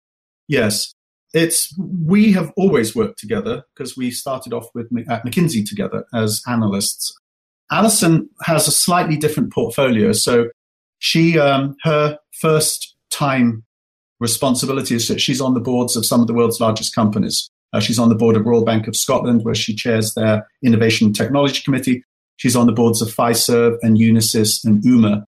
Yes, 0.47 0.93
it's 1.33 1.75
we 1.79 2.31
have 2.33 2.51
always 2.57 2.95
worked 2.95 3.19
together 3.19 3.63
because 3.75 3.97
we 3.97 4.11
started 4.11 4.53
off 4.53 4.67
with 4.73 4.87
at 5.09 5.25
McKinsey 5.25 5.67
together 5.67 6.05
as 6.13 6.41
analysts. 6.47 7.15
Alison 7.69 8.29
has 8.43 8.67
a 8.67 8.71
slightly 8.71 9.17
different 9.17 9.51
portfolio, 9.51 10.13
so 10.13 10.47
she 10.99 11.39
um, 11.39 11.75
her 11.83 12.17
first 12.39 12.95
time 13.09 13.63
responsibility 14.19 14.95
is 14.95 15.07
that 15.07 15.21
she's 15.21 15.41
on 15.41 15.53
the 15.53 15.59
boards 15.59 15.95
of 15.95 16.05
some 16.05 16.21
of 16.21 16.27
the 16.27 16.33
world's 16.33 16.59
largest 16.59 16.95
companies. 16.95 17.49
Uh, 17.73 17.79
she's 17.79 17.99
on 17.99 18.09
the 18.09 18.15
board 18.15 18.35
of 18.35 18.45
Royal 18.45 18.63
Bank 18.63 18.87
of 18.87 18.95
Scotland, 18.95 19.43
where 19.43 19.55
she 19.55 19.75
chairs 19.75 20.13
their 20.13 20.47
Innovation 20.63 21.13
Technology 21.13 21.61
Committee. 21.61 22.03
She's 22.37 22.55
on 22.55 22.65
the 22.65 22.71
boards 22.71 23.01
of 23.01 23.09
Fiserv 23.09 23.77
and 23.81 23.97
Unisys 23.97 24.63
and 24.63 24.81
Ooma 24.83 25.23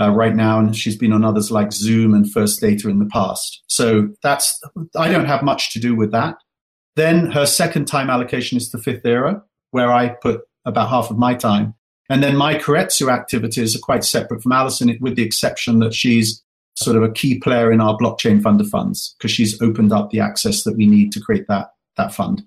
uh, 0.00 0.10
right 0.10 0.34
now, 0.34 0.58
and 0.58 0.76
she's 0.76 0.96
been 0.96 1.12
on 1.12 1.24
others 1.24 1.50
like 1.50 1.68
Xoom 1.68 2.14
and 2.14 2.30
First 2.30 2.60
Data 2.60 2.88
in 2.88 2.98
the 2.98 3.06
past. 3.06 3.62
So 3.66 4.08
that's 4.22 4.60
I 4.96 5.10
don't 5.10 5.26
have 5.26 5.42
much 5.42 5.72
to 5.72 5.78
do 5.80 5.94
with 5.94 6.10
that. 6.12 6.36
Then 6.96 7.30
her 7.32 7.46
second 7.46 7.86
time 7.86 8.08
allocation 8.08 8.56
is 8.56 8.70
the 8.70 8.78
Fifth 8.78 9.04
Era, 9.04 9.42
where 9.70 9.92
I 9.92 10.08
put 10.08 10.42
about 10.64 10.88
half 10.88 11.10
of 11.10 11.18
my 11.18 11.34
time. 11.34 11.74
And 12.10 12.22
then 12.22 12.36
my 12.36 12.54
Keiretsu 12.54 13.10
activities 13.10 13.74
are 13.74 13.80
quite 13.80 14.04
separate 14.04 14.42
from 14.42 14.52
Alison, 14.52 14.96
with 15.00 15.16
the 15.16 15.22
exception 15.22 15.78
that 15.78 15.94
she's 15.94 16.42
sort 16.76 16.96
of 16.96 17.02
a 17.02 17.12
key 17.12 17.38
player 17.38 17.72
in 17.72 17.80
our 17.80 17.96
blockchain 17.96 18.42
fund 18.42 18.60
of 18.60 18.68
funds 18.68 19.14
because 19.16 19.30
she's 19.30 19.60
opened 19.62 19.92
up 19.92 20.10
the 20.10 20.20
access 20.20 20.64
that 20.64 20.76
we 20.76 20.86
need 20.86 21.12
to 21.12 21.20
create 21.20 21.46
that, 21.48 21.70
that 21.96 22.12
fund. 22.12 22.42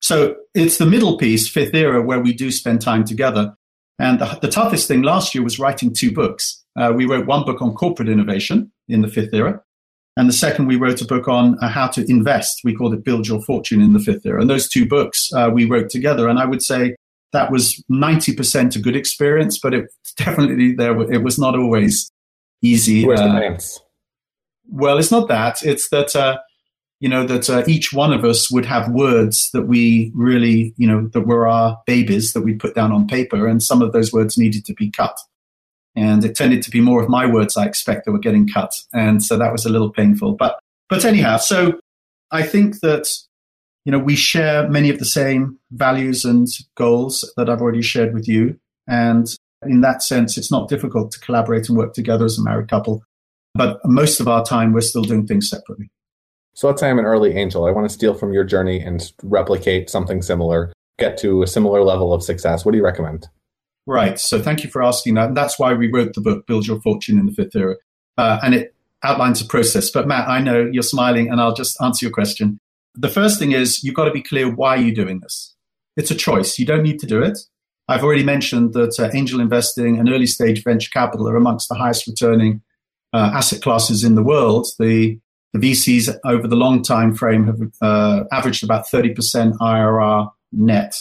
So 0.00 0.36
it's 0.54 0.78
the 0.78 0.86
middle 0.86 1.16
piece, 1.16 1.48
fifth 1.48 1.74
era, 1.74 2.02
where 2.02 2.20
we 2.20 2.32
do 2.32 2.50
spend 2.50 2.80
time 2.80 3.04
together. 3.04 3.54
And 3.98 4.18
the, 4.18 4.38
the 4.42 4.48
toughest 4.48 4.88
thing 4.88 5.02
last 5.02 5.34
year 5.34 5.44
was 5.44 5.58
writing 5.58 5.92
two 5.92 6.12
books. 6.12 6.64
Uh, 6.76 6.92
we 6.94 7.04
wrote 7.04 7.26
one 7.26 7.44
book 7.44 7.60
on 7.60 7.74
corporate 7.74 8.08
innovation 8.08 8.72
in 8.88 9.02
the 9.02 9.08
fifth 9.08 9.34
era. 9.34 9.62
And 10.16 10.28
the 10.28 10.34
second, 10.34 10.66
we 10.66 10.76
wrote 10.76 11.00
a 11.00 11.06
book 11.06 11.28
on 11.28 11.58
uh, 11.60 11.68
how 11.68 11.86
to 11.88 12.10
invest. 12.10 12.60
We 12.64 12.74
called 12.74 12.94
it 12.94 13.04
Build 13.04 13.28
Your 13.28 13.40
Fortune 13.42 13.80
in 13.80 13.92
the 13.92 14.00
fifth 14.00 14.26
era. 14.26 14.40
And 14.40 14.50
those 14.50 14.68
two 14.68 14.86
books 14.86 15.30
uh, 15.32 15.50
we 15.52 15.66
wrote 15.66 15.90
together. 15.90 16.28
And 16.28 16.38
I 16.38 16.46
would 16.46 16.62
say 16.62 16.96
that 17.32 17.50
was 17.50 17.82
90% 17.90 18.76
a 18.76 18.78
good 18.78 18.96
experience, 18.96 19.58
but 19.58 19.74
it 19.74 19.86
definitely 20.16 20.74
there 20.74 21.00
it 21.12 21.22
was 21.22 21.38
not 21.38 21.56
always 21.56 22.10
easy. 22.62 23.04
Where's 23.04 23.20
the 23.20 23.26
balance? 23.26 23.78
Uh, 23.78 23.84
well, 24.72 24.98
it's 24.98 25.10
not 25.10 25.28
that. 25.28 25.62
It's 25.62 25.88
that 25.90 26.14
uh, 26.14 26.38
you 27.00 27.08
know 27.08 27.26
that 27.26 27.48
uh, 27.50 27.64
each 27.66 27.92
one 27.92 28.12
of 28.12 28.24
us 28.24 28.50
would 28.50 28.66
have 28.66 28.90
words 28.90 29.50
that 29.52 29.62
we 29.62 30.12
really 30.14 30.74
you 30.76 30.86
know 30.86 31.08
that 31.08 31.22
were 31.22 31.48
our 31.48 31.80
babies 31.86 32.32
that 32.32 32.42
we 32.42 32.54
put 32.54 32.74
down 32.74 32.92
on 32.92 33.06
paper, 33.06 33.46
and 33.46 33.62
some 33.62 33.82
of 33.82 33.92
those 33.92 34.12
words 34.12 34.38
needed 34.38 34.64
to 34.66 34.74
be 34.74 34.90
cut. 34.90 35.16
And 35.96 36.24
it 36.24 36.36
tended 36.36 36.62
to 36.62 36.70
be 36.70 36.80
more 36.80 37.02
of 37.02 37.08
my 37.08 37.26
words 37.26 37.56
I 37.56 37.66
expect 37.66 38.04
that 38.04 38.12
were 38.12 38.18
getting 38.18 38.48
cut, 38.48 38.72
and 38.92 39.22
so 39.22 39.36
that 39.38 39.52
was 39.52 39.66
a 39.66 39.70
little 39.70 39.90
painful. 39.90 40.34
But 40.34 40.58
but 40.88 41.04
anyhow, 41.04 41.38
so 41.38 41.80
I 42.30 42.42
think 42.42 42.80
that 42.80 43.10
you 43.84 43.92
know, 43.92 43.98
we 43.98 44.16
share 44.16 44.68
many 44.68 44.90
of 44.90 44.98
the 44.98 45.04
same 45.04 45.58
values 45.70 46.24
and 46.24 46.46
goals 46.76 47.30
that 47.36 47.48
I've 47.48 47.60
already 47.60 47.82
shared 47.82 48.12
with 48.12 48.28
you. 48.28 48.58
And 48.86 49.26
in 49.62 49.80
that 49.80 50.02
sense, 50.02 50.36
it's 50.36 50.50
not 50.50 50.68
difficult 50.68 51.12
to 51.12 51.20
collaborate 51.20 51.68
and 51.68 51.78
work 51.78 51.94
together 51.94 52.24
as 52.24 52.38
a 52.38 52.42
married 52.42 52.68
couple. 52.68 53.02
But 53.54 53.80
most 53.84 54.20
of 54.20 54.28
our 54.28 54.44
time, 54.44 54.72
we're 54.72 54.80
still 54.80 55.02
doing 55.02 55.26
things 55.26 55.48
separately. 55.48 55.90
So 56.54 56.68
let's 56.68 56.80
say 56.80 56.90
I'm 56.90 56.98
an 56.98 57.04
early 57.04 57.36
angel. 57.36 57.64
I 57.64 57.70
want 57.70 57.88
to 57.88 57.92
steal 57.94 58.14
from 58.14 58.32
your 58.32 58.44
journey 58.44 58.80
and 58.80 59.12
replicate 59.22 59.88
something 59.88 60.20
similar, 60.22 60.72
get 60.98 61.16
to 61.18 61.42
a 61.42 61.46
similar 61.46 61.82
level 61.82 62.12
of 62.12 62.22
success. 62.22 62.64
What 62.64 62.72
do 62.72 62.78
you 62.78 62.84
recommend? 62.84 63.28
Right. 63.86 64.18
So 64.20 64.40
thank 64.40 64.62
you 64.62 64.70
for 64.70 64.82
asking 64.82 65.14
that. 65.14 65.28
And 65.28 65.36
that's 65.36 65.58
why 65.58 65.72
we 65.72 65.90
wrote 65.90 66.14
the 66.14 66.20
book, 66.20 66.46
Build 66.46 66.66
Your 66.66 66.80
Fortune 66.80 67.18
in 67.18 67.26
the 67.26 67.32
Fifth 67.32 67.56
Era. 67.56 67.76
Uh, 68.18 68.38
and 68.42 68.54
it 68.54 68.74
outlines 69.02 69.40
a 69.40 69.46
process. 69.46 69.90
But 69.90 70.06
Matt, 70.06 70.28
I 70.28 70.40
know 70.40 70.68
you're 70.70 70.82
smiling 70.82 71.30
and 71.30 71.40
I'll 71.40 71.54
just 71.54 71.80
answer 71.82 72.04
your 72.04 72.12
question. 72.12 72.58
The 72.94 73.08
first 73.08 73.38
thing 73.38 73.52
is 73.52 73.82
you've 73.84 73.94
got 73.94 74.06
to 74.06 74.10
be 74.10 74.22
clear 74.22 74.52
why 74.52 74.76
you're 74.76 74.94
doing 74.94 75.20
this. 75.20 75.54
It's 75.96 76.10
a 76.10 76.14
choice. 76.14 76.58
You 76.58 76.66
don't 76.66 76.82
need 76.82 76.98
to 77.00 77.06
do 77.06 77.22
it. 77.22 77.38
I've 77.88 78.04
already 78.04 78.22
mentioned 78.22 78.72
that 78.74 78.98
uh, 79.00 79.10
angel 79.12 79.40
investing 79.40 79.98
and 79.98 80.08
early 80.08 80.26
stage 80.26 80.62
venture 80.62 80.90
capital 80.90 81.28
are 81.28 81.36
amongst 81.36 81.68
the 81.68 81.74
highest 81.74 82.06
returning 82.06 82.62
uh, 83.12 83.32
asset 83.34 83.62
classes 83.62 84.04
in 84.04 84.14
the 84.14 84.22
world. 84.22 84.68
The, 84.78 85.18
the 85.52 85.58
VCs 85.58 86.16
over 86.24 86.46
the 86.46 86.56
long 86.56 86.82
time 86.82 87.14
frame 87.14 87.46
have 87.46 87.60
uh, 87.82 88.24
averaged 88.30 88.62
about 88.62 88.86
30% 88.86 89.56
IRR 89.58 90.30
net. 90.52 90.94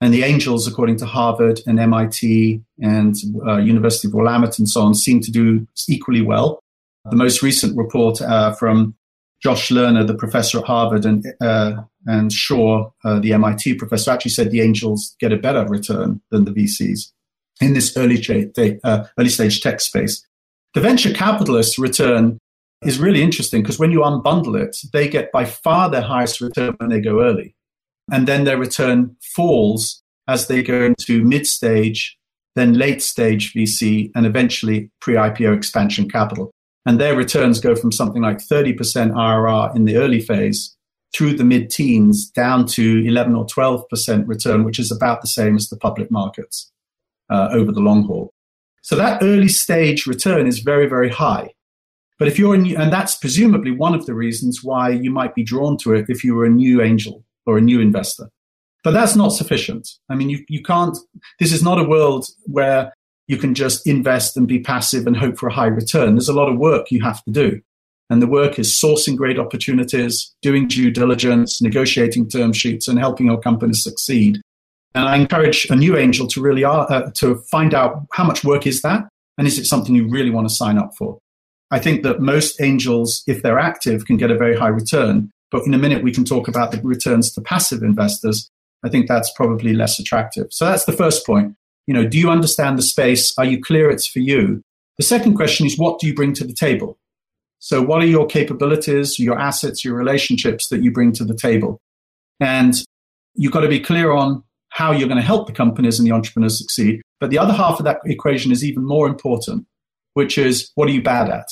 And 0.00 0.14
the 0.14 0.22
angels, 0.22 0.66
according 0.66 0.96
to 0.98 1.06
Harvard 1.06 1.60
and 1.66 1.78
MIT 1.78 2.62
and 2.80 3.14
uh, 3.46 3.58
University 3.58 4.08
of 4.08 4.14
Willamette 4.14 4.58
and 4.58 4.68
so 4.68 4.82
on, 4.82 4.94
seem 4.94 5.20
to 5.20 5.30
do 5.30 5.66
equally 5.88 6.22
well. 6.22 6.62
The 7.10 7.16
most 7.16 7.42
recent 7.42 7.76
report 7.76 8.22
uh, 8.22 8.52
from 8.54 8.94
Josh 9.42 9.70
Lerner, 9.70 10.06
the 10.06 10.14
professor 10.14 10.58
at 10.58 10.64
Harvard, 10.64 11.04
and 11.04 11.24
uh, 11.40 11.82
and 12.06 12.30
Schoar, 12.30 12.92
uh, 13.04 13.20
the 13.20 13.32
MIT 13.32 13.74
professor, 13.74 14.10
actually 14.10 14.30
said 14.30 14.50
the 14.50 14.60
angels 14.60 15.16
get 15.20 15.32
a 15.32 15.36
better 15.36 15.66
return 15.66 16.20
than 16.30 16.44
the 16.44 16.50
VCs 16.50 17.12
in 17.60 17.74
this 17.74 17.96
early, 17.96 18.22
uh, 18.84 19.04
early 19.18 19.28
stage 19.28 19.60
tech 19.60 19.80
space. 19.80 20.26
The 20.74 20.80
venture 20.80 21.12
capitalists' 21.12 21.78
return 21.78 22.38
is 22.82 22.98
really 22.98 23.22
interesting 23.22 23.62
because 23.62 23.78
when 23.78 23.90
you 23.90 24.00
unbundle 24.00 24.60
it, 24.60 24.76
they 24.92 25.08
get 25.08 25.32
by 25.32 25.44
far 25.44 25.90
their 25.90 26.00
highest 26.02 26.40
return 26.40 26.74
when 26.78 26.88
they 26.88 27.00
go 27.00 27.22
early. 27.22 27.54
And 28.10 28.26
then 28.26 28.44
their 28.44 28.58
return 28.58 29.16
falls 29.20 30.02
as 30.26 30.46
they 30.46 30.62
go 30.62 30.82
into 30.82 31.24
mid 31.24 31.46
stage, 31.46 32.16
then 32.56 32.74
late 32.74 33.02
stage 33.02 33.52
VC, 33.52 34.10
and 34.14 34.26
eventually 34.26 34.90
pre 35.00 35.14
IPO 35.14 35.54
expansion 35.54 36.08
capital. 36.08 36.50
And 36.86 37.00
their 37.00 37.14
returns 37.14 37.60
go 37.60 37.74
from 37.74 37.92
something 37.92 38.22
like 38.22 38.38
30% 38.38 38.76
IRR 39.12 39.76
in 39.76 39.84
the 39.84 39.96
early 39.96 40.20
phase 40.20 40.76
through 41.14 41.34
the 41.34 41.44
mid 41.44 41.70
teens 41.70 42.30
down 42.30 42.66
to 42.66 43.06
11 43.06 43.34
or 43.34 43.46
12% 43.46 44.26
return, 44.26 44.64
which 44.64 44.78
is 44.78 44.90
about 44.90 45.20
the 45.20 45.26
same 45.26 45.56
as 45.56 45.68
the 45.68 45.76
public 45.76 46.10
markets 46.10 46.72
uh, 47.28 47.48
over 47.52 47.72
the 47.72 47.80
long 47.80 48.04
haul. 48.04 48.32
So 48.82 48.96
that 48.96 49.22
early 49.22 49.48
stage 49.48 50.06
return 50.06 50.46
is 50.46 50.60
very, 50.60 50.86
very 50.86 51.10
high. 51.10 51.50
But 52.18 52.28
if 52.28 52.38
you're 52.38 52.56
new, 52.56 52.76
and 52.76 52.92
that's 52.92 53.14
presumably 53.14 53.70
one 53.70 53.94
of 53.94 54.06
the 54.06 54.14
reasons 54.14 54.62
why 54.62 54.90
you 54.90 55.10
might 55.10 55.34
be 55.34 55.42
drawn 55.42 55.76
to 55.78 55.94
it 55.94 56.06
if 56.08 56.22
you 56.22 56.34
were 56.34 56.44
a 56.44 56.50
new 56.50 56.82
angel 56.82 57.24
or 57.46 57.58
a 57.58 57.62
new 57.62 57.80
investor. 57.80 58.30
But 58.84 58.92
that's 58.92 59.16
not 59.16 59.30
sufficient. 59.30 59.88
I 60.08 60.14
mean, 60.14 60.30
you, 60.30 60.44
you 60.48 60.62
can't, 60.62 60.96
this 61.38 61.52
is 61.52 61.62
not 61.62 61.78
a 61.78 61.88
world 61.88 62.26
where 62.44 62.92
you 63.30 63.36
can 63.36 63.54
just 63.54 63.86
invest 63.86 64.36
and 64.36 64.48
be 64.48 64.58
passive 64.58 65.06
and 65.06 65.16
hope 65.16 65.38
for 65.38 65.46
a 65.46 65.52
high 65.52 65.68
return. 65.68 66.16
There's 66.16 66.28
a 66.28 66.32
lot 66.32 66.48
of 66.48 66.58
work 66.58 66.90
you 66.90 67.00
have 67.02 67.22
to 67.22 67.30
do. 67.30 67.60
And 68.10 68.20
the 68.20 68.26
work 68.26 68.58
is 68.58 68.72
sourcing 68.72 69.16
great 69.16 69.38
opportunities, 69.38 70.34
doing 70.42 70.66
due 70.66 70.90
diligence, 70.90 71.62
negotiating 71.62 72.28
term 72.28 72.52
sheets, 72.52 72.88
and 72.88 72.98
helping 72.98 73.26
your 73.26 73.38
company 73.38 73.72
succeed. 73.72 74.40
And 74.96 75.08
I 75.08 75.14
encourage 75.14 75.68
a 75.70 75.76
new 75.76 75.96
angel 75.96 76.26
to 76.26 76.42
really 76.42 76.64
uh, 76.64 76.72
uh, 76.72 77.10
to 77.18 77.36
find 77.52 77.72
out 77.72 78.04
how 78.12 78.24
much 78.24 78.42
work 78.42 78.66
is 78.66 78.82
that, 78.82 79.08
and 79.38 79.46
is 79.46 79.60
it 79.60 79.66
something 79.66 79.94
you 79.94 80.08
really 80.08 80.30
want 80.30 80.48
to 80.48 80.52
sign 80.52 80.76
up 80.76 80.90
for? 80.98 81.20
I 81.70 81.78
think 81.78 82.02
that 82.02 82.18
most 82.18 82.60
angels, 82.60 83.22
if 83.28 83.44
they're 83.44 83.60
active, 83.60 84.06
can 84.06 84.16
get 84.16 84.32
a 84.32 84.36
very 84.36 84.56
high 84.56 84.74
return. 84.82 85.30
But 85.52 85.64
in 85.64 85.72
a 85.72 85.78
minute, 85.78 86.02
we 86.02 86.10
can 86.10 86.24
talk 86.24 86.48
about 86.48 86.72
the 86.72 86.80
returns 86.82 87.32
to 87.34 87.40
passive 87.40 87.84
investors. 87.84 88.50
I 88.84 88.88
think 88.88 89.06
that's 89.06 89.32
probably 89.36 89.72
less 89.72 90.00
attractive. 90.00 90.48
So 90.50 90.64
that's 90.64 90.84
the 90.84 90.92
first 90.92 91.24
point. 91.24 91.54
You 91.90 91.94
know, 91.94 92.06
do 92.06 92.18
you 92.18 92.30
understand 92.30 92.78
the 92.78 92.82
space? 92.82 93.36
Are 93.36 93.44
you 93.44 93.60
clear 93.60 93.90
it's 93.90 94.06
for 94.06 94.20
you? 94.20 94.62
The 94.98 95.02
second 95.02 95.34
question 95.34 95.66
is, 95.66 95.76
what 95.76 95.98
do 95.98 96.06
you 96.06 96.14
bring 96.14 96.32
to 96.34 96.44
the 96.44 96.52
table? 96.52 96.96
So, 97.58 97.82
what 97.82 98.00
are 98.00 98.06
your 98.06 98.28
capabilities, 98.28 99.18
your 99.18 99.36
assets, 99.36 99.84
your 99.84 99.96
relationships 99.96 100.68
that 100.68 100.84
you 100.84 100.92
bring 100.92 101.10
to 101.14 101.24
the 101.24 101.34
table? 101.34 101.80
And 102.38 102.74
you've 103.34 103.50
got 103.50 103.62
to 103.62 103.68
be 103.68 103.80
clear 103.80 104.12
on 104.12 104.44
how 104.68 104.92
you're 104.92 105.08
going 105.08 105.20
to 105.20 105.26
help 105.26 105.48
the 105.48 105.52
companies 105.52 105.98
and 105.98 106.06
the 106.06 106.12
entrepreneurs 106.12 106.58
succeed. 106.58 107.02
But 107.18 107.30
the 107.30 107.38
other 107.38 107.52
half 107.52 107.80
of 107.80 107.84
that 107.86 107.98
equation 108.04 108.52
is 108.52 108.64
even 108.64 108.84
more 108.84 109.08
important, 109.08 109.66
which 110.14 110.38
is 110.38 110.70
what 110.76 110.88
are 110.88 110.92
you 110.92 111.02
bad 111.02 111.28
at? 111.28 111.48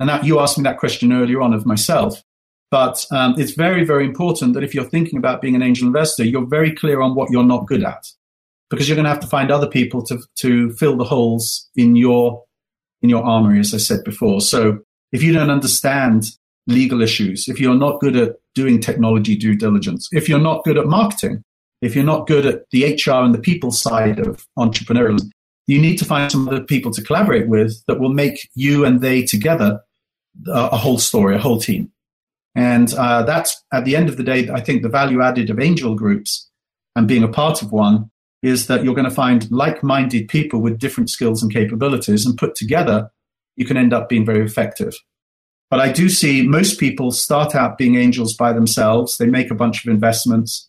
And 0.00 0.08
that 0.08 0.24
you 0.24 0.40
asked 0.40 0.58
me 0.58 0.64
that 0.64 0.80
question 0.80 1.12
earlier 1.12 1.40
on 1.40 1.54
of 1.54 1.64
myself. 1.64 2.24
But 2.72 3.06
um, 3.12 3.36
it's 3.38 3.52
very, 3.52 3.84
very 3.84 4.04
important 4.04 4.54
that 4.54 4.64
if 4.64 4.74
you're 4.74 4.82
thinking 4.82 5.16
about 5.16 5.40
being 5.40 5.54
an 5.54 5.62
angel 5.62 5.86
investor, 5.86 6.24
you're 6.24 6.44
very 6.44 6.74
clear 6.74 7.00
on 7.00 7.14
what 7.14 7.30
you're 7.30 7.44
not 7.44 7.68
good 7.68 7.84
at, 7.84 8.04
because 8.70 8.88
you're 8.88 8.96
going 8.96 9.04
to 9.04 9.10
have 9.10 9.20
to 9.20 9.26
find 9.26 9.50
other 9.50 9.68
people 9.68 10.02
to 10.04 10.18
to 10.36 10.72
fill 10.72 10.96
the 10.96 11.04
holes 11.04 11.68
in 11.76 11.96
your 11.96 12.42
in 13.02 13.10
your 13.10 13.22
armory, 13.22 13.60
as 13.60 13.74
I 13.74 13.78
said 13.78 14.02
before. 14.04 14.40
So 14.40 14.78
if 15.12 15.22
you 15.22 15.32
don't 15.32 15.50
understand 15.50 16.24
legal 16.66 17.02
issues, 17.02 17.48
if 17.48 17.60
you're 17.60 17.74
not 17.74 18.00
good 18.00 18.16
at 18.16 18.36
doing 18.54 18.80
technology 18.80 19.36
due 19.36 19.54
diligence, 19.54 20.08
if 20.12 20.28
you're 20.28 20.38
not 20.38 20.64
good 20.64 20.78
at 20.78 20.86
marketing, 20.86 21.42
if 21.82 21.94
you're 21.94 22.04
not 22.04 22.26
good 22.26 22.46
at 22.46 22.62
the 22.70 22.94
HR 22.94 23.22
and 23.22 23.34
the 23.34 23.40
people 23.40 23.70
side 23.70 24.18
of 24.18 24.46
entrepreneurialism, 24.58 25.30
you 25.66 25.80
need 25.80 25.98
to 25.98 26.04
find 26.04 26.32
some 26.32 26.48
other 26.48 26.62
people 26.62 26.90
to 26.92 27.02
collaborate 27.02 27.48
with 27.48 27.84
that 27.86 28.00
will 28.00 28.12
make 28.12 28.48
you 28.54 28.84
and 28.84 29.00
they 29.00 29.22
together 29.22 29.80
a, 30.46 30.68
a 30.72 30.76
whole 30.76 30.98
story, 30.98 31.34
a 31.34 31.38
whole 31.38 31.60
team. 31.60 31.90
And 32.54 32.92
uh, 32.94 33.24
that's 33.24 33.62
at 33.72 33.84
the 33.84 33.96
end 33.96 34.08
of 34.08 34.16
the 34.16 34.22
day, 34.22 34.48
I 34.48 34.60
think 34.60 34.82
the 34.82 34.88
value 34.88 35.20
added 35.20 35.50
of 35.50 35.60
angel 35.60 35.94
groups 35.94 36.48
and 36.96 37.08
being 37.08 37.22
a 37.22 37.28
part 37.28 37.62
of 37.62 37.72
one 37.72 38.10
is 38.44 38.66
that 38.66 38.84
you're 38.84 38.94
going 38.94 39.08
to 39.08 39.14
find 39.14 39.50
like 39.50 39.82
minded 39.82 40.28
people 40.28 40.60
with 40.60 40.78
different 40.78 41.08
skills 41.08 41.42
and 41.42 41.50
capabilities 41.50 42.26
and 42.26 42.36
put 42.36 42.54
together, 42.54 43.10
you 43.56 43.64
can 43.64 43.78
end 43.78 43.94
up 43.94 44.06
being 44.06 44.26
very 44.26 44.44
effective. 44.44 44.94
But 45.70 45.80
I 45.80 45.90
do 45.90 46.10
see 46.10 46.46
most 46.46 46.78
people 46.78 47.10
start 47.10 47.54
out 47.54 47.78
being 47.78 47.96
angels 47.96 48.36
by 48.36 48.52
themselves. 48.52 49.16
They 49.16 49.26
make 49.26 49.50
a 49.50 49.54
bunch 49.54 49.84
of 49.84 49.90
investments. 49.90 50.68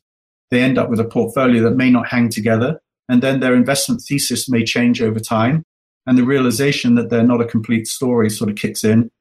They 0.51 0.63
end 0.63 0.77
up 0.77 0.89
with 0.89 1.01
a 1.01 1.05
portfolio 1.05 1.61
that 1.63 1.75
may 1.75 1.89
not 1.91 2.07
hang 2.07 2.29
together. 2.29 2.79
And 3.09 3.21
then 3.21 3.41
their 3.41 3.53
investment 3.53 4.01
thesis 4.01 4.47
may 4.47 4.63
change 4.63 5.01
over 5.01 5.19
time. 5.19 5.63
And 6.07 6.17
the 6.17 6.23
realization 6.23 6.95
that 6.95 7.09
they're 7.09 7.23
not 7.23 7.41
a 7.41 7.45
complete 7.45 7.87
story 7.87 8.29
sort 8.29 8.49
of 8.49 8.55
kicks 8.55 8.85
in. 8.85 9.11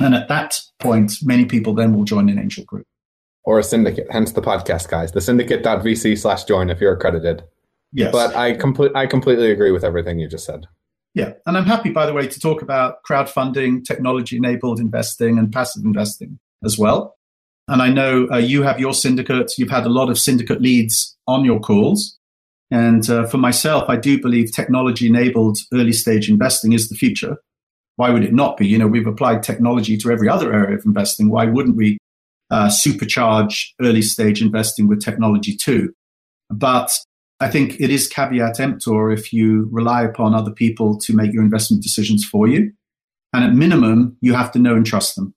And 0.00 0.16
at 0.16 0.28
that 0.28 0.60
point, 0.80 1.12
many 1.22 1.44
people 1.44 1.74
then 1.74 1.94
will 1.94 2.04
join 2.04 2.28
an 2.28 2.40
angel 2.40 2.64
group. 2.64 2.86
Or 3.44 3.60
a 3.60 3.62
syndicate, 3.62 4.08
hence 4.10 4.32
the 4.32 4.42
podcast, 4.42 4.88
guys. 4.88 5.12
The 5.12 5.20
syndicate.vc 5.20 6.18
slash 6.18 6.44
join 6.44 6.70
if 6.70 6.80
you're 6.80 6.94
accredited. 6.94 7.44
Yes. 7.92 8.12
But 8.12 8.34
I, 8.36 8.54
complete, 8.54 8.92
I 8.94 9.06
completely 9.06 9.50
agree 9.50 9.72
with 9.72 9.84
everything 9.84 10.18
you 10.18 10.28
just 10.28 10.44
said. 10.44 10.66
Yeah. 11.14 11.32
And 11.46 11.56
I'm 11.56 11.64
happy, 11.64 11.90
by 11.90 12.06
the 12.06 12.12
way, 12.12 12.28
to 12.28 12.40
talk 12.40 12.62
about 12.62 13.02
crowdfunding, 13.08 13.84
technology 13.84 14.36
enabled 14.36 14.78
investing, 14.78 15.38
and 15.38 15.52
passive 15.52 15.84
investing 15.84 16.38
as 16.64 16.78
well. 16.78 17.16
And 17.66 17.82
I 17.82 17.88
know 17.88 18.28
uh, 18.30 18.36
you 18.36 18.62
have 18.62 18.80
your 18.80 18.94
syndicate. 18.94 19.52
You've 19.58 19.70
had 19.70 19.86
a 19.86 19.90
lot 19.90 20.10
of 20.10 20.18
syndicate 20.18 20.60
leads 20.60 21.16
on 21.26 21.44
your 21.44 21.60
calls. 21.60 22.18
And 22.70 23.08
uh, 23.10 23.26
for 23.26 23.38
myself, 23.38 23.88
I 23.88 23.96
do 23.96 24.20
believe 24.20 24.52
technology 24.52 25.08
enabled 25.08 25.58
early 25.72 25.92
stage 25.92 26.28
investing 26.28 26.72
is 26.72 26.88
the 26.88 26.94
future. 26.94 27.36
Why 27.96 28.10
would 28.10 28.24
it 28.24 28.32
not 28.32 28.56
be? 28.56 28.66
You 28.66 28.78
know, 28.78 28.86
we've 28.86 29.06
applied 29.06 29.42
technology 29.42 29.96
to 29.98 30.10
every 30.10 30.28
other 30.28 30.52
area 30.52 30.76
of 30.76 30.84
investing. 30.84 31.30
Why 31.30 31.46
wouldn't 31.46 31.76
we 31.76 31.98
uh, 32.50 32.68
supercharge 32.68 33.66
early 33.80 34.02
stage 34.02 34.40
investing 34.40 34.88
with 34.88 35.04
technology 35.04 35.56
too? 35.56 35.92
But 36.48 36.92
I 37.40 37.48
think 37.48 37.80
it 37.80 37.90
is 37.90 38.06
caveat 38.06 38.60
emptor 38.60 39.10
if 39.10 39.32
you 39.32 39.68
rely 39.72 40.02
upon 40.02 40.34
other 40.34 40.50
people 40.50 40.98
to 40.98 41.14
make 41.14 41.32
your 41.32 41.42
investment 41.42 41.82
decisions 41.82 42.24
for 42.24 42.46
you. 42.46 42.72
And 43.32 43.44
at 43.44 43.54
minimum, 43.54 44.16
you 44.20 44.34
have 44.34 44.52
to 44.52 44.58
know 44.58 44.74
and 44.74 44.84
trust 44.84 45.16
them. 45.16 45.34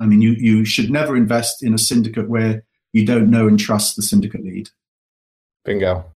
I 0.00 0.06
mean, 0.06 0.20
you, 0.20 0.32
you 0.32 0.64
should 0.64 0.90
never 0.90 1.16
invest 1.16 1.62
in 1.62 1.72
a 1.72 1.78
syndicate 1.78 2.28
where 2.28 2.64
you 2.92 3.06
don't 3.06 3.30
know 3.30 3.46
and 3.46 3.58
trust 3.58 3.96
the 3.96 4.02
syndicate 4.02 4.44
lead. 4.44 4.70
Bingo. 5.64 6.12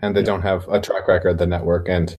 And 0.00 0.16
they 0.16 0.22
don't 0.22 0.42
have 0.42 0.66
a 0.68 0.80
track 0.80 1.06
record, 1.08 1.38
the 1.38 1.46
network, 1.46 1.88
and 1.88 2.16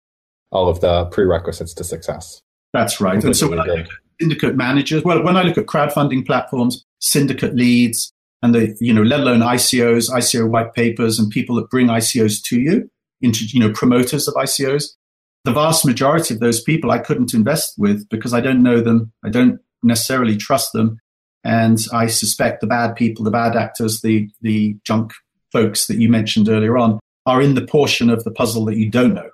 all 0.52 0.68
of 0.68 0.80
the 0.80 1.06
prerequisites 1.06 1.72
to 1.74 1.84
success. 1.84 2.40
That's 2.72 3.00
right. 3.00 3.22
And 3.22 3.36
so 3.36 3.48
when 3.48 3.61
I 3.61 3.64
look 3.64 3.78
at 3.78 3.88
syndicate 4.20 4.56
managers, 4.56 5.02
well, 5.02 5.22
when 5.22 5.36
I 5.36 5.42
look 5.42 5.56
at 5.56 5.66
crowdfunding 5.66 6.26
platforms, 6.26 6.84
syndicate 7.00 7.54
leads, 7.54 8.12
and 8.43 8.55
the, 8.55 8.76
you 8.80 8.93
know, 8.93 9.03
let 9.03 9.20
alone 9.20 9.41
ICOs, 9.41 10.11
ICO 10.11 10.49
white 10.49 10.74
papers, 10.74 11.18
and 11.18 11.30
people 11.30 11.57
that 11.57 11.70
bring 11.70 11.88
ICOs 11.88 12.43
to 12.45 12.61
you, 12.61 12.91
into, 13.20 13.45
you 13.47 13.61
know, 13.61 13.72
promoters 13.72 14.26
of 14.28 14.34
ICOs. 14.34 14.84
The 15.45 15.53
vast 15.53 15.86
majority 15.86 16.34
of 16.34 16.41
those 16.41 16.62
people 16.62 16.91
I 16.91 16.99
couldn't 16.99 17.34
invest 17.34 17.74
with 17.78 18.09
because 18.09 18.34
I 18.34 18.41
don't 18.41 18.62
know 18.62 18.80
them. 18.80 19.12
I 19.24 19.30
don't 19.30 19.61
necessarily 19.82 20.36
trust 20.36 20.72
them. 20.72 20.99
And 21.45 21.78
I 21.93 22.07
suspect 22.07 22.61
the 22.61 22.66
bad 22.66 22.95
people, 22.95 23.24
the 23.24 23.30
bad 23.30 23.57
actors, 23.57 24.03
the, 24.03 24.28
the 24.43 24.76
junk 24.84 25.12
folks 25.53 25.86
that 25.86 25.97
you 25.97 26.09
mentioned 26.09 26.49
earlier 26.49 26.76
on 26.76 27.01
are 27.26 27.41
in 27.41 27.55
the 27.55 27.66
portion 27.66 28.11
of 28.11 28.24
the 28.24 28.30
puzzle 28.30 28.64
that 28.66 28.76
you 28.76 28.91
don't 28.91 29.14
know. 29.14 29.30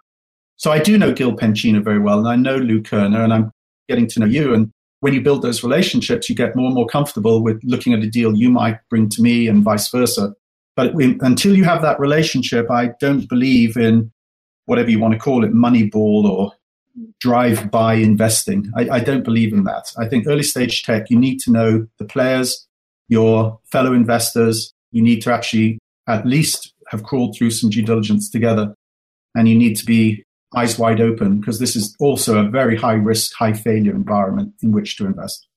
So 0.56 0.72
I 0.72 0.78
do 0.78 0.96
know 0.96 1.12
Gil 1.12 1.36
Penchina 1.36 1.82
very 1.82 1.98
well, 1.98 2.18
and 2.18 2.28
I 2.28 2.36
know 2.36 2.56
Lou 2.56 2.82
Kerner, 2.82 3.22
and 3.22 3.32
I'm 3.32 3.50
getting 3.88 4.06
to 4.08 4.20
know 4.20 4.26
you. 4.26 4.54
And 4.54 4.70
when 5.00 5.14
you 5.14 5.20
build 5.20 5.42
those 5.42 5.62
relationships, 5.62 6.28
you 6.28 6.34
get 6.34 6.56
more 6.56 6.66
and 6.66 6.74
more 6.74 6.86
comfortable 6.86 7.42
with 7.42 7.60
looking 7.64 7.92
at 7.92 8.00
a 8.00 8.08
deal 8.08 8.34
you 8.34 8.50
might 8.50 8.78
bring 8.88 9.08
to 9.10 9.22
me 9.22 9.46
and 9.46 9.62
vice 9.62 9.88
versa. 9.90 10.34
But 10.74 10.94
we, 10.94 11.18
until 11.20 11.56
you 11.56 11.64
have 11.64 11.82
that 11.82 12.00
relationship, 12.00 12.70
I 12.70 12.90
don't 13.00 13.28
believe 13.28 13.76
in 13.76 14.12
whatever 14.66 14.90
you 14.90 14.98
want 14.98 15.14
to 15.14 15.20
call 15.20 15.44
it, 15.44 15.52
moneyball 15.52 16.24
or 16.24 16.52
drive 17.20 17.70
by 17.70 17.94
investing. 17.94 18.70
I, 18.76 18.88
I 18.90 19.00
don't 19.00 19.24
believe 19.24 19.52
in 19.52 19.64
that. 19.64 19.92
I 19.98 20.06
think 20.06 20.26
early 20.26 20.42
stage 20.42 20.82
tech, 20.82 21.10
you 21.10 21.18
need 21.18 21.38
to 21.40 21.50
know 21.50 21.86
the 21.98 22.04
players, 22.04 22.66
your 23.08 23.58
fellow 23.70 23.92
investors. 23.92 24.72
You 24.92 25.02
need 25.02 25.20
to 25.22 25.32
actually 25.32 25.78
at 26.08 26.26
least 26.26 26.72
have 26.88 27.02
crawled 27.02 27.36
through 27.36 27.50
some 27.50 27.70
due 27.70 27.82
diligence 27.82 28.30
together. 28.30 28.74
And 29.34 29.48
you 29.48 29.56
need 29.56 29.76
to 29.76 29.84
be 29.84 30.24
eyes 30.54 30.78
wide 30.78 31.00
open 31.00 31.40
because 31.40 31.58
this 31.58 31.76
is 31.76 31.94
also 31.98 32.38
a 32.38 32.48
very 32.48 32.76
high 32.76 32.94
risk, 32.94 33.34
high 33.34 33.52
failure 33.52 33.94
environment 33.94 34.52
in 34.62 34.72
which 34.72 34.96
to 34.96 35.06
invest. 35.06 35.48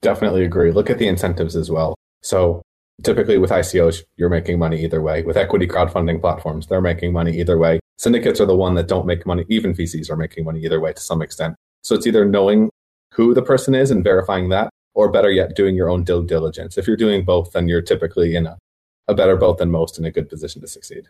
Definitely 0.00 0.44
agree. 0.44 0.72
Look 0.72 0.90
at 0.90 0.98
the 0.98 1.08
incentives 1.08 1.56
as 1.56 1.70
well. 1.70 1.94
So 2.22 2.62
typically 3.02 3.38
with 3.38 3.50
ICOs, 3.50 4.02
you're 4.16 4.28
making 4.28 4.58
money 4.58 4.82
either 4.84 5.00
way. 5.00 5.22
With 5.22 5.36
equity 5.36 5.66
crowdfunding 5.66 6.20
platforms, 6.20 6.66
they're 6.66 6.80
making 6.80 7.12
money 7.12 7.38
either 7.38 7.58
way. 7.58 7.80
Syndicates 7.98 8.40
are 8.40 8.46
the 8.46 8.56
one 8.56 8.74
that 8.74 8.88
don't 8.88 9.06
make 9.06 9.26
money. 9.26 9.44
Even 9.48 9.74
VCs 9.74 10.10
are 10.10 10.16
making 10.16 10.44
money 10.44 10.60
either 10.64 10.80
way 10.80 10.92
to 10.92 11.00
some 11.00 11.22
extent. 11.22 11.54
So 11.82 11.94
it's 11.94 12.06
either 12.06 12.24
knowing 12.24 12.70
who 13.12 13.34
the 13.34 13.42
person 13.42 13.74
is 13.74 13.90
and 13.90 14.02
verifying 14.02 14.48
that, 14.50 14.70
or 14.94 15.10
better 15.10 15.30
yet, 15.30 15.56
doing 15.56 15.74
your 15.74 15.88
own 15.88 16.04
due 16.04 16.24
diligence. 16.26 16.78
If 16.78 16.86
you're 16.86 16.96
doing 16.96 17.24
both, 17.24 17.52
then 17.52 17.68
you're 17.68 17.82
typically 17.82 18.36
in 18.36 18.46
a, 18.46 18.58
a 19.08 19.14
better 19.14 19.36
boat 19.36 19.58
than 19.58 19.70
most 19.70 19.98
in 19.98 20.04
a 20.04 20.10
good 20.10 20.28
position 20.28 20.60
to 20.62 20.68
succeed. 20.68 21.08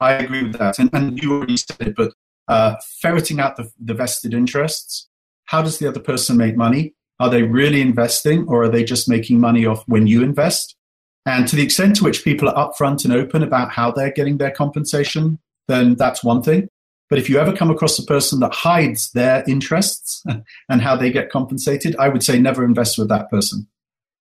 I 0.00 0.14
agree 0.14 0.42
with 0.42 0.58
that. 0.58 0.78
And, 0.78 0.90
and 0.92 1.22
you 1.22 1.32
already 1.32 1.56
said 1.56 1.88
it, 1.88 1.94
but 1.96 2.12
uh, 2.48 2.76
ferreting 3.00 3.40
out 3.40 3.56
the, 3.56 3.70
the 3.78 3.94
vested 3.94 4.34
interests. 4.34 5.08
How 5.46 5.62
does 5.62 5.78
the 5.78 5.88
other 5.88 6.00
person 6.00 6.36
make 6.36 6.56
money? 6.56 6.94
Are 7.20 7.30
they 7.30 7.42
really 7.42 7.80
investing 7.80 8.46
or 8.48 8.64
are 8.64 8.68
they 8.68 8.84
just 8.84 9.08
making 9.08 9.40
money 9.40 9.64
off 9.66 9.84
when 9.86 10.06
you 10.06 10.22
invest? 10.22 10.76
And 11.24 11.46
to 11.48 11.56
the 11.56 11.62
extent 11.62 11.96
to 11.96 12.04
which 12.04 12.24
people 12.24 12.48
are 12.48 12.72
upfront 12.72 13.04
and 13.04 13.14
open 13.14 13.42
about 13.42 13.70
how 13.70 13.92
they're 13.92 14.12
getting 14.12 14.38
their 14.38 14.50
compensation, 14.50 15.38
then 15.68 15.94
that's 15.94 16.24
one 16.24 16.42
thing. 16.42 16.68
But 17.08 17.18
if 17.18 17.28
you 17.28 17.38
ever 17.38 17.52
come 17.52 17.70
across 17.70 17.98
a 17.98 18.04
person 18.04 18.40
that 18.40 18.54
hides 18.54 19.10
their 19.12 19.44
interests 19.46 20.24
and 20.68 20.80
how 20.80 20.96
they 20.96 21.12
get 21.12 21.30
compensated, 21.30 21.94
I 21.96 22.08
would 22.08 22.24
say 22.24 22.40
never 22.40 22.64
invest 22.64 22.98
with 22.98 23.08
that 23.10 23.30
person. 23.30 23.68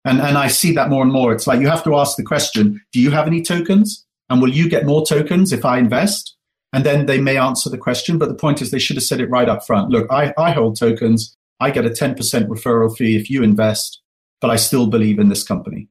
And, 0.04 0.20
and 0.20 0.38
I 0.38 0.48
see 0.48 0.74
that 0.74 0.90
more 0.90 1.04
and 1.04 1.12
more. 1.12 1.32
It's 1.32 1.48
like 1.48 1.62
you 1.62 1.68
have 1.68 1.84
to 1.86 1.96
ask 1.96 2.18
the 2.18 2.24
question 2.24 2.82
Do 2.92 3.00
you 3.00 3.12
have 3.12 3.28
any 3.28 3.42
tokens? 3.42 4.06
And 4.30 4.42
will 4.42 4.50
you 4.50 4.70
get 4.70 4.86
more 4.86 5.06
tokens 5.06 5.52
if 5.52 5.66
I 5.66 5.78
invest? 5.78 6.36
And 6.74 6.86
then 6.86 7.06
they 7.06 7.20
may 7.20 7.38
answer 7.38 7.70
the 7.70 7.78
question. 7.78 8.18
But 8.18 8.30
the 8.30 8.36
point 8.36 8.62
is, 8.62 8.72
they 8.72 8.80
should 8.80 8.96
have 8.96 9.04
said 9.04 9.20
it 9.20 9.30
right 9.30 9.50
up 9.50 9.66
front. 9.66 9.90
Look, 9.90 10.08
I, 10.12 10.34
I 10.38 10.52
hold 10.52 10.78
tokens. 10.78 11.36
I 11.60 11.70
get 11.70 11.86
a 11.86 11.90
10% 11.90 12.16
referral 12.48 12.96
fee 12.96 13.16
if 13.16 13.30
you 13.30 13.44
invest, 13.44 14.02
but 14.40 14.50
I 14.50 14.56
still 14.56 14.88
believe 14.88 15.20
in 15.20 15.30
this 15.30 15.44
company. 15.44 15.88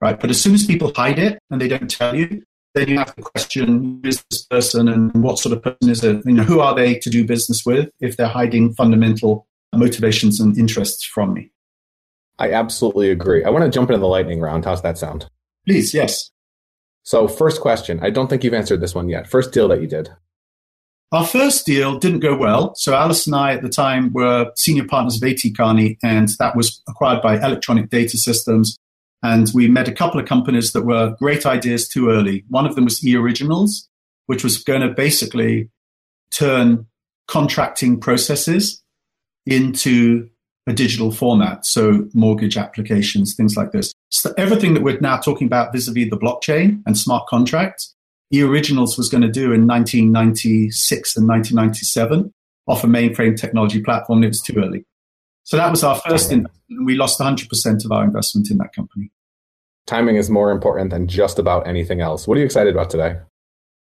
Right. 0.00 0.18
But 0.20 0.30
as 0.30 0.40
soon 0.40 0.54
as 0.54 0.66
people 0.66 0.92
hide 0.94 1.18
it 1.18 1.38
and 1.50 1.60
they 1.60 1.68
don't 1.68 1.90
tell 1.90 2.14
you, 2.14 2.42
then 2.74 2.88
you 2.88 2.98
have 2.98 3.16
to 3.16 3.22
question 3.22 4.00
who 4.02 4.08
is 4.08 4.22
this 4.30 4.44
person 4.44 4.88
and 4.88 5.10
what 5.22 5.38
sort 5.38 5.56
of 5.56 5.62
person 5.62 5.90
is 5.90 6.04
it? 6.04 6.24
You 6.26 6.34
know, 6.34 6.42
who 6.42 6.60
are 6.60 6.74
they 6.74 6.96
to 6.96 7.08
do 7.08 7.24
business 7.24 7.64
with 7.64 7.88
if 8.00 8.18
they're 8.18 8.28
hiding 8.28 8.74
fundamental 8.74 9.46
motivations 9.74 10.38
and 10.38 10.56
interests 10.58 11.04
from 11.04 11.32
me? 11.32 11.50
I 12.38 12.52
absolutely 12.52 13.10
agree. 13.10 13.44
I 13.44 13.50
want 13.50 13.64
to 13.64 13.70
jump 13.70 13.88
into 13.88 14.00
the 14.00 14.06
lightning 14.06 14.40
round. 14.40 14.66
How's 14.66 14.82
that 14.82 14.98
sound? 14.98 15.30
Please, 15.66 15.94
yes. 15.94 16.30
So, 17.06 17.28
first 17.28 17.60
question. 17.60 18.00
I 18.02 18.10
don't 18.10 18.26
think 18.26 18.42
you've 18.42 18.52
answered 18.52 18.80
this 18.80 18.94
one 18.94 19.08
yet. 19.08 19.28
First 19.28 19.52
deal 19.52 19.68
that 19.68 19.80
you 19.80 19.86
did. 19.86 20.10
Our 21.12 21.24
first 21.24 21.64
deal 21.64 22.00
didn't 22.00 22.18
go 22.18 22.36
well. 22.36 22.74
So, 22.74 22.94
Alice 22.94 23.28
and 23.28 23.36
I 23.36 23.54
at 23.54 23.62
the 23.62 23.68
time 23.68 24.12
were 24.12 24.50
senior 24.56 24.84
partners 24.88 25.22
of 25.22 25.28
AT 25.28 25.38
Kearney, 25.56 25.98
and 26.02 26.28
that 26.40 26.56
was 26.56 26.82
acquired 26.88 27.22
by 27.22 27.36
Electronic 27.36 27.90
Data 27.90 28.18
Systems. 28.18 28.76
And 29.22 29.48
we 29.54 29.68
met 29.68 29.86
a 29.86 29.92
couple 29.92 30.18
of 30.18 30.26
companies 30.26 30.72
that 30.72 30.82
were 30.82 31.14
great 31.20 31.46
ideas 31.46 31.88
too 31.88 32.10
early. 32.10 32.44
One 32.48 32.66
of 32.66 32.74
them 32.74 32.84
was 32.84 33.00
eOriginals, 33.00 33.86
which 34.26 34.42
was 34.42 34.60
going 34.60 34.80
to 34.80 34.88
basically 34.88 35.70
turn 36.32 36.86
contracting 37.28 38.00
processes 38.00 38.82
into 39.46 40.28
a 40.66 40.72
digital 40.72 41.12
format. 41.12 41.64
So 41.64 42.08
mortgage 42.12 42.56
applications, 42.56 43.34
things 43.34 43.56
like 43.56 43.72
this. 43.72 43.92
So 44.10 44.32
everything 44.36 44.74
that 44.74 44.82
we're 44.82 44.98
now 45.00 45.18
talking 45.18 45.46
about 45.46 45.72
vis-a-vis 45.72 46.10
the 46.10 46.16
blockchain 46.16 46.82
and 46.86 46.96
smart 46.98 47.26
contracts, 47.28 47.94
eOriginals 48.32 48.98
was 48.98 49.08
going 49.08 49.22
to 49.22 49.30
do 49.30 49.52
in 49.52 49.66
1996 49.66 51.16
and 51.16 51.28
1997 51.28 52.32
off 52.66 52.82
a 52.82 52.86
mainframe 52.86 53.36
technology 53.36 53.80
platform. 53.80 54.24
It 54.24 54.28
was 54.28 54.42
too 54.42 54.54
early. 54.58 54.84
So 55.44 55.56
that 55.56 55.70
was 55.70 55.84
our 55.84 55.94
first 55.96 56.32
investment. 56.32 56.84
We 56.84 56.96
lost 56.96 57.20
100% 57.20 57.84
of 57.84 57.92
our 57.92 58.02
investment 58.02 58.50
in 58.50 58.58
that 58.58 58.72
company. 58.74 59.12
Timing 59.86 60.16
is 60.16 60.28
more 60.28 60.50
important 60.50 60.90
than 60.90 61.06
just 61.06 61.38
about 61.38 61.68
anything 61.68 62.00
else. 62.00 62.26
What 62.26 62.36
are 62.36 62.40
you 62.40 62.44
excited 62.44 62.74
about 62.74 62.90
today? 62.90 63.18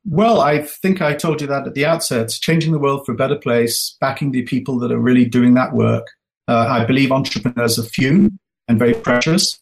Well, 0.05 0.41
I 0.41 0.61
think 0.61 1.01
I 1.01 1.15
told 1.15 1.41
you 1.41 1.47
that 1.47 1.65
at 1.65 1.73
the 1.73 1.85
outset. 1.85 2.29
Changing 2.29 2.71
the 2.71 2.79
world 2.79 3.05
for 3.05 3.13
a 3.13 3.15
better 3.15 3.35
place, 3.35 3.97
backing 3.99 4.31
the 4.31 4.43
people 4.43 4.77
that 4.79 4.91
are 4.91 4.99
really 4.99 5.25
doing 5.25 5.55
that 5.55 5.73
work. 5.73 6.05
Uh, 6.49 6.65
I 6.67 6.83
believe 6.83 7.11
entrepreneurs 7.11 7.77
are 7.77 7.83
few 7.83 8.31
and 8.67 8.79
very 8.79 8.95
precious 8.95 9.61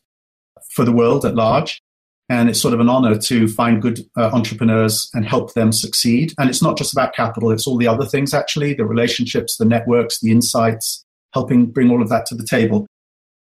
for 0.72 0.86
the 0.86 0.94
world 0.94 1.26
at 1.26 1.36
large. 1.36 1.82
And 2.30 2.50
it's 2.50 2.62
sort 2.62 2.74
of 2.74 2.80
an 2.80 2.88
honor 2.88 3.18
to 3.18 3.48
find 3.50 3.82
good 3.82 4.00
uh, 4.18 4.30
entrepreneurs 4.34 5.10
and 5.14 5.26
help 5.26 5.54
them 5.54 5.74
succeed. 5.74 6.34
And 6.38 6.50
it's 6.50 6.62
not 6.62 6.78
just 6.78 6.94
about 6.94 7.14
capital, 7.14 7.52
it's 7.52 7.68
all 7.68 7.78
the 7.78 7.88
other 7.88 8.06
things, 8.06 8.34
actually 8.34 8.74
the 8.74 8.86
relationships, 8.86 9.58
the 9.58 9.66
networks, 9.66 10.22
the 10.22 10.32
insights, 10.32 11.06
helping 11.34 11.66
bring 11.66 11.92
all 11.92 12.02
of 12.02 12.10
that 12.10 12.26
to 12.28 12.36
the 12.36 12.46
table. 12.46 12.88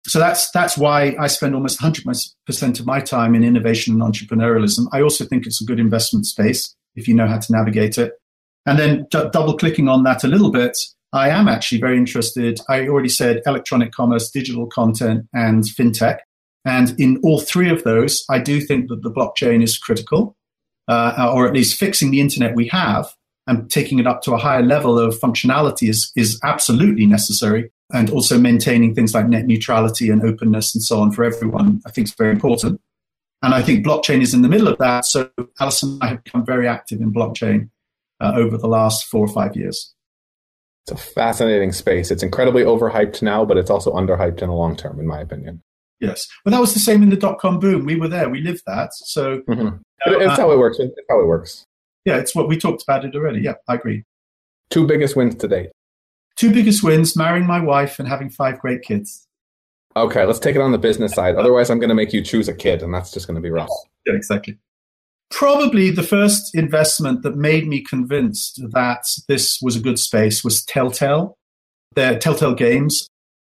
So 0.05 0.19
that's, 0.19 0.49
that's 0.51 0.77
why 0.77 1.15
I 1.19 1.27
spend 1.27 1.53
almost 1.53 1.79
100% 1.79 2.79
of 2.79 2.85
my 2.85 3.01
time 3.01 3.35
in 3.35 3.43
innovation 3.43 3.93
and 3.93 4.13
entrepreneurialism. 4.13 4.87
I 4.93 5.01
also 5.01 5.25
think 5.25 5.45
it's 5.45 5.61
a 5.61 5.65
good 5.65 5.79
investment 5.79 6.25
space 6.25 6.73
if 6.95 7.09
you 7.09 7.13
know 7.13 7.27
how 7.27 7.39
to 7.39 7.51
navigate 7.51 7.97
it. 7.97 8.13
And 8.65 8.79
then 8.79 9.07
d- 9.11 9.29
double 9.31 9.57
clicking 9.57 9.89
on 9.89 10.03
that 10.03 10.23
a 10.23 10.27
little 10.27 10.51
bit, 10.51 10.77
I 11.13 11.29
am 11.29 11.47
actually 11.47 11.79
very 11.79 11.97
interested. 11.97 12.59
I 12.67 12.87
already 12.87 13.09
said 13.09 13.43
electronic 13.45 13.91
commerce, 13.91 14.31
digital 14.31 14.65
content, 14.65 15.27
and 15.33 15.63
fintech. 15.63 16.19
And 16.65 16.99
in 16.99 17.19
all 17.23 17.39
three 17.39 17.69
of 17.69 17.83
those, 17.83 18.25
I 18.29 18.39
do 18.39 18.59
think 18.59 18.89
that 18.89 19.03
the 19.03 19.11
blockchain 19.11 19.61
is 19.61 19.77
critical, 19.77 20.35
uh, 20.87 21.31
or 21.33 21.47
at 21.47 21.53
least 21.53 21.77
fixing 21.77 22.09
the 22.09 22.19
internet 22.19 22.55
we 22.55 22.67
have 22.69 23.13
and 23.45 23.69
taking 23.69 23.99
it 23.99 24.07
up 24.07 24.21
to 24.23 24.33
a 24.33 24.37
higher 24.37 24.63
level 24.63 24.97
of 24.97 25.19
functionality 25.19 25.89
is, 25.89 26.11
is 26.15 26.39
absolutely 26.43 27.05
necessary. 27.05 27.69
And 27.93 28.09
also 28.09 28.39
maintaining 28.39 28.95
things 28.95 29.13
like 29.13 29.27
net 29.27 29.45
neutrality 29.45 30.09
and 30.09 30.23
openness 30.23 30.73
and 30.73 30.81
so 30.81 30.99
on 30.99 31.11
for 31.11 31.23
everyone, 31.23 31.81
I 31.85 31.91
think 31.91 32.07
is 32.07 32.15
very 32.15 32.31
important. 32.31 32.81
And 33.43 33.53
I 33.53 33.61
think 33.61 33.85
blockchain 33.85 34.21
is 34.21 34.33
in 34.33 34.41
the 34.41 34.49
middle 34.49 34.69
of 34.69 34.79
that. 34.79 35.05
So 35.05 35.29
Alison 35.59 35.93
and 35.93 36.03
I 36.03 36.07
have 36.07 36.23
become 36.23 36.45
very 36.45 36.67
active 36.67 37.01
in 37.01 37.13
blockchain 37.13 37.69
uh, 38.19 38.31
over 38.35 38.57
the 38.57 38.67
last 38.67 39.05
four 39.05 39.25
or 39.25 39.27
five 39.27 39.55
years. 39.55 39.93
It's 40.85 40.91
a 40.91 41.03
fascinating 41.13 41.71
space. 41.71 42.11
It's 42.11 42.23
incredibly 42.23 42.63
overhyped 42.63 43.21
now, 43.21 43.45
but 43.45 43.57
it's 43.57 43.69
also 43.69 43.93
underhyped 43.93 44.41
in 44.41 44.49
the 44.49 44.55
long 44.55 44.75
term, 44.75 44.99
in 44.99 45.07
my 45.07 45.21
opinion. 45.21 45.61
Yes. 46.01 46.27
Well, 46.43 46.51
that 46.51 46.59
was 46.59 46.73
the 46.73 46.81
same 46.81 47.01
in 47.01 47.09
the 47.09 47.15
dot 47.15 47.39
com 47.39 47.59
boom. 47.59 47.85
We 47.85 47.95
were 47.95 48.09
there. 48.09 48.29
We 48.29 48.41
lived 48.41 48.63
that. 48.67 48.93
So 48.93 49.39
mm-hmm. 49.41 49.77
it's 50.05 50.37
how 50.37 50.51
it 50.51 50.57
works. 50.57 50.79
It's 50.79 50.93
how 51.09 51.21
it 51.21 51.27
works. 51.27 51.65
Yeah, 52.03 52.17
it's 52.17 52.35
what 52.35 52.49
we 52.49 52.57
talked 52.57 52.83
about 52.83 53.05
it 53.05 53.15
already. 53.15 53.39
Yeah, 53.39 53.53
I 53.69 53.75
agree. 53.75 54.03
Two 54.69 54.85
biggest 54.85 55.15
wins 55.15 55.35
to 55.35 55.47
date. 55.47 55.69
Two 56.35 56.51
biggest 56.51 56.83
wins: 56.83 57.15
marrying 57.15 57.47
my 57.47 57.61
wife 57.61 57.99
and 57.99 58.07
having 58.07 58.29
five 58.29 58.59
great 58.59 58.81
kids. 58.81 59.25
Okay, 59.95 60.25
let's 60.25 60.39
take 60.39 60.57
it 60.57 60.61
on 60.61 60.73
the 60.73 60.77
business 60.77 61.13
side. 61.13 61.35
Otherwise, 61.35 61.69
I'm 61.69 61.79
going 61.79 61.89
to 61.89 61.95
make 61.95 62.11
you 62.11 62.21
choose 62.21 62.49
a 62.49 62.53
kid, 62.53 62.83
and 62.83 62.93
that's 62.93 63.11
just 63.11 63.27
going 63.27 63.35
to 63.35 63.41
be 63.41 63.51
rough. 63.51 63.69
Yeah, 64.05 64.15
exactly. 64.15 64.57
Probably 65.31 65.89
the 65.89 66.03
first 66.03 66.55
investment 66.55 67.23
that 67.23 67.35
made 67.35 67.67
me 67.67 67.81
convinced 67.81 68.61
that 68.71 69.05
this 69.27 69.59
was 69.61 69.75
a 69.75 69.81
good 69.81 69.97
space 69.99 70.43
was 70.43 70.63
Telltale. 70.63 71.37
Their 71.95 72.17
Telltale 72.17 72.55
Games, 72.55 73.07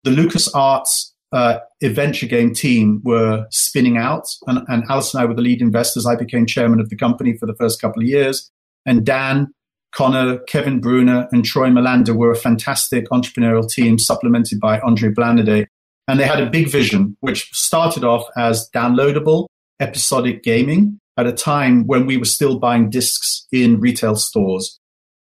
the 0.05 0.11
LucasArts 0.11 1.13
uh, 1.33 1.59
adventure 1.83 2.27
game 2.27 2.55
team 2.55 3.01
were 3.05 3.47
spinning 3.51 3.97
out, 3.97 4.27
and, 4.47 4.61
and 4.69 4.85
Alice 4.89 5.15
and 5.15 5.23
I 5.23 5.27
were 5.27 5.35
the 5.35 5.43
lead 5.43 5.61
investors. 5.61 6.07
I 6.07 6.17
became 6.17 6.47
chairman 6.47 6.81
of 6.81 6.89
the 6.89 6.97
company 6.97 7.37
for 7.37 7.47
the 7.47 7.55
first 7.55 7.81
couple 7.81 8.03
of 8.03 8.09
years, 8.09 8.51
and 8.87 9.05
Dan, 9.05 9.53
Connor, 9.95 10.39
Kevin 10.41 10.81
Bruner, 10.81 11.29
and 11.33 11.45
Troy 11.45 11.69
Molander 11.69 12.15
were 12.15 12.31
a 12.31 12.37
fantastic 12.37 13.09
entrepreneurial 13.11 13.69
team, 13.69 13.99
supplemented 13.99 14.61
by 14.61 14.81
Andre 14.81 15.11
Blanaday. 15.11 15.67
And 16.07 16.19
they 16.19 16.27
had 16.27 16.41
a 16.41 16.49
big 16.49 16.71
vision, 16.71 17.17
which 17.21 17.51
started 17.53 18.05
off 18.05 18.25
as 18.37 18.69
downloadable 18.75 19.47
episodic 19.81 20.43
gaming 20.43 20.99
at 21.19 21.27
a 21.27 21.33
time 21.33 21.87
when 21.87 22.07
we 22.07 22.17
were 22.17 22.25
still 22.25 22.59
buying 22.59 22.89
discs 22.89 23.47
in 23.53 23.81
retail 23.81 24.15
stores. 24.17 24.79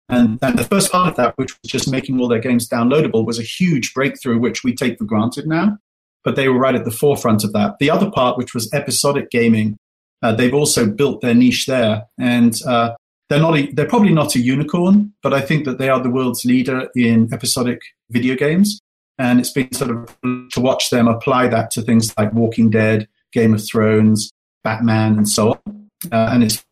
And, 0.09 0.39
and 0.43 0.57
the 0.57 0.65
first 0.65 0.93
part 0.93 1.09
of 1.09 1.17
that, 1.17 1.37
which 1.37 1.57
was 1.63 1.73
just 1.73 1.91
making 1.91 2.21
all 2.21 2.29
their 2.29 2.39
games 2.39 2.69
downloadable, 2.69 3.27
was 3.27 3.41
a 3.41 3.43
huge 3.43 3.93
breakthrough, 3.95 4.39
which 4.39 4.63
we 4.63 4.75
take 4.75 4.99
for 4.99 5.05
granted 5.05 5.49
now. 5.49 5.79
But 6.23 6.37
they 6.37 6.49
were 6.49 6.59
right 6.59 6.75
at 6.75 6.85
the 6.85 6.91
forefront 6.91 7.43
of 7.45 7.53
that. 7.55 7.79
The 7.81 7.91
other 7.91 8.11
part, 8.11 8.37
which 8.37 8.55
was 8.55 8.73
episodic 8.73 9.31
gaming, 9.31 9.79
uh, 10.23 10.33
they've 10.33 10.55
also 10.55 10.87
built 10.87 11.23
their 11.23 11.35
niche 11.35 11.67
there. 11.67 12.05
And 12.19 12.55
uh, 12.67 12.95
they're 13.29 13.41
not 13.41 13.57
a, 13.57 13.73
they're 13.73 13.89
probably 13.89 14.13
not 14.13 14.37
a 14.37 14.41
unicorn, 14.41 15.15
but 15.23 15.33
I 15.33 15.41
think 15.41 15.65
that 15.65 15.79
they 15.79 15.89
are 15.89 16.01
the 16.01 16.11
world's 16.11 16.45
leader 16.45 16.89
in 16.95 17.33
episodic 17.33 17.81
video 18.11 18.37
games. 18.37 18.81
And 19.19 19.41
it's 19.41 19.51
been 19.51 19.73
sort 19.73 19.91
of 19.91 20.17
to 20.51 20.61
watch 20.61 20.91
them 20.91 21.09
apply 21.09 21.49
that 21.49 21.71
to 21.73 21.83
things 21.83 22.17
like 22.19 22.35
Walking 22.35 22.71
Dead, 22.71 23.09
Game 23.33 23.55
of 23.55 23.67
Thrones, 23.67 24.31
Batman, 24.63 25.17
and 25.17 25.29
so 25.29 25.53
on. 25.53 25.86
Uh, 26.11 26.31
and 26.33 26.45
it's 26.45 26.65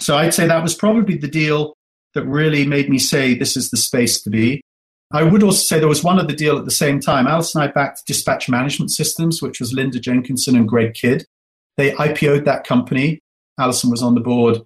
so 0.00 0.16
I'd 0.16 0.34
say 0.34 0.46
that 0.46 0.62
was 0.62 0.74
probably 0.74 1.16
the 1.16 1.28
deal 1.28 1.74
that 2.14 2.24
really 2.24 2.66
made 2.66 2.88
me 2.88 2.98
say 2.98 3.34
this 3.34 3.56
is 3.56 3.70
the 3.70 3.76
space 3.76 4.20
to 4.22 4.30
be. 4.30 4.62
I 5.12 5.22
would 5.22 5.42
also 5.42 5.58
say 5.58 5.78
there 5.78 5.88
was 5.88 6.02
one 6.02 6.18
other 6.18 6.34
deal 6.34 6.58
at 6.58 6.64
the 6.64 6.70
same 6.70 6.98
time. 6.98 7.26
Alice 7.26 7.54
and 7.54 7.62
I 7.62 7.66
backed 7.68 8.06
Dispatch 8.06 8.48
Management 8.48 8.90
Systems, 8.90 9.42
which 9.42 9.60
was 9.60 9.72
Linda 9.72 10.00
Jenkinson 10.00 10.56
and 10.56 10.66
Greg 10.66 10.94
Kidd. 10.94 11.26
They 11.76 11.92
IPO'd 11.92 12.46
that 12.46 12.64
company. 12.66 13.20
Alison 13.58 13.90
was 13.90 14.02
on 14.02 14.14
the 14.14 14.20
board. 14.20 14.58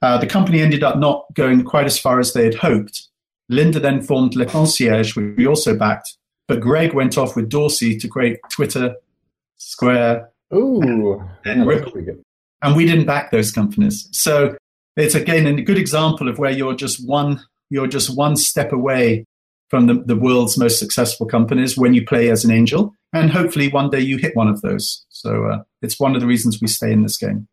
Uh, 0.00 0.18
the 0.18 0.26
company 0.26 0.60
ended 0.60 0.82
up 0.82 0.98
not 0.98 1.26
going 1.34 1.62
quite 1.62 1.86
as 1.86 1.98
far 1.98 2.18
as 2.18 2.32
they 2.32 2.44
had 2.44 2.54
hoped. 2.54 3.08
Linda 3.48 3.78
then 3.78 4.00
formed 4.00 4.34
Le 4.34 4.46
Concierge, 4.46 5.14
which 5.14 5.36
we 5.36 5.46
also 5.46 5.76
backed. 5.76 6.16
But 6.48 6.60
Greg 6.60 6.94
went 6.94 7.18
off 7.18 7.36
with 7.36 7.48
Dorsey 7.48 7.98
to 7.98 8.08
create 8.08 8.38
Twitter, 8.50 8.96
Square, 9.58 10.30
Ooh, 10.54 11.22
and 11.44 11.66
Ripple. 11.66 11.92
And 12.62 12.76
we 12.76 12.86
didn't 12.86 13.06
back 13.06 13.30
those 13.30 13.50
companies. 13.50 14.08
So 14.12 14.56
it's 14.96 15.14
again 15.14 15.46
a 15.46 15.62
good 15.62 15.78
example 15.78 16.28
of 16.28 16.38
where 16.38 16.50
you're 16.50 16.74
just 16.74 17.06
one 17.06 17.42
you're 17.70 17.86
just 17.86 18.16
one 18.16 18.36
step 18.36 18.72
away 18.72 19.24
from 19.70 19.86
the, 19.86 19.94
the 19.94 20.16
world's 20.16 20.58
most 20.58 20.78
successful 20.78 21.26
companies 21.26 21.78
when 21.78 21.94
you 21.94 22.04
play 22.04 22.30
as 22.30 22.44
an 22.44 22.50
angel. 22.50 22.92
And 23.14 23.30
hopefully 23.30 23.68
one 23.68 23.88
day 23.88 24.00
you 24.00 24.18
hit 24.18 24.36
one 24.36 24.48
of 24.48 24.60
those. 24.60 25.06
So 25.08 25.46
uh, 25.46 25.62
it's 25.80 25.98
one 25.98 26.14
of 26.14 26.20
the 26.20 26.26
reasons 26.26 26.60
we 26.60 26.68
stay 26.68 26.92
in 26.92 27.02
this 27.02 27.16
game. 27.16 27.48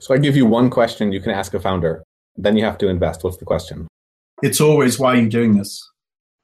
So 0.00 0.12
I 0.12 0.18
give 0.18 0.36
you 0.36 0.44
one 0.44 0.68
question 0.70 1.12
you 1.12 1.20
can 1.20 1.30
ask 1.30 1.54
a 1.54 1.60
founder. 1.60 2.02
Then 2.36 2.56
you 2.56 2.64
have 2.64 2.78
to 2.78 2.88
invest. 2.88 3.22
What's 3.22 3.36
the 3.36 3.44
question? 3.44 3.86
it's 4.42 4.60
always 4.60 4.98
why 4.98 5.14
are 5.14 5.20
you 5.20 5.28
doing 5.28 5.56
this? 5.56 5.88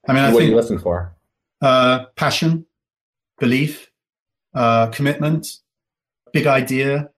I 0.08 0.12
mean, 0.12 0.24
I 0.24 0.28
what 0.28 0.38
think, 0.38 0.48
do 0.48 0.50
you 0.50 0.56
listen 0.56 0.78
for? 0.78 1.14
Uh, 1.60 2.06
passion, 2.16 2.66
belief, 3.38 3.90
uh, 4.54 4.88
commitment, 4.88 5.46
big 6.32 6.46
idea. 6.46 7.10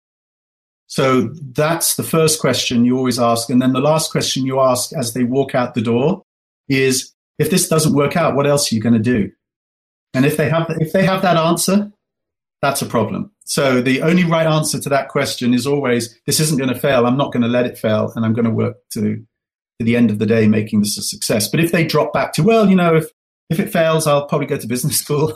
So 0.94 1.22
that's 1.50 1.96
the 1.96 2.04
first 2.04 2.40
question 2.40 2.84
you 2.84 2.96
always 2.96 3.18
ask. 3.18 3.50
And 3.50 3.60
then 3.60 3.72
the 3.72 3.80
last 3.80 4.12
question 4.12 4.46
you 4.46 4.60
ask 4.60 4.92
as 4.92 5.12
they 5.12 5.24
walk 5.24 5.52
out 5.52 5.74
the 5.74 5.82
door 5.82 6.22
is, 6.68 7.12
if 7.36 7.50
this 7.50 7.68
doesn't 7.68 7.96
work 7.96 8.16
out, 8.16 8.36
what 8.36 8.46
else 8.46 8.70
are 8.70 8.76
you 8.76 8.80
going 8.80 8.92
to 8.92 9.00
do? 9.00 9.32
And 10.14 10.24
if 10.24 10.36
they 10.36 10.48
have, 10.48 10.70
if 10.78 10.92
they 10.92 11.04
have 11.04 11.22
that 11.22 11.36
answer, 11.36 11.90
that's 12.62 12.80
a 12.80 12.86
problem. 12.86 13.32
So 13.44 13.82
the 13.82 14.02
only 14.02 14.22
right 14.22 14.46
answer 14.46 14.78
to 14.78 14.88
that 14.90 15.08
question 15.08 15.52
is 15.52 15.66
always, 15.66 16.16
this 16.26 16.38
isn't 16.38 16.58
going 16.58 16.72
to 16.72 16.78
fail. 16.78 17.06
I'm 17.06 17.16
not 17.16 17.32
going 17.32 17.42
to 17.42 17.48
let 17.48 17.66
it 17.66 17.76
fail. 17.76 18.12
And 18.14 18.24
I'm 18.24 18.32
going 18.32 18.44
to 18.44 18.52
work 18.52 18.76
to 18.92 19.16
to 19.80 19.84
the 19.84 19.96
end 19.96 20.12
of 20.12 20.20
the 20.20 20.26
day 20.26 20.46
making 20.46 20.78
this 20.78 20.96
a 20.96 21.02
success. 21.02 21.48
But 21.48 21.58
if 21.58 21.72
they 21.72 21.84
drop 21.84 22.12
back 22.12 22.34
to, 22.34 22.44
well, 22.44 22.70
you 22.70 22.76
know, 22.76 22.94
if, 22.94 23.08
if 23.50 23.58
it 23.58 23.72
fails, 23.72 24.06
I'll 24.06 24.28
probably 24.28 24.46
go 24.46 24.58
to 24.58 24.68
business 24.68 24.98
school, 25.00 25.34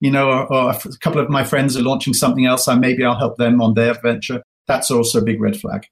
you 0.00 0.10
know, 0.10 0.28
or, 0.28 0.52
or, 0.52 0.70
a 0.72 0.98
couple 0.98 1.20
of 1.20 1.30
my 1.30 1.44
friends 1.44 1.76
are 1.76 1.82
launching 1.82 2.12
something 2.12 2.44
else, 2.44 2.66
and 2.66 2.80
maybe 2.80 3.04
I'll 3.04 3.16
help 3.16 3.36
them 3.36 3.62
on 3.62 3.74
their 3.74 3.94
venture. 3.94 4.42
That's 4.66 4.90
also 4.90 5.20
a 5.20 5.24
big 5.24 5.40
red 5.40 5.56
flag. 5.56 5.86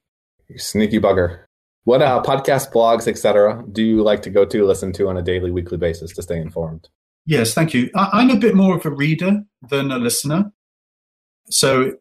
You 0.48 0.58
sneaky 0.58 1.00
bugger. 1.00 1.40
What 1.84 2.00
uh, 2.02 2.22
podcasts, 2.22 2.70
blogs, 2.72 3.06
etc. 3.06 3.62
do 3.70 3.82
you 3.82 4.02
like 4.02 4.22
to 4.22 4.30
go 4.30 4.44
to, 4.46 4.64
listen 4.64 4.92
to 4.94 5.08
on 5.08 5.16
a 5.16 5.22
daily, 5.22 5.50
weekly 5.50 5.76
basis 5.76 6.12
to 6.14 6.22
stay 6.22 6.38
informed? 6.38 6.88
Yes, 7.26 7.54
thank 7.54 7.74
you. 7.74 7.90
I, 7.94 8.08
I'm 8.12 8.30
a 8.30 8.36
bit 8.36 8.54
more 8.54 8.76
of 8.76 8.86
a 8.86 8.90
reader 8.90 9.42
than 9.68 9.90
a 9.90 9.98
listener. 9.98 10.52
So 11.50 11.92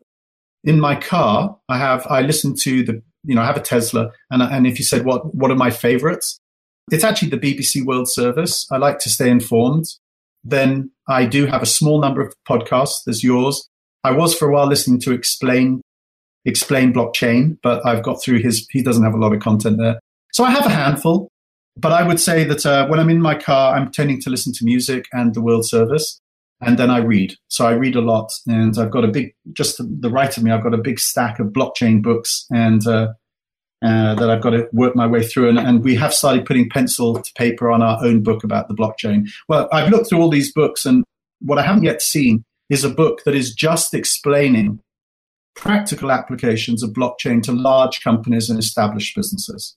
in 0.64 0.80
my 0.80 0.96
car, 0.96 1.58
I 1.68 1.78
have 1.78 2.08
I 2.08 2.22
listen 2.22 2.56
to 2.62 2.84
the 2.84 3.02
you 3.26 3.36
know, 3.36 3.42
I 3.42 3.46
have 3.46 3.58
a 3.58 3.62
Tesla, 3.62 4.12
and 4.32 4.42
and 4.42 4.68
if 4.68 4.80
you 4.80 4.86
said 4.86 5.06
what 5.06 5.34
what 5.34 5.52
are 5.52 5.56
my 5.56 5.70
favorites, 5.70 6.40
it's 6.92 7.04
actually 7.04 7.30
the 7.30 7.38
BBC 7.38 7.86
World 7.86 8.10
Service. 8.10 8.68
I 8.72 8.78
like 8.78 9.00
to 9.00 9.10
stay 9.10 9.30
informed. 9.30 9.86
Then 10.44 10.92
I 11.08 11.26
do 11.26 11.46
have 11.46 11.62
a 11.62 11.68
small 11.68 12.02
number 12.02 12.22
of 12.22 12.34
podcasts. 12.48 13.04
There's 13.06 13.24
yours. 13.24 13.70
I 14.04 14.12
was 14.12 14.36
for 14.36 14.50
a 14.50 14.54
while 14.54 14.68
listening 14.68 15.00
to 15.02 15.14
Explain 15.14 15.82
Explain 16.46 16.94
Blockchain, 16.94 17.58
but 17.64 17.86
I've 17.86 18.04
got 18.04 18.22
through 18.22 18.40
his. 18.40 18.68
He 18.70 18.82
doesn't 18.82 19.04
have 19.04 19.14
a 19.14 19.18
lot 19.18 19.34
of 19.34 19.42
content 19.42 19.78
there, 19.78 20.00
so 20.32 20.44
I 20.44 20.52
have 20.52 20.66
a 20.66 20.70
handful. 20.70 21.30
But 21.76 21.92
I 21.92 22.06
would 22.06 22.20
say 22.20 22.44
that 22.44 22.66
uh, 22.66 22.88
when 22.88 23.00
I'm 23.00 23.10
in 23.10 23.22
my 23.22 23.34
car, 23.34 23.76
I'm 23.76 23.92
tending 23.92 24.22
to 24.22 24.30
listen 24.30 24.54
to 24.54 24.66
music 24.66 25.08
and 25.12 25.34
the 25.34 25.42
World 25.42 25.68
Service 25.68 26.20
and 26.66 26.78
then 26.78 26.90
I 26.90 27.00
read. 27.00 27.36
So 27.48 27.66
I 27.66 27.72
read 27.72 27.96
a 27.96 28.02
lot, 28.02 28.32
and 28.48 28.78
I've 28.78 28.92
got 28.92 29.04
a 29.04 29.10
big, 29.10 29.34
just 29.54 29.78
the 29.80 30.10
right 30.10 30.36
of 30.36 30.44
me, 30.44 30.52
I've 30.52 30.64
got 30.64 30.74
a 30.74 30.78
big 30.78 31.00
stack 31.00 31.40
of 31.40 31.48
blockchain 31.48 32.02
books, 32.02 32.46
and 32.52 32.86
uh, 32.88 33.14
uh, 33.84 34.16
that 34.16 34.30
I've 34.30 34.42
got 34.42 34.52
to 34.52 34.68
work 34.72 34.96
my 34.96 35.08
way 35.08 35.24
through. 35.24 35.50
And, 35.50 35.60
and, 35.60 35.84
we 35.84 35.96
have 35.96 36.14
started 36.14 36.46
putting 36.46 36.70
pencil 36.70 37.22
to 37.22 37.34
paper 37.34 37.70
on 37.70 37.82
our 37.82 38.04
own 38.04 38.24
book 38.24 38.44
about 38.44 38.70
the 38.70 38.74
blockchain. 38.74 39.30
Well, 39.50 39.68
I've 39.74 39.90
looked 39.90 40.10
through 40.10 40.22
all 40.22 40.30
these 40.30 40.54
books, 40.54 40.86
and 40.86 41.04
what 41.42 41.60
I 41.60 41.64
haven't 41.64 41.84
yet 41.84 42.02
seen 42.02 42.44
is 42.70 42.84
a 42.84 42.90
book 42.90 43.24
that 43.26 43.36
is 43.36 43.54
just 43.54 43.94
explaining 43.94 44.80
practical 45.56 46.12
applications 46.12 46.84
of 46.84 46.92
blockchain 46.92 47.42
to 47.44 47.52
large 47.52 48.04
companies 48.04 48.50
and 48.50 48.60
established 48.60 49.16
businesses. 49.16 49.76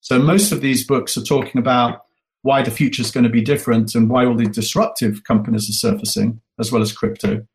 So 0.00 0.18
most 0.18 0.52
of 0.52 0.60
these 0.60 0.86
books 0.86 1.16
are 1.16 1.22
talking 1.22 1.58
about 1.58 2.02
why 2.42 2.62
the 2.62 2.70
future 2.70 3.02
is 3.02 3.12
going 3.12 3.24
to 3.24 3.30
be 3.30 3.40
different 3.40 3.94
and 3.94 4.10
why 4.10 4.26
all 4.26 4.34
the 4.34 4.46
disruptive 4.46 5.22
companies 5.24 5.68
are 5.70 5.72
surfacing, 5.72 6.40
as 6.58 6.72
well 6.72 6.82
as 6.82 6.92
crypto. 6.92 7.46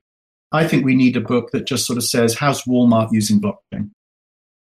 I 0.52 0.66
think 0.66 0.86
we 0.86 0.96
need 0.96 1.18
a 1.18 1.22
book 1.22 1.52
that 1.52 1.68
just 1.68 1.86
sort 1.86 1.98
of 1.98 2.06
says, 2.06 2.36
how's 2.36 2.64
Walmart 2.64 3.10
using 3.12 3.42
blockchain? 3.42 3.92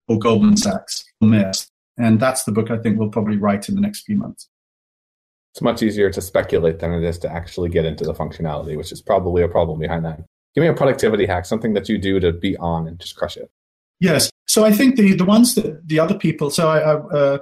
Or 0.07 0.17
Goldman 0.17 0.57
Sachs 0.57 1.03
or 1.19 1.27
Maersk. 1.27 1.67
And 1.97 2.19
that's 2.19 2.43
the 2.43 2.51
book 2.51 2.71
I 2.71 2.77
think 2.77 2.97
we'll 2.97 3.09
probably 3.09 3.37
write 3.37 3.67
in 3.67 3.75
the 3.75 3.81
next 3.81 4.01
few 4.01 4.15
months. 4.15 4.47
It's 5.53 5.61
much 5.61 5.83
easier 5.83 6.09
to 6.09 6.21
speculate 6.21 6.79
than 6.79 6.93
it 6.93 7.03
is 7.03 7.19
to 7.19 7.31
actually 7.31 7.69
get 7.69 7.85
into 7.85 8.05
the 8.05 8.13
functionality, 8.13 8.75
which 8.77 8.91
is 8.91 9.01
probably 9.01 9.43
a 9.43 9.47
problem 9.47 9.79
behind 9.79 10.05
that. 10.05 10.21
Give 10.55 10.61
me 10.61 10.67
a 10.67 10.73
productivity 10.73 11.25
hack, 11.25 11.45
something 11.45 11.73
that 11.73 11.89
you 11.89 11.97
do 11.97 12.19
to 12.19 12.31
be 12.31 12.55
on 12.57 12.87
and 12.87 12.99
just 12.99 13.15
crush 13.15 13.37
it. 13.37 13.49
Yes. 13.99 14.29
So 14.47 14.65
I 14.65 14.71
think 14.71 14.97
the 14.97 15.13
the 15.13 15.25
ones 15.25 15.55
that 15.55 15.87
the 15.87 15.99
other 15.99 16.17
people. 16.17 16.49
So 16.49 16.67
I, 16.67 16.79
I 16.79 16.93
uh, 16.95 17.37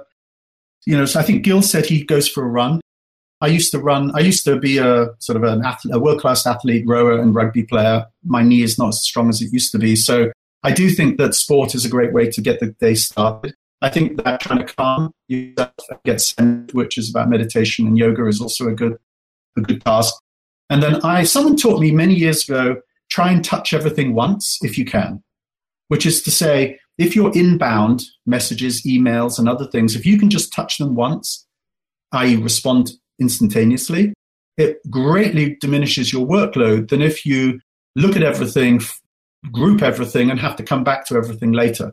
you 0.86 0.96
know, 0.96 1.04
so 1.04 1.20
I 1.20 1.22
think 1.22 1.44
Gil 1.44 1.62
said 1.62 1.86
he 1.86 2.04
goes 2.04 2.28
for 2.28 2.44
a 2.44 2.48
run. 2.48 2.80
I 3.40 3.48
used 3.48 3.72
to 3.72 3.78
run. 3.78 4.12
I 4.14 4.20
used 4.20 4.44
to 4.44 4.58
be 4.58 4.78
a 4.78 5.08
sort 5.18 5.36
of 5.36 5.42
an 5.42 5.64
athlete, 5.64 5.94
a 5.94 5.98
world 5.98 6.20
class 6.20 6.46
athlete, 6.46 6.84
rower, 6.86 7.18
and 7.18 7.34
rugby 7.34 7.64
player. 7.64 8.06
My 8.24 8.42
knee 8.42 8.62
is 8.62 8.78
not 8.78 8.88
as 8.88 9.02
strong 9.02 9.28
as 9.28 9.42
it 9.42 9.52
used 9.52 9.72
to 9.72 9.78
be. 9.78 9.96
So 9.96 10.30
I 10.62 10.70
do 10.70 10.90
think 10.90 11.18
that 11.18 11.34
sport 11.34 11.74
is 11.74 11.84
a 11.84 11.88
great 11.88 12.12
way 12.12 12.30
to 12.30 12.40
get 12.40 12.60
the 12.60 12.66
day 12.80 12.94
started. 12.94 13.54
I 13.80 13.88
think 13.90 14.22
that 14.22 14.40
kind 14.40 14.62
of 14.62 14.74
calm 14.76 15.12
yourself, 15.26 15.72
get 16.04 16.20
sent, 16.20 16.72
which 16.72 16.96
is 16.96 17.10
about 17.10 17.28
meditation 17.28 17.86
and 17.86 17.98
yoga, 17.98 18.26
is 18.26 18.40
also 18.40 18.68
a 18.68 18.72
good 18.72 18.96
a 19.56 19.60
good 19.60 19.84
task. 19.84 20.14
And 20.70 20.82
then 20.82 21.00
I, 21.02 21.24
someone 21.24 21.56
taught 21.56 21.80
me 21.80 21.90
many 21.90 22.14
years 22.14 22.48
ago, 22.48 22.76
try 23.12 23.30
and 23.30 23.44
touch 23.44 23.74
everything 23.74 24.14
once 24.14 24.58
if 24.62 24.78
you 24.78 24.86
can, 24.86 25.22
which 25.88 26.06
is 26.06 26.22
to 26.22 26.30
say, 26.30 26.78
if 26.96 27.14
you're 27.14 27.36
inbound 27.36 28.02
messages, 28.24 28.82
emails, 28.84 29.38
and 29.38 29.48
other 29.48 29.66
things, 29.66 29.94
if 29.94 30.06
you 30.06 30.18
can 30.18 30.30
just 30.30 30.52
touch 30.52 30.78
them 30.78 30.94
once, 30.94 31.46
i.e., 32.12 32.36
respond 32.36 32.92
instantaneously, 33.20 34.14
it 34.56 34.78
greatly 34.90 35.56
diminishes 35.60 36.12
your 36.12 36.26
workload 36.26 36.88
than 36.88 37.02
if 37.02 37.26
you 37.26 37.60
look 37.96 38.16
at 38.16 38.22
everything, 38.22 38.80
group 39.50 39.82
everything, 39.82 40.30
and 40.30 40.40
have 40.40 40.56
to 40.56 40.62
come 40.62 40.82
back 40.82 41.06
to 41.06 41.16
everything 41.16 41.52
later. 41.52 41.92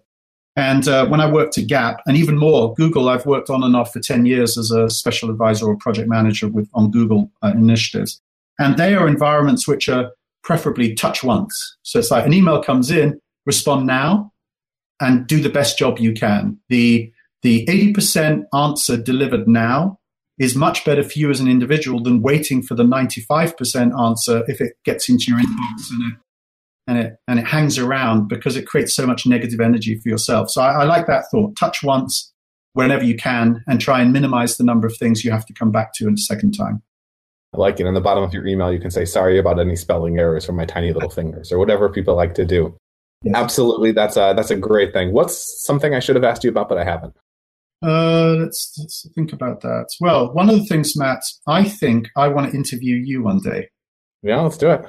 And 0.55 0.87
uh, 0.87 1.05
when 1.07 1.21
I 1.21 1.31
worked 1.31 1.57
at 1.57 1.67
Gap, 1.67 2.01
and 2.05 2.15
even 2.17 2.37
more, 2.37 2.73
Google, 2.75 3.09
I've 3.09 3.25
worked 3.25 3.49
on 3.49 3.63
and 3.63 3.75
off 3.75 3.93
for 3.93 3.99
10 3.99 4.25
years 4.25 4.57
as 4.57 4.71
a 4.71 4.89
special 4.89 5.29
advisor 5.29 5.67
or 5.67 5.77
project 5.77 6.07
manager 6.07 6.47
with, 6.47 6.69
on 6.73 6.91
Google 6.91 7.31
uh, 7.41 7.51
initiatives. 7.55 8.21
And 8.57 8.77
they 8.77 8.93
are 8.93 9.07
environments 9.07 9.67
which 9.67 9.87
are 9.87 10.11
preferably 10.43 10.93
touch 10.93 11.23
once. 11.23 11.77
So 11.83 11.99
it's 11.99 12.11
like 12.11 12.25
an 12.25 12.33
email 12.33 12.61
comes 12.61 12.91
in, 12.91 13.19
respond 13.45 13.85
now, 13.85 14.31
and 14.99 15.27
do 15.27 15.41
the 15.41 15.49
best 15.49 15.77
job 15.77 15.99
you 15.99 16.13
can. 16.13 16.59
The, 16.69 17.11
the 17.41 17.65
80% 17.67 18.43
answer 18.53 18.97
delivered 18.97 19.47
now 19.47 19.99
is 20.37 20.55
much 20.55 20.85
better 20.85 21.03
for 21.03 21.19
you 21.19 21.29
as 21.29 21.39
an 21.39 21.49
individual 21.49 22.01
than 22.01 22.21
waiting 22.21 22.63
for 22.63 22.73
the 22.73 22.83
95% 22.83 23.99
answer 23.99 24.43
if 24.47 24.61
it 24.61 24.73
gets 24.85 25.09
into 25.09 25.25
your 25.27 25.39
inbox 25.39 25.91
and 25.91 26.13
it, 26.13 26.19
and 26.87 26.97
it, 26.97 27.13
and 27.27 27.39
it 27.39 27.45
hangs 27.45 27.77
around 27.77 28.27
because 28.27 28.55
it 28.55 28.65
creates 28.65 28.95
so 28.95 29.05
much 29.05 29.25
negative 29.25 29.59
energy 29.59 29.99
for 29.99 30.09
yourself. 30.09 30.49
So 30.49 30.61
I, 30.61 30.81
I 30.81 30.83
like 30.85 31.07
that 31.07 31.25
thought. 31.29 31.55
Touch 31.57 31.83
once 31.83 32.33
whenever 32.73 33.03
you 33.03 33.15
can 33.15 33.63
and 33.67 33.81
try 33.81 34.01
and 34.01 34.13
minimize 34.13 34.57
the 34.57 34.63
number 34.63 34.87
of 34.87 34.95
things 34.97 35.23
you 35.23 35.31
have 35.31 35.45
to 35.45 35.53
come 35.53 35.71
back 35.71 35.93
to 35.95 36.07
in 36.07 36.13
a 36.13 36.17
second 36.17 36.53
time. 36.53 36.81
I 37.53 37.57
like 37.57 37.79
it. 37.79 37.85
In 37.85 37.93
the 37.93 38.01
bottom 38.01 38.23
of 38.23 38.33
your 38.33 38.45
email, 38.45 38.71
you 38.71 38.79
can 38.79 38.91
say, 38.91 39.05
sorry 39.05 39.39
about 39.39 39.59
any 39.59 39.75
spelling 39.75 40.19
errors 40.19 40.45
from 40.45 40.55
my 40.55 40.65
tiny 40.65 40.93
little 40.93 41.09
fingers 41.09 41.51
or 41.51 41.57
whatever 41.57 41.89
people 41.89 42.15
like 42.15 42.35
to 42.35 42.45
do. 42.45 42.77
Yes. 43.23 43.35
Absolutely. 43.35 43.91
That's 43.91 44.17
a, 44.17 44.33
that's 44.35 44.51
a 44.51 44.55
great 44.55 44.93
thing. 44.93 45.11
What's 45.13 45.63
something 45.63 45.93
I 45.93 45.99
should 45.99 46.15
have 46.15 46.23
asked 46.23 46.43
you 46.43 46.49
about, 46.51 46.69
but 46.69 46.77
I 46.77 46.83
haven't? 46.83 47.15
Uh, 47.81 48.35
let's, 48.39 48.75
let's 48.77 49.09
think 49.15 49.33
about 49.33 49.61
that. 49.61 49.87
Well, 49.99 50.33
one 50.33 50.49
of 50.49 50.59
the 50.59 50.65
things, 50.65 50.95
Matt, 50.95 51.23
I 51.47 51.63
think 51.63 52.09
I 52.15 52.27
want 52.27 52.51
to 52.51 52.55
interview 52.55 52.95
you 52.95 53.23
one 53.23 53.39
day. 53.39 53.69
Yeah, 54.21 54.41
let's 54.41 54.57
do 54.57 54.69
it. 54.69 54.85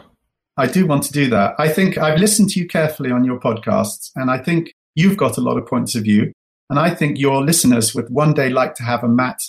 I 0.56 0.66
do 0.66 0.86
want 0.86 1.04
to 1.04 1.12
do 1.12 1.28
that. 1.30 1.54
I 1.58 1.68
think 1.68 1.96
I've 1.96 2.18
listened 2.18 2.50
to 2.50 2.60
you 2.60 2.66
carefully 2.66 3.10
on 3.10 3.24
your 3.24 3.40
podcasts, 3.40 4.10
and 4.16 4.30
I 4.30 4.38
think 4.38 4.74
you've 4.94 5.16
got 5.16 5.38
a 5.38 5.40
lot 5.40 5.56
of 5.56 5.66
points 5.66 5.94
of 5.94 6.02
view. 6.02 6.32
And 6.68 6.78
I 6.78 6.94
think 6.94 7.18
your 7.18 7.42
listeners 7.42 7.94
would 7.94 8.10
one 8.10 8.34
day 8.34 8.50
like 8.50 8.74
to 8.74 8.82
have 8.82 9.02
a 9.02 9.08
Matt 9.08 9.40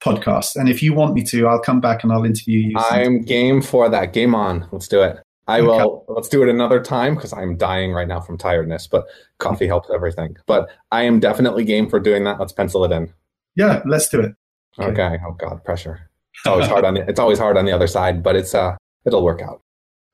podcast. 0.00 0.56
And 0.56 0.68
if 0.68 0.82
you 0.82 0.94
want 0.94 1.14
me 1.14 1.22
to, 1.24 1.46
I'll 1.46 1.60
come 1.60 1.80
back 1.80 2.02
and 2.02 2.12
I'll 2.12 2.24
interview 2.24 2.60
you. 2.60 2.76
I'm 2.76 3.22
game 3.22 3.62
for 3.62 3.88
that. 3.88 4.12
Game 4.12 4.34
on. 4.34 4.68
Let's 4.72 4.88
do 4.88 5.02
it. 5.02 5.18
I 5.46 5.60
okay. 5.60 5.66
will. 5.66 6.04
Let's 6.08 6.28
do 6.28 6.42
it 6.42 6.48
another 6.48 6.80
time 6.82 7.14
because 7.14 7.32
I'm 7.32 7.56
dying 7.56 7.92
right 7.92 8.06
now 8.06 8.20
from 8.20 8.36
tiredness. 8.36 8.86
But 8.86 9.06
coffee 9.38 9.66
helps 9.66 9.88
everything. 9.92 10.36
But 10.46 10.68
I 10.92 11.02
am 11.04 11.20
definitely 11.20 11.64
game 11.64 11.88
for 11.88 11.98
doing 11.98 12.24
that. 12.24 12.38
Let's 12.38 12.52
pencil 12.52 12.84
it 12.84 12.92
in. 12.92 13.12
Yeah, 13.56 13.82
let's 13.86 14.08
do 14.08 14.20
it. 14.20 14.34
Okay. 14.78 14.90
okay. 15.02 15.18
Oh 15.26 15.32
God, 15.32 15.64
pressure. 15.64 16.10
It's 16.34 16.46
always 16.46 16.68
hard 16.68 16.84
on 16.84 16.94
the. 16.94 17.08
It's 17.08 17.18
always 17.18 17.38
hard 17.38 17.56
on 17.56 17.64
the 17.64 17.72
other 17.72 17.86
side, 17.86 18.22
but 18.22 18.36
it's 18.36 18.54
uh, 18.54 18.76
it'll 19.06 19.24
work 19.24 19.40
out. 19.40 19.62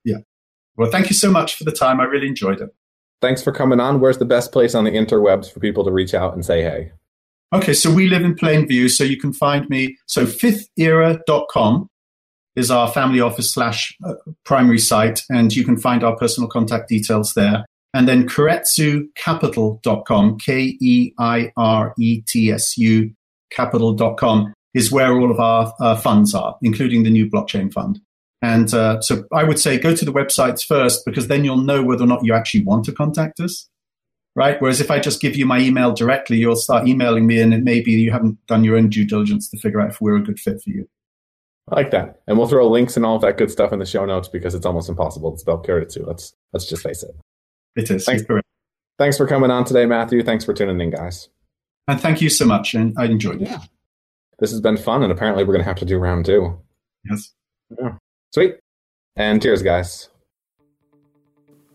Yeah. 0.05 0.19
Well, 0.77 0.91
thank 0.91 1.11
you 1.11 1.17
so 1.17 1.31
much 1.31 1.57
for 1.57 1.65
the 1.65 1.73
time. 1.73 2.01
I 2.01 2.05
really 2.05 2.29
enjoyed 2.29 2.61
it. 2.61 2.71
Thanks 3.21 3.43
for 3.43 3.53
coming 3.53 3.81
on. 3.81 4.01
Where's 4.01 4.19
the 4.19 4.25
best 4.25 4.53
place 4.53 4.75
on 4.75 4.85
the 4.85 4.91
interwebs 4.91 5.53
for 5.53 5.61
people 5.61 5.85
to 5.85 5.91
reach 5.91 6.15
out 6.15 6.35
and 6.35 6.45
say 6.45 6.63
hey? 6.63 6.93
Okay, 7.55 7.73
so 7.73 7.91
we 7.95 8.09
live 8.09 8.25
in 8.25 8.35
Plainview, 8.35 8.91
so 8.91 9.05
you 9.05 9.17
can 9.17 9.33
find 9.33 9.71
me. 9.71 9.97
So 10.07 10.27
fifthera.com 10.27 11.89
is 12.57 12.69
our 12.69 12.91
family 12.91 13.21
office 13.21 13.53
slash 13.53 13.97
uh, 14.05 14.15
primary 14.45 14.81
site, 14.81 15.23
and 15.31 15.55
you 15.55 15.65
can 15.65 15.77
find 15.77 16.03
our 16.03 16.17
personal 16.17 16.51
contact 16.51 16.89
details 16.89 17.35
there. 17.35 17.65
And 17.95 18.09
then 18.09 18.29
keiretsucapital.com, 18.29 20.39
K 20.39 20.77
E 20.81 21.13
I 21.17 21.53
R 21.57 21.95
E 21.97 22.23
T 22.23 22.51
S 22.51 22.77
U 22.77 23.13
capital.com 23.53 24.53
is 24.75 24.91
where 24.91 25.13
all 25.13 25.31
of 25.31 25.39
our 25.39 25.73
uh, 25.79 25.95
funds 25.95 26.35
are, 26.35 26.57
including 26.61 27.05
the 27.05 27.11
new 27.11 27.31
blockchain 27.31 27.73
fund. 27.73 28.01
And 28.43 28.75
uh, 28.75 29.01
so 29.01 29.27
I 29.33 29.45
would 29.45 29.61
say 29.61 29.79
go 29.79 29.95
to 29.95 30.05
the 30.05 30.13
websites 30.13 30.67
first 30.67 31.05
because 31.07 31.29
then 31.29 31.45
you'll 31.45 31.59
know 31.59 31.85
whether 31.85 32.03
or 32.03 32.09
not 32.09 32.25
you 32.25 32.35
actually 32.35 32.65
want 32.65 32.85
to 32.87 32.93
contact 32.93 33.39
us 33.39 33.69
right? 34.35 34.61
Whereas 34.61 34.81
if 34.81 34.91
I 34.91 34.99
just 34.99 35.21
give 35.21 35.37
you 35.37 35.47
my 35.47 35.59
email 35.59 35.93
directly, 35.93 36.37
you'll 36.37 36.57
start 36.57 36.87
emailing 36.87 37.27
me, 37.27 37.41
and 37.41 37.55
it 37.55 37.63
may 37.63 37.81
be 37.81 37.93
you 37.93 38.11
haven't 38.11 38.45
done 38.47 38.65
your 38.65 38.77
own 38.77 38.89
due 38.89 39.07
diligence 39.07 39.49
to 39.51 39.59
figure 39.59 39.81
out 39.81 39.91
if 39.91 40.01
we're 40.01 40.17
a 40.17 40.23
good 40.23 40.39
fit 40.39 40.61
for 40.63 40.71
you. 40.71 40.89
I 41.71 41.77
like 41.77 41.91
that, 41.93 42.21
and 42.27 42.37
we'll 42.37 42.49
throw 42.49 42.69
links 42.69 42.97
and 42.97 43.07
all 43.07 43.17
of 43.17 43.23
that 43.23 43.39
good 43.39 43.51
stuff 43.51 43.73
in 43.73 43.79
the 43.79 43.87
show 43.87 44.05
notes 44.05 44.29
because 44.29 44.55
it's 44.55 44.67
almost 44.67 44.89
impossible 44.89 45.33
to 45.33 45.39
spell 45.39 45.63
Keiretsu. 45.63 46.07
Let's 46.07 46.35
let's 46.53 46.69
just 46.69 46.83
face 46.83 47.03
it. 47.03 47.15
It 47.77 47.91
is. 47.91 48.05
Thanks, 48.05 48.25
thanks 48.99 49.17
for 49.17 49.27
coming 49.27 49.51
on 49.51 49.65
today, 49.65 49.87
Matthew. 49.87 50.23
Thanks 50.23 50.45
for 50.45 50.53
tuning 50.53 50.81
in, 50.81 50.91
guys. 50.91 51.29
And 51.89 52.01
thank 52.01 52.21
you 52.21 52.29
so 52.29 52.45
much, 52.45 52.75
and 52.75 52.95
I 52.99 53.07
enjoyed 53.07 53.43
it. 53.43 53.49
Yeah. 53.49 53.61
This 54.39 54.51
has 54.51 54.61
been 54.61 54.77
fun, 54.77 55.03
and 55.03 55.13
apparently 55.13 55.45
we're 55.45 55.55
going 55.55 55.65
to 55.65 55.69
have 55.69 55.79
to 55.79 55.85
do 55.85 55.99
round 55.99 56.27
two. 56.27 56.59
Yes. 57.09 57.33
Yeah. 57.79 57.97
Sweet. 58.33 58.57
And 59.17 59.41
cheers, 59.41 59.63
guys. 59.63 60.09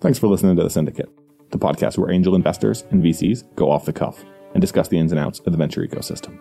Thanks 0.01 0.19
for 0.19 0.27
listening 0.27 0.55
to 0.57 0.63
the 0.63 0.69
Syndicate 0.69 1.09
the 1.51 1.57
podcast 1.57 1.97
where 1.97 2.11
angel 2.11 2.35
investors 2.35 2.83
and 2.91 3.03
VCs 3.03 3.43
go 3.55 3.71
off 3.71 3.85
the 3.85 3.93
cuff 3.93 4.23
and 4.53 4.61
discuss 4.61 4.87
the 4.87 4.97
ins 4.97 5.11
and 5.11 5.19
outs 5.19 5.39
of 5.39 5.51
the 5.51 5.57
venture 5.57 5.85
ecosystem. 5.85 6.37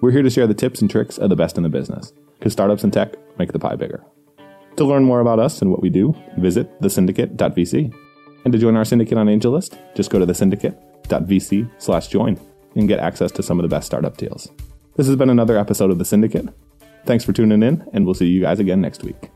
We're 0.00 0.12
here 0.12 0.22
to 0.22 0.30
share 0.30 0.46
the 0.46 0.54
tips 0.54 0.80
and 0.80 0.90
tricks 0.90 1.18
of 1.18 1.28
the 1.28 1.36
best 1.36 1.56
in 1.56 1.62
the 1.62 1.68
business, 1.68 2.12
because 2.38 2.52
startups 2.52 2.84
and 2.84 2.92
tech 2.92 3.14
make 3.38 3.52
the 3.52 3.58
pie 3.58 3.76
bigger. 3.76 4.04
To 4.76 4.84
learn 4.84 5.04
more 5.04 5.20
about 5.20 5.38
us 5.38 5.60
and 5.60 5.70
what 5.70 5.82
we 5.82 5.90
do, 5.90 6.14
visit 6.38 6.80
thesyndicate.vc. 6.80 7.94
And 8.44 8.52
to 8.52 8.58
join 8.58 8.76
our 8.76 8.84
syndicate 8.86 9.18
on 9.18 9.26
AngelList, 9.26 9.76
just 9.94 10.10
go 10.10 10.18
to 10.18 10.26
thesyndicate.vc 10.26 11.70
slash 11.76 12.08
join 12.08 12.40
and 12.76 12.88
get 12.88 12.98
access 12.98 13.30
to 13.32 13.42
some 13.42 13.58
of 13.58 13.62
the 13.62 13.68
best 13.68 13.86
startup 13.86 14.16
deals. 14.16 14.48
This 14.96 15.06
has 15.06 15.16
been 15.16 15.30
another 15.30 15.58
episode 15.58 15.90
of 15.90 15.98
The 15.98 16.04
Syndicate. 16.04 16.48
Thanks 17.04 17.24
for 17.24 17.32
tuning 17.32 17.62
in, 17.62 17.86
and 17.92 18.04
we'll 18.04 18.14
see 18.14 18.28
you 18.28 18.40
guys 18.40 18.60
again 18.60 18.80
next 18.80 19.02
week. 19.02 19.30